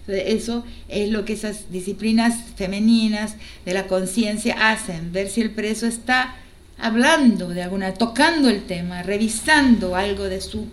eso 0.08 0.66
es 0.90 1.10
lo 1.10 1.26
que 1.26 1.34
esas 1.34 1.72
disciplinas 1.72 2.36
femeninas 2.56 3.36
de 3.66 3.74
la 3.74 3.88
conciencia 3.88 4.72
hacen, 4.72 5.12
ver 5.12 5.30
si 5.30 5.42
el 5.42 5.52
preso 5.52 5.86
está 5.86 6.36
hablando 6.78 7.50
de 7.50 7.64
alguna, 7.64 7.94
tocando 7.94 8.50
el 8.50 8.64
tema, 8.64 9.04
revisando 9.04 9.96
algo 9.96 10.26
de, 10.26 10.42
su, 10.42 10.68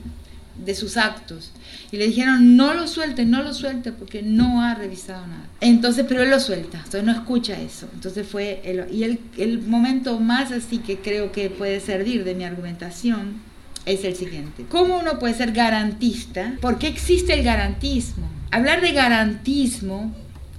de 0.64 0.74
sus 0.74 0.96
actos. 0.96 1.52
Y 1.90 1.96
le 1.96 2.06
dijeron, 2.06 2.56
no 2.56 2.74
lo 2.74 2.86
suelte, 2.86 3.24
no 3.24 3.42
lo 3.42 3.54
suelte, 3.54 3.92
porque 3.92 4.22
no 4.22 4.62
ha 4.62 4.74
revisado 4.74 5.26
nada. 5.26 5.46
Entonces, 5.60 6.04
pero 6.08 6.22
él 6.22 6.30
lo 6.30 6.40
suelta, 6.40 6.78
entonces 6.78 7.04
no 7.04 7.12
escucha 7.12 7.60
eso. 7.60 7.88
Entonces 7.94 8.26
fue, 8.26 8.60
el, 8.64 8.92
y 8.92 9.04
el, 9.04 9.20
el 9.36 9.60
momento 9.60 10.18
más 10.18 10.52
así 10.52 10.78
que 10.78 10.98
creo 10.98 11.32
que 11.32 11.50
puede 11.50 11.80
servir 11.80 12.24
de 12.24 12.34
mi 12.34 12.44
argumentación 12.44 13.47
es 13.88 14.04
el 14.04 14.14
siguiente. 14.14 14.66
¿Cómo 14.68 14.98
uno 14.98 15.18
puede 15.18 15.34
ser 15.34 15.52
garantista? 15.52 16.54
¿Por 16.60 16.78
qué 16.78 16.88
existe 16.88 17.34
el 17.34 17.42
garantismo? 17.42 18.28
Hablar 18.50 18.80
de 18.80 18.92
garantismo 18.92 20.14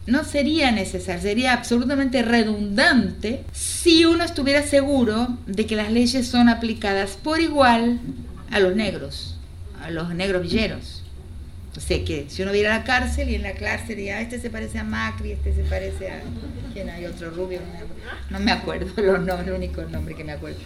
no 0.06 0.24
sería 0.24 0.72
necesario, 0.72 1.22
sería 1.22 1.54
absolutamente 1.54 2.22
redundante 2.24 3.44
si 3.52 4.06
uno 4.06 4.24
estuviera 4.24 4.64
seguro 4.64 5.38
de 5.46 5.66
que 5.66 5.76
las 5.76 5.92
leyes 5.92 6.28
son 6.28 6.50
aplicadas 6.50 7.12
por 7.12 7.40
igual 7.40 8.00
a 8.52 8.60
los 8.60 8.76
negros, 8.76 9.38
a 9.84 9.92
los 9.92 10.14
negros 10.14 10.42
villeros. 10.42 10.99
O 11.80 11.82
sea 11.82 12.04
que 12.04 12.26
si 12.28 12.42
uno 12.42 12.52
viera 12.52 12.78
la 12.78 12.84
cárcel 12.84 13.30
y 13.30 13.36
en 13.36 13.44
la 13.44 13.54
cárcel 13.54 13.96
diría, 13.96 14.20
este 14.20 14.38
se 14.38 14.50
parece 14.50 14.80
a 14.80 14.84
Macri, 14.84 15.32
este 15.32 15.56
se 15.56 15.64
parece 15.64 16.10
a... 16.12 16.22
¿Quién 16.74 16.90
hay 16.90 17.06
otro 17.06 17.32
rubio? 17.32 17.62
No 18.30 18.38
me 18.42 18.52
acuerdo 18.52 18.92
los 19.02 19.22
nombres, 19.22 19.48
el 19.48 19.54
único 19.54 19.82
nombre 19.84 20.14
que 20.14 20.26
me 20.26 20.34
acuerdo. 20.34 20.58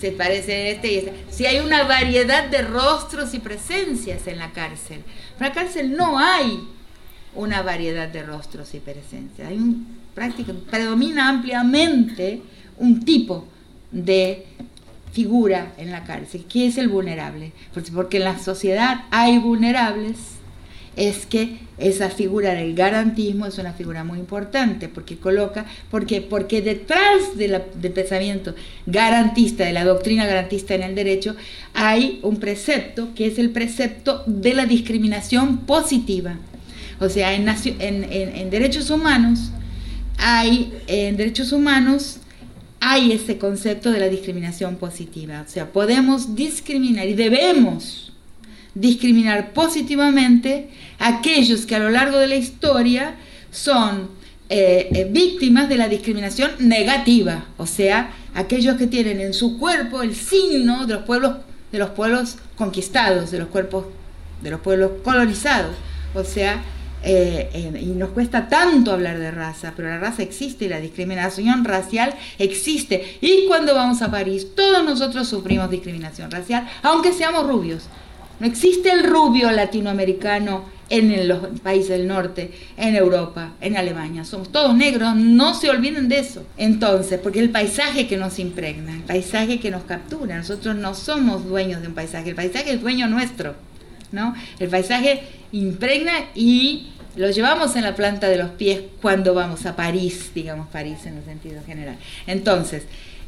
Se 0.00 0.10
parece 0.10 0.54
a 0.54 0.68
este 0.70 0.92
y 0.92 0.96
este. 0.96 1.12
Si 1.30 1.46
hay 1.46 1.60
una 1.60 1.84
variedad 1.84 2.48
de 2.48 2.62
rostros 2.62 3.32
y 3.32 3.38
presencias 3.38 4.26
en 4.26 4.38
la 4.40 4.50
cárcel. 4.50 5.04
En 5.38 5.46
la 5.46 5.52
cárcel 5.52 5.96
no 5.96 6.18
hay 6.18 6.58
una 7.36 7.62
variedad 7.62 8.08
de 8.08 8.24
rostros 8.24 8.74
y 8.74 8.80
presencias. 8.80 9.46
Hay 9.46 9.58
un 9.58 9.86
práctico, 10.16 10.52
predomina 10.52 11.28
ampliamente 11.28 12.42
un 12.78 13.04
tipo 13.04 13.46
de 13.92 14.46
figura 15.12 15.74
en 15.78 15.92
la 15.92 16.02
cárcel, 16.02 16.44
que 16.46 16.66
es 16.66 16.76
el 16.76 16.88
vulnerable. 16.88 17.52
Porque 17.94 18.16
en 18.16 18.24
la 18.24 18.40
sociedad 18.40 19.04
hay 19.12 19.38
vulnerables 19.38 20.35
es 20.96 21.26
que 21.26 21.58
esa 21.78 22.08
figura 22.08 22.54
del 22.54 22.74
garantismo 22.74 23.44
es 23.46 23.58
una 23.58 23.74
figura 23.74 24.02
muy 24.02 24.18
importante 24.18 24.88
porque 24.88 25.18
coloca, 25.18 25.66
porque, 25.90 26.22
porque 26.22 26.62
detrás 26.62 27.36
del 27.36 27.60
pensamiento 27.92 28.54
garantista, 28.86 29.64
de 29.64 29.74
la 29.74 29.84
doctrina 29.84 30.26
garantista 30.26 30.74
en 30.74 30.82
el 30.82 30.94
derecho, 30.94 31.36
hay 31.74 32.18
un 32.22 32.38
precepto 32.38 33.14
que 33.14 33.26
es 33.26 33.38
el 33.38 33.50
precepto 33.50 34.24
de 34.26 34.54
la 34.54 34.64
discriminación 34.64 35.58
positiva. 35.58 36.36
O 36.98 37.10
sea, 37.10 37.34
en, 37.34 37.46
en 37.78 38.50
derechos 38.50 38.88
humanos 38.88 39.50
hay, 40.16 40.72
en 40.86 41.18
derechos 41.18 41.52
humanos 41.52 42.20
hay 42.80 43.12
ese 43.12 43.36
concepto 43.36 43.90
de 43.90 44.00
la 44.00 44.08
discriminación 44.08 44.76
positiva. 44.76 45.44
O 45.46 45.50
sea, 45.50 45.72
podemos 45.72 46.34
discriminar 46.34 47.06
y 47.06 47.14
debemos 47.14 48.05
discriminar 48.76 49.54
positivamente 49.54 50.68
a 50.98 51.08
aquellos 51.08 51.64
que 51.64 51.74
a 51.74 51.78
lo 51.78 51.90
largo 51.90 52.18
de 52.18 52.26
la 52.26 52.36
historia 52.36 53.16
son 53.50 54.10
eh, 54.50 54.90
eh, 54.92 55.08
víctimas 55.10 55.68
de 55.68 55.76
la 55.76 55.88
discriminación 55.88 56.52
negativa, 56.58 57.46
o 57.56 57.66
sea, 57.66 58.12
aquellos 58.34 58.76
que 58.76 58.86
tienen 58.86 59.20
en 59.20 59.32
su 59.32 59.58
cuerpo 59.58 60.02
el 60.02 60.14
signo 60.14 60.86
de 60.86 60.94
los 60.94 61.02
pueblos, 61.04 61.38
de 61.72 61.78
los 61.78 61.90
pueblos 61.90 62.36
conquistados, 62.54 63.30
de 63.30 63.38
los 63.38 63.48
cuerpos, 63.48 63.86
de 64.42 64.50
los 64.50 64.60
pueblos 64.60 64.92
colonizados, 65.02 65.74
o 66.14 66.22
sea, 66.22 66.62
eh, 67.02 67.80
y 67.80 67.86
nos 67.86 68.10
cuesta 68.10 68.48
tanto 68.48 68.92
hablar 68.92 69.18
de 69.18 69.30
raza, 69.30 69.72
pero 69.74 69.88
la 69.88 69.98
raza 69.98 70.22
existe 70.22 70.66
y 70.66 70.68
la 70.68 70.80
discriminación 70.80 71.64
racial 71.64 72.14
existe. 72.38 73.18
Y 73.22 73.46
cuando 73.46 73.74
vamos 73.74 74.02
a 74.02 74.10
París, 74.10 74.48
todos 74.54 74.84
nosotros 74.84 75.26
sufrimos 75.28 75.70
discriminación 75.70 76.30
racial, 76.30 76.68
aunque 76.82 77.12
seamos 77.12 77.46
rubios. 77.46 77.88
No 78.40 78.46
existe 78.46 78.90
el 78.90 79.04
rubio 79.04 79.50
latinoamericano 79.50 80.64
en 80.88 81.26
los 81.26 81.60
países 81.60 81.90
del 81.90 82.06
norte, 82.06 82.52
en 82.76 82.94
Europa, 82.94 83.54
en 83.60 83.76
Alemania. 83.76 84.24
Somos 84.24 84.52
todos 84.52 84.74
negros, 84.74 85.16
no 85.16 85.54
se 85.54 85.70
olviden 85.70 86.08
de 86.08 86.20
eso. 86.20 86.46
Entonces, 86.56 87.18
porque 87.20 87.40
el 87.40 87.50
paisaje 87.50 88.06
que 88.06 88.16
nos 88.16 88.38
impregna, 88.38 88.92
el 88.92 89.02
paisaje 89.02 89.58
que 89.58 89.70
nos 89.70 89.82
captura, 89.82 90.36
nosotros 90.36 90.76
no 90.76 90.94
somos 90.94 91.44
dueños 91.44 91.80
de 91.82 91.88
un 91.88 91.94
paisaje, 91.94 92.30
el 92.30 92.36
paisaje 92.36 92.74
es 92.74 92.80
dueño 92.80 93.08
nuestro, 93.08 93.54
¿no? 94.12 94.34
El 94.58 94.68
paisaje 94.68 95.22
impregna 95.52 96.12
y 96.34 96.88
lo 97.16 97.30
llevamos 97.30 97.74
en 97.76 97.82
la 97.82 97.94
planta 97.94 98.28
de 98.28 98.36
los 98.36 98.50
pies 98.50 98.82
cuando 99.00 99.34
vamos 99.34 99.64
a 99.66 99.74
París, 99.74 100.30
digamos 100.34 100.68
París 100.68 101.06
en 101.06 101.16
el 101.16 101.24
sentido 101.24 101.62
general. 101.64 101.96
Entonces, 102.26 102.84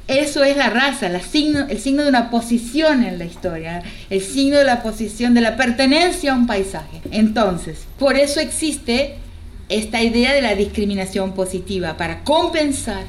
eso 0.08 0.42
es 0.42 0.56
la 0.56 0.70
raza, 0.70 1.06
el 1.06 1.20
signo 1.22 2.02
de 2.02 2.08
una 2.08 2.30
posición 2.30 3.04
en 3.04 3.18
la 3.18 3.26
historia, 3.26 3.82
el 4.08 4.22
signo 4.22 4.56
de 4.56 4.64
la 4.64 4.82
posición 4.82 5.34
de 5.34 5.42
la 5.42 5.56
pertenencia 5.56 6.32
a 6.32 6.34
un 6.34 6.46
paisaje. 6.46 7.02
Entonces, 7.10 7.86
por 7.98 8.16
eso 8.16 8.40
existe 8.40 9.16
esta 9.68 10.02
idea 10.02 10.32
de 10.32 10.40
la 10.40 10.54
discriminación 10.54 11.34
positiva, 11.34 11.98
para 11.98 12.24
compensar 12.24 13.04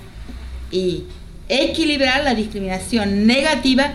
y 0.71 1.05
equilibrar 1.47 2.23
la 2.23 2.35
discriminación 2.35 3.25
negativa 3.25 3.93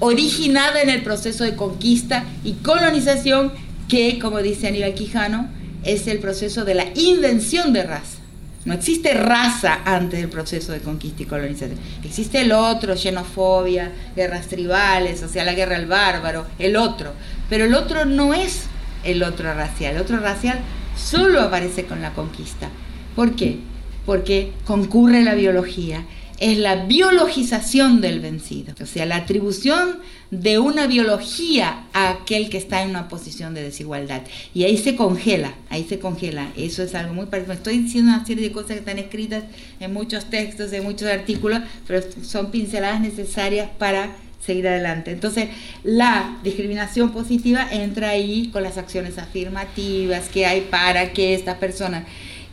originada 0.00 0.82
en 0.82 0.90
el 0.90 1.02
proceso 1.02 1.44
de 1.44 1.54
conquista 1.54 2.24
y 2.42 2.54
colonización 2.54 3.52
que, 3.88 4.18
como 4.18 4.42
dice 4.42 4.66
Aníbal 4.66 4.94
Quijano, 4.94 5.48
es 5.84 6.08
el 6.08 6.18
proceso 6.18 6.64
de 6.64 6.74
la 6.74 6.86
invención 6.94 7.72
de 7.72 7.84
raza. 7.84 8.19
No 8.64 8.74
existe 8.74 9.14
raza 9.14 9.80
antes 9.84 10.20
del 10.20 10.28
proceso 10.28 10.72
de 10.72 10.80
conquista 10.80 11.22
y 11.22 11.26
colonización. 11.26 11.78
Existe 12.04 12.42
el 12.42 12.52
otro, 12.52 12.96
xenofobia, 12.96 13.92
guerras 14.14 14.48
tribales, 14.48 15.22
o 15.22 15.28
sea, 15.28 15.44
la 15.44 15.54
guerra 15.54 15.76
al 15.76 15.86
bárbaro, 15.86 16.46
el 16.58 16.76
otro. 16.76 17.12
Pero 17.48 17.64
el 17.64 17.74
otro 17.74 18.04
no 18.04 18.34
es 18.34 18.64
el 19.02 19.22
otro 19.22 19.54
racial. 19.54 19.94
El 19.94 20.02
otro 20.02 20.18
racial 20.18 20.58
solo 20.94 21.40
aparece 21.40 21.86
con 21.86 22.02
la 22.02 22.12
conquista. 22.12 22.68
¿Por 23.16 23.34
qué? 23.34 23.60
Porque 24.04 24.52
concurre 24.66 25.22
la 25.22 25.34
biología 25.34 26.04
es 26.40 26.56
la 26.56 26.86
biologización 26.86 28.00
del 28.00 28.20
vencido, 28.20 28.74
o 28.82 28.86
sea, 28.86 29.04
la 29.04 29.16
atribución 29.16 29.98
de 30.30 30.58
una 30.60 30.86
biología 30.86 31.86
a 31.92 32.10
aquel 32.10 32.50
que 32.50 32.58
está 32.58 32.82
en 32.82 32.90
una 32.90 33.08
posición 33.08 33.52
de 33.54 33.62
desigualdad. 33.62 34.22
Y 34.54 34.64
ahí 34.64 34.76
se 34.76 34.94
congela, 34.94 35.54
ahí 35.70 35.84
se 35.84 35.98
congela. 35.98 36.52
Eso 36.56 36.82
es 36.82 36.94
algo 36.94 37.14
muy 37.14 37.26
parecido. 37.26 37.54
Estoy 37.54 37.78
diciendo 37.78 38.12
una 38.12 38.24
serie 38.24 38.48
de 38.48 38.52
cosas 38.52 38.72
que 38.72 38.78
están 38.78 38.98
escritas 38.98 39.44
en 39.80 39.92
muchos 39.92 40.26
textos, 40.26 40.72
en 40.72 40.84
muchos 40.84 41.08
artículos, 41.08 41.60
pero 41.86 42.02
son 42.22 42.50
pinceladas 42.50 43.00
necesarias 43.00 43.68
para 43.78 44.16
seguir 44.40 44.68
adelante. 44.68 45.10
Entonces, 45.10 45.48
la 45.82 46.38
discriminación 46.44 47.10
positiva 47.10 47.66
entra 47.70 48.10
ahí 48.10 48.50
con 48.52 48.62
las 48.62 48.78
acciones 48.78 49.18
afirmativas 49.18 50.28
que 50.28 50.46
hay 50.46 50.62
para 50.62 51.12
que 51.12 51.34
estas 51.34 51.58
personas 51.58 52.04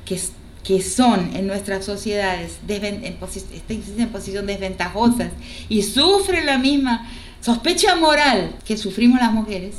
que 0.03 0.19
que 0.63 0.81
son 0.81 1.33
en 1.33 1.47
nuestras 1.47 1.85
sociedades 1.85 2.57
en, 2.67 3.05
en 3.05 4.09
posición 4.09 4.45
desventajosas 4.45 5.31
y 5.69 5.81
sufren 5.81 6.45
la 6.45 6.57
misma 6.57 7.09
sospecha 7.41 7.95
moral 7.95 8.55
que 8.65 8.77
sufrimos 8.77 9.19
las 9.19 9.31
mujeres 9.31 9.75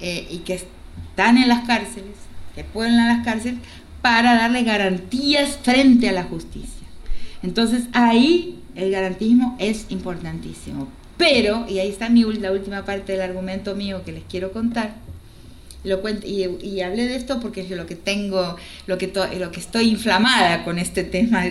eh, 0.00 0.26
y 0.30 0.38
que 0.38 0.54
están 0.54 1.38
en 1.38 1.48
las 1.48 1.66
cárceles, 1.66 2.16
que 2.54 2.62
a 2.62 2.88
las 2.88 3.24
cárceles, 3.24 3.60
para 4.02 4.34
darle 4.34 4.62
garantías 4.64 5.58
frente 5.62 6.08
a 6.08 6.12
la 6.12 6.24
justicia. 6.24 6.86
Entonces 7.42 7.84
ahí 7.92 8.60
el 8.74 8.90
garantismo 8.90 9.56
es 9.58 9.86
importantísimo. 9.90 10.88
Pero, 11.16 11.66
y 11.68 11.78
ahí 11.78 11.88
está 11.88 12.08
mi, 12.08 12.24
la 12.24 12.50
última 12.50 12.84
parte 12.84 13.12
del 13.12 13.22
argumento 13.22 13.74
mío 13.76 14.02
que 14.04 14.12
les 14.12 14.24
quiero 14.24 14.52
contar, 14.52 14.94
lo 15.84 16.00
cuento, 16.00 16.26
y, 16.26 16.80
hablé 16.80 17.06
de 17.06 17.16
esto 17.16 17.40
porque 17.40 17.60
es 17.60 17.70
lo 17.70 17.86
que 17.86 17.94
tengo, 17.94 18.56
lo 18.86 18.98
que, 18.98 19.12
lo 19.38 19.50
que 19.52 19.60
estoy 19.60 19.90
inflamada 19.90 20.64
con 20.64 20.78
este 20.78 21.04
tema, 21.04 21.44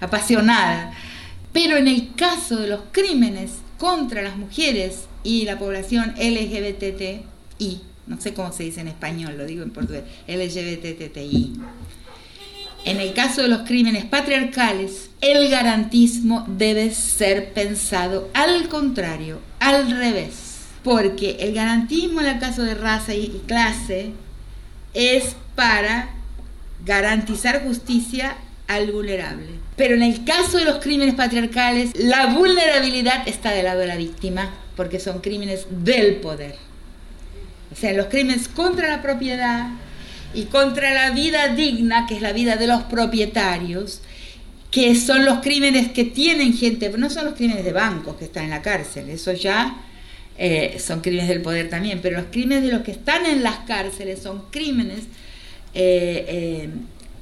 apasionada. 0.00 0.92
Pero 1.52 1.76
en 1.76 1.88
el 1.88 2.14
caso 2.14 2.56
de 2.56 2.68
los 2.68 2.80
crímenes 2.92 3.52
contra 3.78 4.22
las 4.22 4.36
mujeres 4.36 5.06
y 5.22 5.44
la 5.44 5.58
población 5.58 6.14
LGBTI, 6.18 7.80
no 8.06 8.20
sé 8.20 8.34
cómo 8.34 8.52
se 8.52 8.64
dice 8.64 8.80
en 8.80 8.88
español, 8.88 9.36
lo 9.36 9.46
digo 9.46 9.62
en 9.62 9.70
portugués, 9.70 10.04
LGBTTI. 10.26 11.54
En 12.84 13.00
el 13.00 13.12
caso 13.12 13.42
de 13.42 13.48
los 13.48 13.62
crímenes 13.62 14.04
patriarcales, 14.04 15.10
el 15.20 15.48
garantismo 15.48 16.44
debe 16.48 16.92
ser 16.92 17.52
pensado 17.52 18.28
al 18.34 18.68
contrario, 18.68 19.40
al 19.60 19.90
revés 19.90 20.48
porque 20.88 21.36
el 21.40 21.52
garantismo 21.52 22.20
en 22.20 22.28
el 22.28 22.38
caso 22.38 22.62
de 22.62 22.74
raza 22.74 23.14
y 23.14 23.42
clase 23.46 24.12
es 24.94 25.36
para 25.54 26.08
garantizar 26.84 27.62
justicia 27.62 28.36
al 28.66 28.90
vulnerable. 28.90 29.57
Pero 29.78 29.94
en 29.94 30.02
el 30.02 30.24
caso 30.24 30.58
de 30.58 30.64
los 30.64 30.78
crímenes 30.78 31.14
patriarcales, 31.14 31.92
la 31.94 32.26
vulnerabilidad 32.26 33.26
está 33.26 33.52
del 33.52 33.64
lado 33.64 33.80
de 33.80 33.86
la 33.86 33.96
víctima, 33.96 34.52
porque 34.76 34.98
son 34.98 35.20
crímenes 35.20 35.66
del 35.70 36.16
poder. 36.16 36.56
O 37.72 37.76
sea, 37.76 37.92
los 37.92 38.06
crímenes 38.06 38.48
contra 38.48 38.88
la 38.88 39.00
propiedad 39.00 39.68
y 40.34 40.44
contra 40.44 40.92
la 40.92 41.10
vida 41.12 41.54
digna, 41.54 42.06
que 42.06 42.16
es 42.16 42.22
la 42.22 42.32
vida 42.32 42.56
de 42.56 42.66
los 42.66 42.82
propietarios, 42.82 44.00
que 44.70 44.94
son 44.96 45.24
los 45.24 45.38
crímenes 45.38 45.92
que 45.92 46.04
tienen 46.04 46.54
gente, 46.54 46.90
no 46.98 47.08
son 47.08 47.26
los 47.26 47.34
crímenes 47.34 47.64
de 47.64 47.72
bancos 47.72 48.16
que 48.16 48.24
están 48.24 48.44
en 48.44 48.50
la 48.50 48.62
cárcel, 48.62 49.08
eso 49.08 49.32
ya 49.32 49.76
eh, 50.36 50.76
son 50.78 51.00
crímenes 51.00 51.28
del 51.28 51.40
poder 51.40 51.70
también, 51.70 52.00
pero 52.02 52.18
los 52.18 52.26
crímenes 52.30 52.64
de 52.64 52.72
los 52.72 52.82
que 52.82 52.90
están 52.90 53.24
en 53.26 53.42
las 53.42 53.60
cárceles 53.60 54.20
son 54.20 54.50
crímenes 54.50 55.04
eh, 55.72 56.24
eh, 56.28 56.68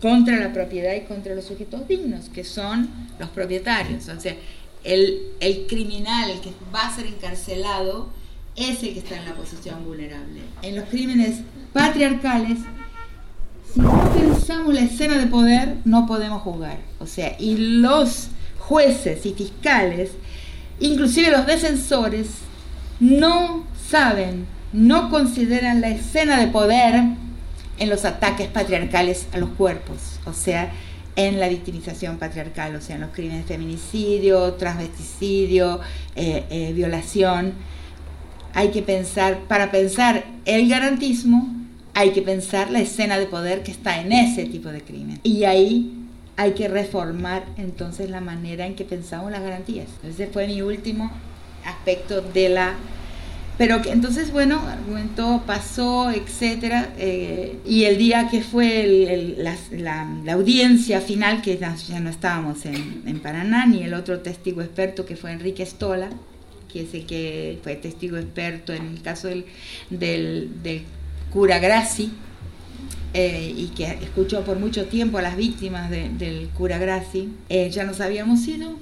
contra 0.00 0.36
la 0.36 0.52
propiedad 0.52 0.94
y 0.94 1.02
contra 1.02 1.34
los 1.34 1.44
sujetos 1.44 1.86
dignos, 1.88 2.28
que 2.28 2.44
son 2.44 2.88
los 3.18 3.28
propietarios. 3.30 4.08
O 4.08 4.20
sea, 4.20 4.36
el, 4.84 5.32
el 5.40 5.66
criminal, 5.66 6.30
el 6.30 6.40
que 6.40 6.52
va 6.74 6.86
a 6.86 6.94
ser 6.94 7.06
encarcelado, 7.06 8.10
es 8.56 8.82
el 8.82 8.94
que 8.94 9.00
está 9.00 9.16
en 9.16 9.26
la 9.26 9.34
posición 9.34 9.84
vulnerable. 9.84 10.40
En 10.62 10.76
los 10.76 10.88
crímenes 10.88 11.40
patriarcales, 11.72 12.58
si 13.72 13.80
no 13.80 14.12
pensamos 14.12 14.72
la 14.72 14.82
escena 14.82 15.18
de 15.18 15.26
poder, 15.26 15.76
no 15.84 16.06
podemos 16.06 16.42
jugar. 16.42 16.78
O 16.98 17.06
sea, 17.06 17.36
y 17.38 17.56
los 17.56 18.28
jueces 18.58 19.26
y 19.26 19.34
fiscales, 19.34 20.12
inclusive 20.80 21.30
los 21.30 21.46
defensores, 21.46 22.28
no 22.98 23.64
saben, 23.88 24.46
no 24.72 25.10
consideran 25.10 25.80
la 25.80 25.88
escena 25.88 26.38
de 26.38 26.48
poder 26.48 27.02
en 27.78 27.88
los 27.88 28.04
ataques 28.04 28.48
patriarcales 28.48 29.26
a 29.32 29.38
los 29.38 29.50
cuerpos, 29.50 30.20
o 30.24 30.32
sea, 30.32 30.72
en 31.16 31.40
la 31.40 31.48
victimización 31.48 32.18
patriarcal, 32.18 32.76
o 32.76 32.80
sea, 32.80 32.96
en 32.96 33.02
los 33.02 33.10
crímenes 33.10 33.46
de 33.46 33.54
feminicidio, 33.54 34.54
transvesticidio, 34.54 35.80
eh, 36.14 36.44
eh, 36.50 36.72
violación. 36.74 37.54
Hay 38.52 38.68
que 38.68 38.82
pensar, 38.82 39.40
para 39.48 39.70
pensar 39.70 40.24
el 40.44 40.68
garantismo, 40.68 41.54
hay 41.94 42.10
que 42.10 42.20
pensar 42.20 42.70
la 42.70 42.80
escena 42.80 43.18
de 43.18 43.26
poder 43.26 43.62
que 43.62 43.70
está 43.70 44.00
en 44.00 44.12
ese 44.12 44.44
tipo 44.44 44.68
de 44.68 44.82
crimen. 44.82 45.18
Y 45.22 45.44
ahí 45.44 46.06
hay 46.36 46.52
que 46.52 46.68
reformar 46.68 47.46
entonces 47.56 48.10
la 48.10 48.20
manera 48.20 48.66
en 48.66 48.74
que 48.74 48.84
pensamos 48.84 49.30
las 49.30 49.40
garantías. 49.40 49.88
Ese 50.06 50.26
fue 50.26 50.46
mi 50.46 50.60
último 50.60 51.10
aspecto 51.64 52.20
de 52.20 52.50
la 52.50 52.74
pero 53.58 53.80
que 53.80 53.90
entonces, 53.90 54.32
bueno, 54.32 54.60
argumentó, 54.60 55.42
pasó, 55.46 56.10
etcétera, 56.10 56.92
eh, 56.98 57.58
y 57.64 57.84
el 57.84 57.96
día 57.96 58.28
que 58.30 58.42
fue 58.42 59.34
la, 59.38 60.06
audiencia 60.32 61.00
final, 61.00 61.40
que 61.40 61.56
ya, 61.56 62.00
no 62.00 62.10
estábamos 62.10 62.66
en, 62.66 63.20
Paraná, 63.20 63.66
ni 63.66 63.82
el 63.82 63.94
otro 63.94 64.20
testigo 64.20 64.60
experto 64.60 65.06
que 65.06 65.16
fue 65.16 65.32
Enrique 65.32 65.64
Stola, 65.64 66.10
que 66.70 66.82
es 66.82 66.92
el 66.92 67.06
que 67.06 67.58
fue 67.62 67.76
testigo 67.76 68.18
experto 68.18 68.74
en 68.74 68.88
el 68.88 69.02
caso 69.02 69.28
del, 69.28 69.46
del, 69.88 70.82
cura 71.32 71.58
Grassi, 71.58 72.10
eh, 73.14 73.54
y 73.56 73.68
que 73.68 73.84
escuchó 73.84 74.44
por 74.44 74.58
mucho 74.58 74.84
tiempo 74.84 75.16
a 75.16 75.22
las 75.22 75.36
víctimas 75.36 75.90
del 75.90 76.50
cura 76.54 76.76
Grassi, 76.76 77.30
eh, 77.48 77.70
ya 77.70 77.84
nos 77.84 78.02
habíamos 78.02 78.46
ido, 78.46 78.78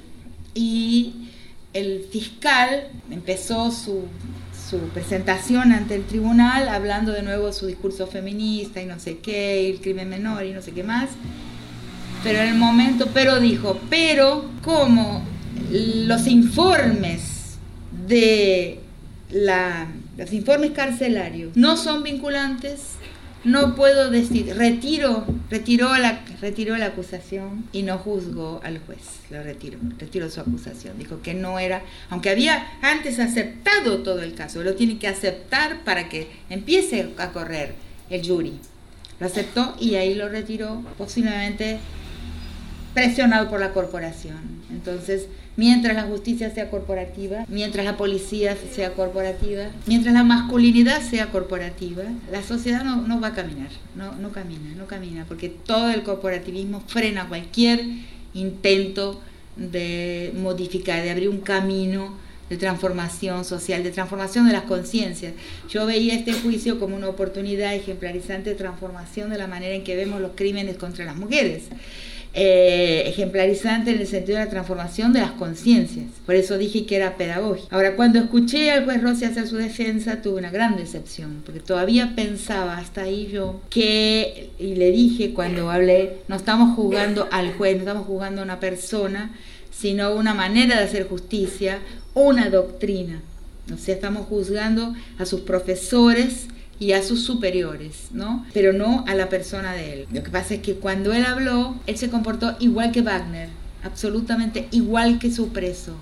y 0.52 1.30
el 1.72 2.06
fiscal 2.10 2.88
empezó 3.10 3.70
su, 3.70 4.08
presentación 4.92 5.72
ante 5.72 5.94
el 5.94 6.04
tribunal 6.04 6.68
hablando 6.68 7.12
de 7.12 7.22
nuevo 7.22 7.52
su 7.52 7.66
discurso 7.66 8.06
feminista 8.06 8.80
y 8.82 8.86
no 8.86 8.98
sé 8.98 9.18
qué, 9.18 9.70
el 9.70 9.80
crimen 9.80 10.08
menor 10.08 10.44
y 10.44 10.52
no 10.52 10.62
sé 10.62 10.72
qué 10.72 10.82
más. 10.82 11.10
Pero 12.22 12.40
en 12.40 12.48
el 12.48 12.54
momento, 12.54 13.08
pero 13.12 13.40
dijo, 13.40 13.78
pero 13.90 14.50
como 14.62 15.22
los 15.70 16.26
informes 16.26 17.56
de 18.06 18.80
la, 19.30 19.88
los 20.16 20.32
informes 20.32 20.72
carcelarios 20.72 21.56
no 21.56 21.76
son 21.76 22.02
vinculantes, 22.02 22.80
no 23.44 23.74
puedo 23.74 24.10
decir, 24.10 24.54
retiro, 24.56 25.24
retiró 25.50 25.96
la, 25.96 26.24
retiró 26.40 26.76
la 26.76 26.86
acusación 26.86 27.64
y 27.72 27.82
no 27.82 27.98
juzgó 27.98 28.60
al 28.64 28.78
juez, 28.78 29.20
lo 29.30 29.42
retiró, 29.42 29.78
retiró 29.98 30.30
su 30.30 30.40
acusación, 30.40 30.98
dijo 30.98 31.20
que 31.22 31.34
no 31.34 31.58
era, 31.58 31.82
aunque 32.10 32.30
había 32.30 32.66
antes 32.80 33.18
aceptado 33.18 33.98
todo 34.02 34.22
el 34.22 34.34
caso, 34.34 34.62
lo 34.62 34.74
tiene 34.74 34.98
que 34.98 35.08
aceptar 35.08 35.84
para 35.84 36.08
que 36.08 36.28
empiece 36.48 37.12
a 37.18 37.32
correr 37.32 37.74
el 38.10 38.26
jury. 38.26 38.58
Lo 39.20 39.26
aceptó 39.26 39.76
y 39.78 39.94
ahí 39.94 40.14
lo 40.14 40.28
retiró, 40.28 40.82
posiblemente 40.98 41.78
presionado 42.94 43.50
por 43.50 43.60
la 43.60 43.72
corporación. 43.72 44.62
Entonces, 44.70 45.26
mientras 45.56 45.94
la 45.94 46.04
justicia 46.04 46.50
sea 46.50 46.70
corporativa, 46.70 47.44
mientras 47.48 47.84
la 47.84 47.96
policía 47.96 48.56
sea 48.72 48.92
corporativa, 48.92 49.64
mientras 49.86 50.14
la 50.14 50.24
masculinidad 50.24 51.02
sea 51.02 51.30
corporativa, 51.30 52.04
la 52.30 52.42
sociedad 52.42 52.84
no, 52.84 53.20
va 53.20 53.28
a 53.28 53.34
caminar, 53.34 53.68
no, 53.94 54.14
no 54.16 54.30
camina, 54.30 54.74
no 54.76 54.86
camina, 54.86 55.24
porque 55.26 55.48
todo 55.48 55.90
el 55.90 56.02
corporativismo 56.02 56.80
frena 56.86 57.28
cualquier 57.28 57.80
intento 58.34 59.20
de 59.56 60.32
modificar, 60.36 61.02
de 61.02 61.10
abrir 61.10 61.28
un 61.28 61.40
camino 61.40 62.24
de 62.50 62.56
transformación 62.56 63.44
social, 63.44 63.82
de 63.82 63.90
transformación 63.90 64.46
de 64.46 64.52
las 64.52 64.64
conciencias. 64.64 65.32
Yo 65.70 65.86
veía 65.86 66.14
este 66.14 66.32
juicio 66.32 66.78
como 66.78 66.94
una 66.96 67.08
oportunidad 67.08 67.74
ejemplarizante 67.74 68.50
de 68.50 68.56
transformación 68.56 69.30
de 69.30 69.38
la 69.38 69.46
manera 69.46 69.74
en 69.74 69.82
que 69.82 69.96
vemos 69.96 70.20
los 70.20 70.32
crímenes 70.34 70.76
contra 70.76 71.04
las 71.04 71.16
mujeres 71.16 71.64
eh, 72.36 73.04
ejemplarizante 73.06 73.92
en 73.92 74.00
el 74.00 74.08
sentido 74.08 74.38
de 74.38 74.44
la 74.44 74.50
transformación 74.50 75.12
de 75.12 75.20
las 75.20 75.30
conciencias. 75.32 76.06
Por 76.26 76.34
eso 76.34 76.58
dije 76.58 76.84
que 76.84 76.96
era 76.96 77.16
pedagógico. 77.16 77.68
Ahora, 77.70 77.94
cuando 77.94 78.18
escuché 78.18 78.72
al 78.72 78.84
juez 78.84 79.00
Rossi 79.02 79.24
hacer 79.24 79.46
su 79.46 79.56
defensa, 79.56 80.20
tuve 80.20 80.40
una 80.40 80.50
gran 80.50 80.76
decepción, 80.76 81.42
porque 81.44 81.60
todavía 81.60 82.14
pensaba 82.16 82.78
hasta 82.78 83.02
ahí 83.02 83.28
yo 83.32 83.60
que, 83.70 84.50
y 84.58 84.74
le 84.74 84.90
dije 84.90 85.32
cuando 85.32 85.70
hablé, 85.70 86.18
no 86.26 86.34
estamos 86.34 86.74
juzgando 86.74 87.28
al 87.30 87.52
juez, 87.52 87.76
no 87.76 87.82
estamos 87.82 88.06
juzgando 88.06 88.40
a 88.40 88.44
una 88.44 88.58
persona, 88.58 89.30
sino 89.70 90.12
una 90.14 90.34
manera 90.34 90.78
de 90.78 90.84
hacer 90.84 91.06
justicia, 91.06 91.78
una 92.14 92.50
doctrina. 92.50 93.22
O 93.72 93.78
sea, 93.78 93.94
estamos 93.94 94.26
juzgando 94.26 94.92
a 95.18 95.24
sus 95.24 95.42
profesores 95.42 96.48
y 96.84 96.92
a 96.92 97.02
sus 97.02 97.24
superiores, 97.24 98.08
¿no? 98.12 98.44
Pero 98.52 98.74
no 98.74 99.06
a 99.08 99.14
la 99.14 99.30
persona 99.30 99.72
de 99.72 99.94
él. 99.94 100.06
Lo 100.12 100.22
que 100.22 100.28
pasa 100.28 100.52
es 100.52 100.60
que 100.60 100.74
cuando 100.74 101.14
él 101.14 101.24
habló, 101.24 101.76
él 101.86 101.96
se 101.96 102.10
comportó 102.10 102.56
igual 102.60 102.92
que 102.92 103.00
Wagner, 103.00 103.48
absolutamente 103.82 104.68
igual 104.70 105.18
que 105.18 105.32
su 105.32 105.48
preso. 105.48 105.96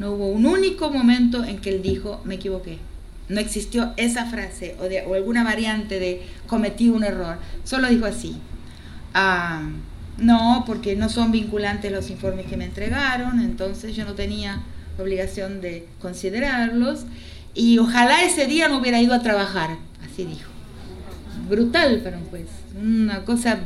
No 0.00 0.10
hubo 0.10 0.26
un 0.26 0.44
único 0.44 0.90
momento 0.90 1.44
en 1.44 1.58
que 1.58 1.70
él 1.70 1.82
dijo, 1.82 2.20
me 2.24 2.34
equivoqué. 2.34 2.78
No 3.28 3.38
existió 3.38 3.92
esa 3.96 4.26
frase 4.26 4.74
o, 4.80 4.84
de, 4.84 5.02
o 5.02 5.14
alguna 5.14 5.44
variante 5.44 6.00
de 6.00 6.22
cometí 6.48 6.88
un 6.88 7.04
error. 7.04 7.38
Solo 7.62 7.88
dijo 7.88 8.06
así. 8.06 8.38
Ah, 9.14 9.68
no, 10.16 10.64
porque 10.66 10.96
no 10.96 11.08
son 11.10 11.30
vinculantes 11.30 11.92
los 11.92 12.10
informes 12.10 12.46
que 12.46 12.56
me 12.56 12.64
entregaron, 12.64 13.38
entonces 13.38 13.94
yo 13.94 14.04
no 14.04 14.14
tenía 14.14 14.62
obligación 14.98 15.60
de 15.60 15.86
considerarlos. 16.00 17.04
Y 17.54 17.78
ojalá 17.78 18.24
ese 18.24 18.46
día 18.46 18.68
no 18.68 18.78
hubiera 18.78 19.00
ido 19.00 19.14
a 19.14 19.22
trabajar, 19.22 19.78
así 20.18 20.24
dijo. 20.24 20.50
Brutal 21.48 22.00
para 22.00 22.18
un 22.18 22.24
juez, 22.26 22.46
una 22.80 23.24
cosa 23.24 23.60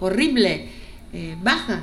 horrible, 0.00 0.68
eh, 1.12 1.36
baja. 1.42 1.82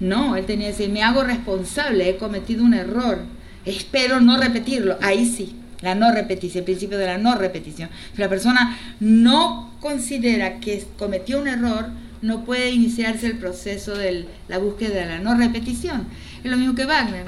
No, 0.00 0.36
él 0.36 0.44
tenía 0.44 0.66
que 0.66 0.72
decir, 0.72 0.90
me 0.90 1.02
hago 1.02 1.22
responsable, 1.22 2.08
he 2.08 2.16
cometido 2.16 2.64
un 2.64 2.74
error, 2.74 3.18
espero 3.64 4.20
no 4.20 4.36
repetirlo. 4.36 4.98
Ahí 5.00 5.24
sí, 5.26 5.54
la 5.80 5.94
no 5.94 6.12
repetición, 6.12 6.60
el 6.60 6.64
principio 6.64 6.98
de 6.98 7.06
la 7.06 7.18
no 7.18 7.36
repetición. 7.36 7.88
Si 8.14 8.20
la 8.20 8.28
persona 8.28 8.76
no 8.98 9.72
considera 9.80 10.58
que 10.58 10.84
cometió 10.98 11.40
un 11.40 11.46
error, 11.46 11.86
no 12.22 12.44
puede 12.44 12.70
iniciarse 12.70 13.26
el 13.26 13.38
proceso 13.38 13.94
de 13.94 14.26
la 14.48 14.58
búsqueda 14.58 14.94
de 14.94 15.06
la 15.06 15.18
no 15.20 15.36
repetición. 15.36 16.06
Es 16.42 16.50
lo 16.50 16.56
mismo 16.56 16.74
que 16.74 16.86
Wagner, 16.86 17.24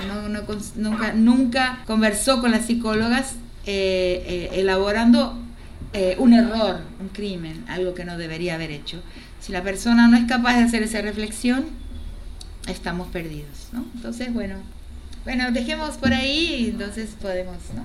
nunca, 0.77 1.13
nunca 1.15 1.83
conversó 1.87 2.41
con 2.41 2.51
las 2.51 2.67
psicólogas 2.67 3.37
eh, 3.67 4.25
eh, 4.27 4.61
elaborando 4.61 5.46
eh, 5.97 6.15
un 6.19 6.35
error, 6.35 6.81
un 7.01 7.09
crimen, 7.09 7.65
algo 7.69 7.95
que 7.95 8.05
no 8.05 8.19
debería 8.19 8.57
haber 8.57 8.71
hecho. 8.71 9.03
Si 9.41 9.51
la 9.51 9.63
persona 9.63 10.09
no 10.09 10.19
es 10.19 10.27
capaz 10.27 10.59
de 10.59 10.65
hacer 10.65 10.83
esa 10.83 11.01
reflexión, 11.01 11.65
estamos 12.69 13.09
perdidos, 13.09 13.69
¿no? 13.73 13.87
Entonces, 13.95 14.31
bueno, 14.35 14.57
bueno, 15.27 15.51
dejemos 15.51 15.97
por 15.97 16.15
ahí 16.15 16.55
y 16.55 16.71
entonces 16.71 17.17
podemos, 17.21 17.57
¿no? 17.75 17.85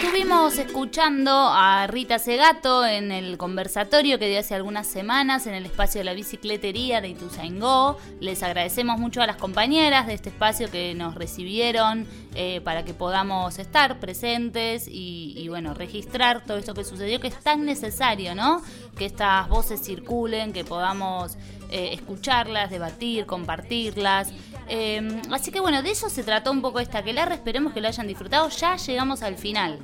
Estuvimos 0.00 0.56
escuchando 0.58 1.32
a 1.32 1.88
Rita 1.88 2.20
Segato 2.20 2.86
en 2.86 3.10
el 3.10 3.36
conversatorio 3.36 4.20
que 4.20 4.28
dio 4.28 4.38
hace 4.38 4.54
algunas 4.54 4.86
semanas 4.86 5.48
en 5.48 5.54
el 5.54 5.66
espacio 5.66 6.00
de 6.00 6.04
la 6.04 6.14
bicicletería 6.14 7.00
de 7.00 7.08
Ituzaingó. 7.08 7.98
Les 8.20 8.44
agradecemos 8.44 8.98
mucho 9.00 9.20
a 9.22 9.26
las 9.26 9.36
compañeras 9.36 10.06
de 10.06 10.14
este 10.14 10.28
espacio 10.28 10.70
que 10.70 10.94
nos 10.94 11.16
recibieron 11.16 12.06
eh, 12.36 12.60
para 12.62 12.84
que 12.84 12.94
podamos 12.94 13.58
estar 13.58 13.98
presentes 13.98 14.86
y, 14.86 15.34
y, 15.36 15.48
bueno, 15.48 15.74
registrar 15.74 16.44
todo 16.44 16.58
esto 16.58 16.74
que 16.74 16.84
sucedió, 16.84 17.18
que 17.18 17.28
es 17.28 17.42
tan 17.42 17.66
necesario, 17.66 18.36
¿no? 18.36 18.62
Que 18.96 19.04
estas 19.04 19.48
voces 19.48 19.82
circulen, 19.84 20.52
que 20.52 20.64
podamos 20.64 21.36
eh, 21.68 21.90
escucharlas, 21.94 22.70
debatir, 22.70 23.26
compartirlas. 23.26 24.32
Eh, 24.68 25.22
así 25.30 25.50
que 25.50 25.60
bueno, 25.60 25.82
de 25.82 25.90
eso 25.90 26.08
se 26.08 26.24
trató 26.24 26.50
un 26.50 26.62
poco 26.62 26.80
esta 26.80 26.98
aquelarre. 26.98 27.34
Esperemos 27.34 27.72
que 27.72 27.80
lo 27.80 27.88
hayan 27.88 28.06
disfrutado. 28.06 28.48
Ya 28.48 28.76
llegamos 28.76 29.22
al 29.22 29.36
final. 29.36 29.78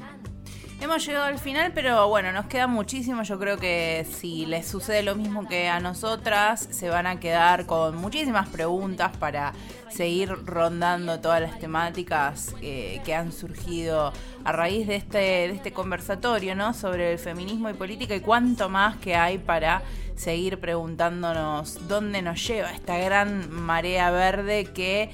Hemos 0.82 1.06
llegado 1.06 1.26
al 1.26 1.38
final, 1.38 1.70
pero 1.72 2.08
bueno, 2.08 2.32
nos 2.32 2.46
queda 2.46 2.66
muchísimo. 2.66 3.22
Yo 3.22 3.38
creo 3.38 3.56
que 3.56 4.04
si 4.18 4.46
les 4.46 4.66
sucede 4.66 5.04
lo 5.04 5.14
mismo 5.14 5.46
que 5.46 5.68
a 5.68 5.78
nosotras, 5.78 6.66
se 6.72 6.88
van 6.88 7.06
a 7.06 7.20
quedar 7.20 7.66
con 7.66 7.96
muchísimas 7.96 8.48
preguntas 8.48 9.16
para 9.16 9.52
seguir 9.90 10.30
rondando 10.44 11.20
todas 11.20 11.40
las 11.40 11.60
temáticas 11.60 12.56
eh, 12.62 13.00
que 13.04 13.14
han 13.14 13.30
surgido 13.30 14.12
a 14.42 14.50
raíz 14.50 14.88
de 14.88 14.96
este, 14.96 15.18
de 15.18 15.50
este 15.52 15.72
conversatorio, 15.72 16.56
¿no? 16.56 16.74
Sobre 16.74 17.12
el 17.12 17.20
feminismo 17.20 17.70
y 17.70 17.74
política 17.74 18.16
y 18.16 18.20
cuánto 18.20 18.68
más 18.68 18.96
que 18.96 19.14
hay 19.14 19.38
para 19.38 19.82
seguir 20.16 20.58
preguntándonos 20.58 21.86
dónde 21.86 22.22
nos 22.22 22.44
lleva 22.44 22.72
esta 22.72 22.98
gran 22.98 23.52
marea 23.52 24.10
verde 24.10 24.64
que 24.64 25.10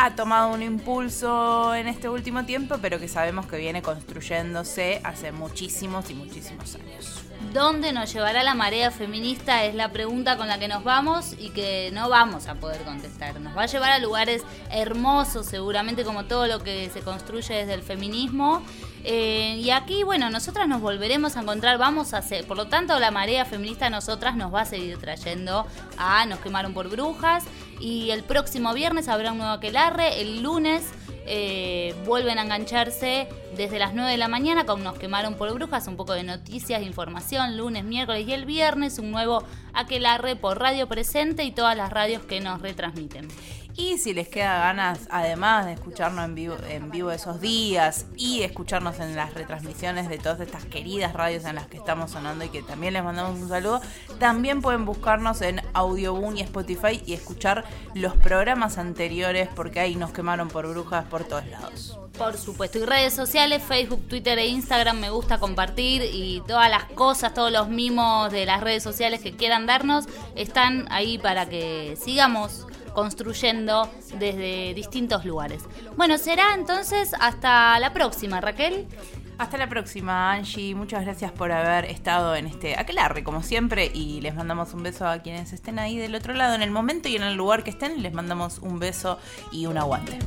ha 0.00 0.14
tomado 0.14 0.54
un 0.54 0.62
impulso 0.62 1.74
en 1.74 1.88
este 1.88 2.08
último 2.08 2.44
tiempo, 2.44 2.76
pero 2.80 3.00
que 3.00 3.08
sabemos 3.08 3.46
que 3.46 3.56
viene 3.56 3.82
construyéndose 3.82 5.00
hace 5.02 5.32
muchísimos 5.32 6.08
y 6.08 6.14
muchísimos 6.14 6.76
años. 6.76 7.24
¿Dónde 7.52 7.92
nos 7.92 8.12
llevará 8.12 8.44
la 8.44 8.54
marea 8.54 8.92
feminista? 8.92 9.64
Es 9.64 9.74
la 9.74 9.90
pregunta 9.90 10.36
con 10.36 10.46
la 10.46 10.60
que 10.60 10.68
nos 10.68 10.84
vamos 10.84 11.34
y 11.36 11.50
que 11.50 11.90
no 11.92 12.08
vamos 12.08 12.46
a 12.46 12.54
poder 12.54 12.82
contestar. 12.82 13.40
Nos 13.40 13.56
va 13.56 13.62
a 13.62 13.66
llevar 13.66 13.90
a 13.90 13.98
lugares 13.98 14.44
hermosos, 14.70 15.46
seguramente 15.46 16.04
como 16.04 16.26
todo 16.26 16.46
lo 16.46 16.62
que 16.62 16.88
se 16.90 17.00
construye 17.00 17.54
desde 17.54 17.74
el 17.74 17.82
feminismo. 17.82 18.62
Eh, 19.10 19.56
y 19.56 19.70
aquí, 19.70 20.02
bueno, 20.02 20.28
nosotras 20.28 20.68
nos 20.68 20.82
volveremos 20.82 21.38
a 21.38 21.40
encontrar, 21.40 21.78
vamos 21.78 22.12
a 22.12 22.18
hacer, 22.18 22.46
por 22.46 22.58
lo 22.58 22.68
tanto, 22.68 22.98
la 22.98 23.10
marea 23.10 23.46
feminista 23.46 23.88
nosotras 23.88 24.36
nos 24.36 24.52
va 24.52 24.60
a 24.60 24.64
seguir 24.66 24.98
trayendo 24.98 25.66
a 25.96 26.26
Nos 26.26 26.40
quemaron 26.40 26.74
por 26.74 26.90
brujas. 26.90 27.44
Y 27.80 28.10
el 28.10 28.22
próximo 28.22 28.74
viernes 28.74 29.08
habrá 29.08 29.32
un 29.32 29.38
nuevo 29.38 29.54
aquelarre, 29.54 30.20
el 30.20 30.42
lunes 30.42 30.84
eh, 31.24 31.94
vuelven 32.04 32.38
a 32.38 32.42
engancharse 32.42 33.28
desde 33.56 33.78
las 33.78 33.94
9 33.94 34.10
de 34.10 34.18
la 34.18 34.28
mañana 34.28 34.66
con 34.66 34.84
Nos 34.84 34.98
quemaron 34.98 35.36
por 35.36 35.54
brujas, 35.54 35.88
un 35.88 35.96
poco 35.96 36.12
de 36.12 36.24
noticias, 36.24 36.82
información, 36.82 37.56
lunes, 37.56 37.84
miércoles 37.84 38.28
y 38.28 38.34
el 38.34 38.44
viernes 38.44 38.98
un 38.98 39.10
nuevo 39.10 39.42
aquelarre 39.72 40.36
por 40.36 40.58
Radio 40.58 40.86
Presente 40.86 41.44
y 41.44 41.50
todas 41.50 41.74
las 41.78 41.88
radios 41.90 42.26
que 42.26 42.40
nos 42.40 42.60
retransmiten. 42.60 43.28
Y 43.78 43.98
si 43.98 44.12
les 44.12 44.28
queda 44.28 44.58
ganas, 44.58 45.06
además 45.08 45.64
de 45.64 45.74
escucharnos 45.74 46.24
en 46.24 46.34
vivo, 46.34 46.56
en 46.68 46.90
vivo 46.90 47.12
esos 47.12 47.40
días 47.40 48.06
y 48.16 48.42
escucharnos 48.42 48.98
en 48.98 49.14
las 49.14 49.34
retransmisiones 49.34 50.08
de 50.08 50.18
todas 50.18 50.40
estas 50.40 50.64
queridas 50.64 51.12
radios 51.12 51.44
en 51.44 51.54
las 51.54 51.68
que 51.68 51.76
estamos 51.76 52.10
sonando 52.10 52.44
y 52.44 52.48
que 52.48 52.60
también 52.60 52.94
les 52.94 53.04
mandamos 53.04 53.38
un 53.38 53.48
saludo, 53.48 53.80
también 54.18 54.62
pueden 54.62 54.84
buscarnos 54.84 55.42
en 55.42 55.62
Audioboom 55.74 56.36
y 56.36 56.40
Spotify 56.40 57.00
y 57.06 57.12
escuchar 57.12 57.64
los 57.94 58.16
programas 58.16 58.78
anteriores 58.78 59.48
porque 59.54 59.78
ahí 59.78 59.94
nos 59.94 60.10
quemaron 60.10 60.48
por 60.48 60.66
brujas 60.66 61.04
por 61.04 61.22
todos 61.22 61.46
lados. 61.46 62.00
Por 62.18 62.36
supuesto, 62.36 62.78
y 62.78 62.84
redes 62.84 63.14
sociales, 63.14 63.62
Facebook, 63.62 64.08
Twitter 64.08 64.40
e 64.40 64.48
Instagram, 64.48 64.98
me 64.98 65.10
gusta 65.10 65.38
compartir 65.38 66.02
y 66.02 66.42
todas 66.48 66.68
las 66.68 66.86
cosas, 66.86 67.32
todos 67.32 67.52
los 67.52 67.68
mimos 67.68 68.32
de 68.32 68.44
las 68.44 68.60
redes 68.60 68.82
sociales 68.82 69.20
que 69.20 69.36
quieran 69.36 69.66
darnos 69.66 70.06
están 70.34 70.88
ahí 70.90 71.18
para 71.18 71.48
que 71.48 71.96
sigamos 72.02 72.66
construyendo 72.98 73.88
desde 74.18 74.74
distintos 74.74 75.24
lugares. 75.24 75.62
Bueno, 75.96 76.18
será 76.18 76.54
entonces 76.56 77.12
hasta 77.20 77.78
la 77.78 77.92
próxima, 77.92 78.40
Raquel. 78.40 78.88
Hasta 79.38 79.56
la 79.56 79.68
próxima, 79.68 80.32
Angie. 80.32 80.74
Muchas 80.74 81.04
gracias 81.04 81.30
por 81.30 81.52
haber 81.52 81.84
estado 81.84 82.34
en 82.34 82.48
este 82.48 82.76
aquelarre, 82.76 83.22
como 83.22 83.44
siempre. 83.44 83.88
Y 83.94 84.20
les 84.20 84.34
mandamos 84.34 84.74
un 84.74 84.82
beso 84.82 85.06
a 85.06 85.20
quienes 85.20 85.52
estén 85.52 85.78
ahí 85.78 85.96
del 85.96 86.16
otro 86.16 86.34
lado. 86.34 86.56
En 86.56 86.62
el 86.62 86.72
momento 86.72 87.08
y 87.08 87.14
en 87.14 87.22
el 87.22 87.36
lugar 87.36 87.62
que 87.62 87.70
estén, 87.70 88.02
les 88.02 88.12
mandamos 88.12 88.58
un 88.58 88.80
beso 88.80 89.20
y 89.52 89.66
un 89.66 89.78
aguante. 89.78 90.18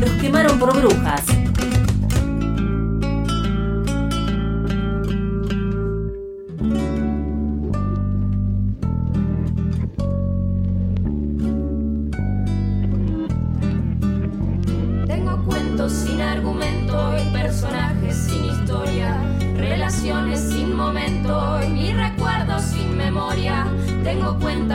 Los 0.00 0.10
quemaron 0.20 0.58
por 0.58 0.74
brujas. 0.74 1.24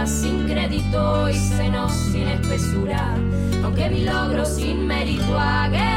Sin 0.08 0.48
crédito 0.48 1.30
y 1.30 1.36
senos 1.36 1.92
sin 1.94 2.28
espesura, 2.28 3.16
aunque 3.64 3.90
mi 3.90 4.02
logro 4.06 4.46
sin 4.46 4.88
mérito 4.88 5.38
a 5.38 5.68
guerrador. 5.68 5.97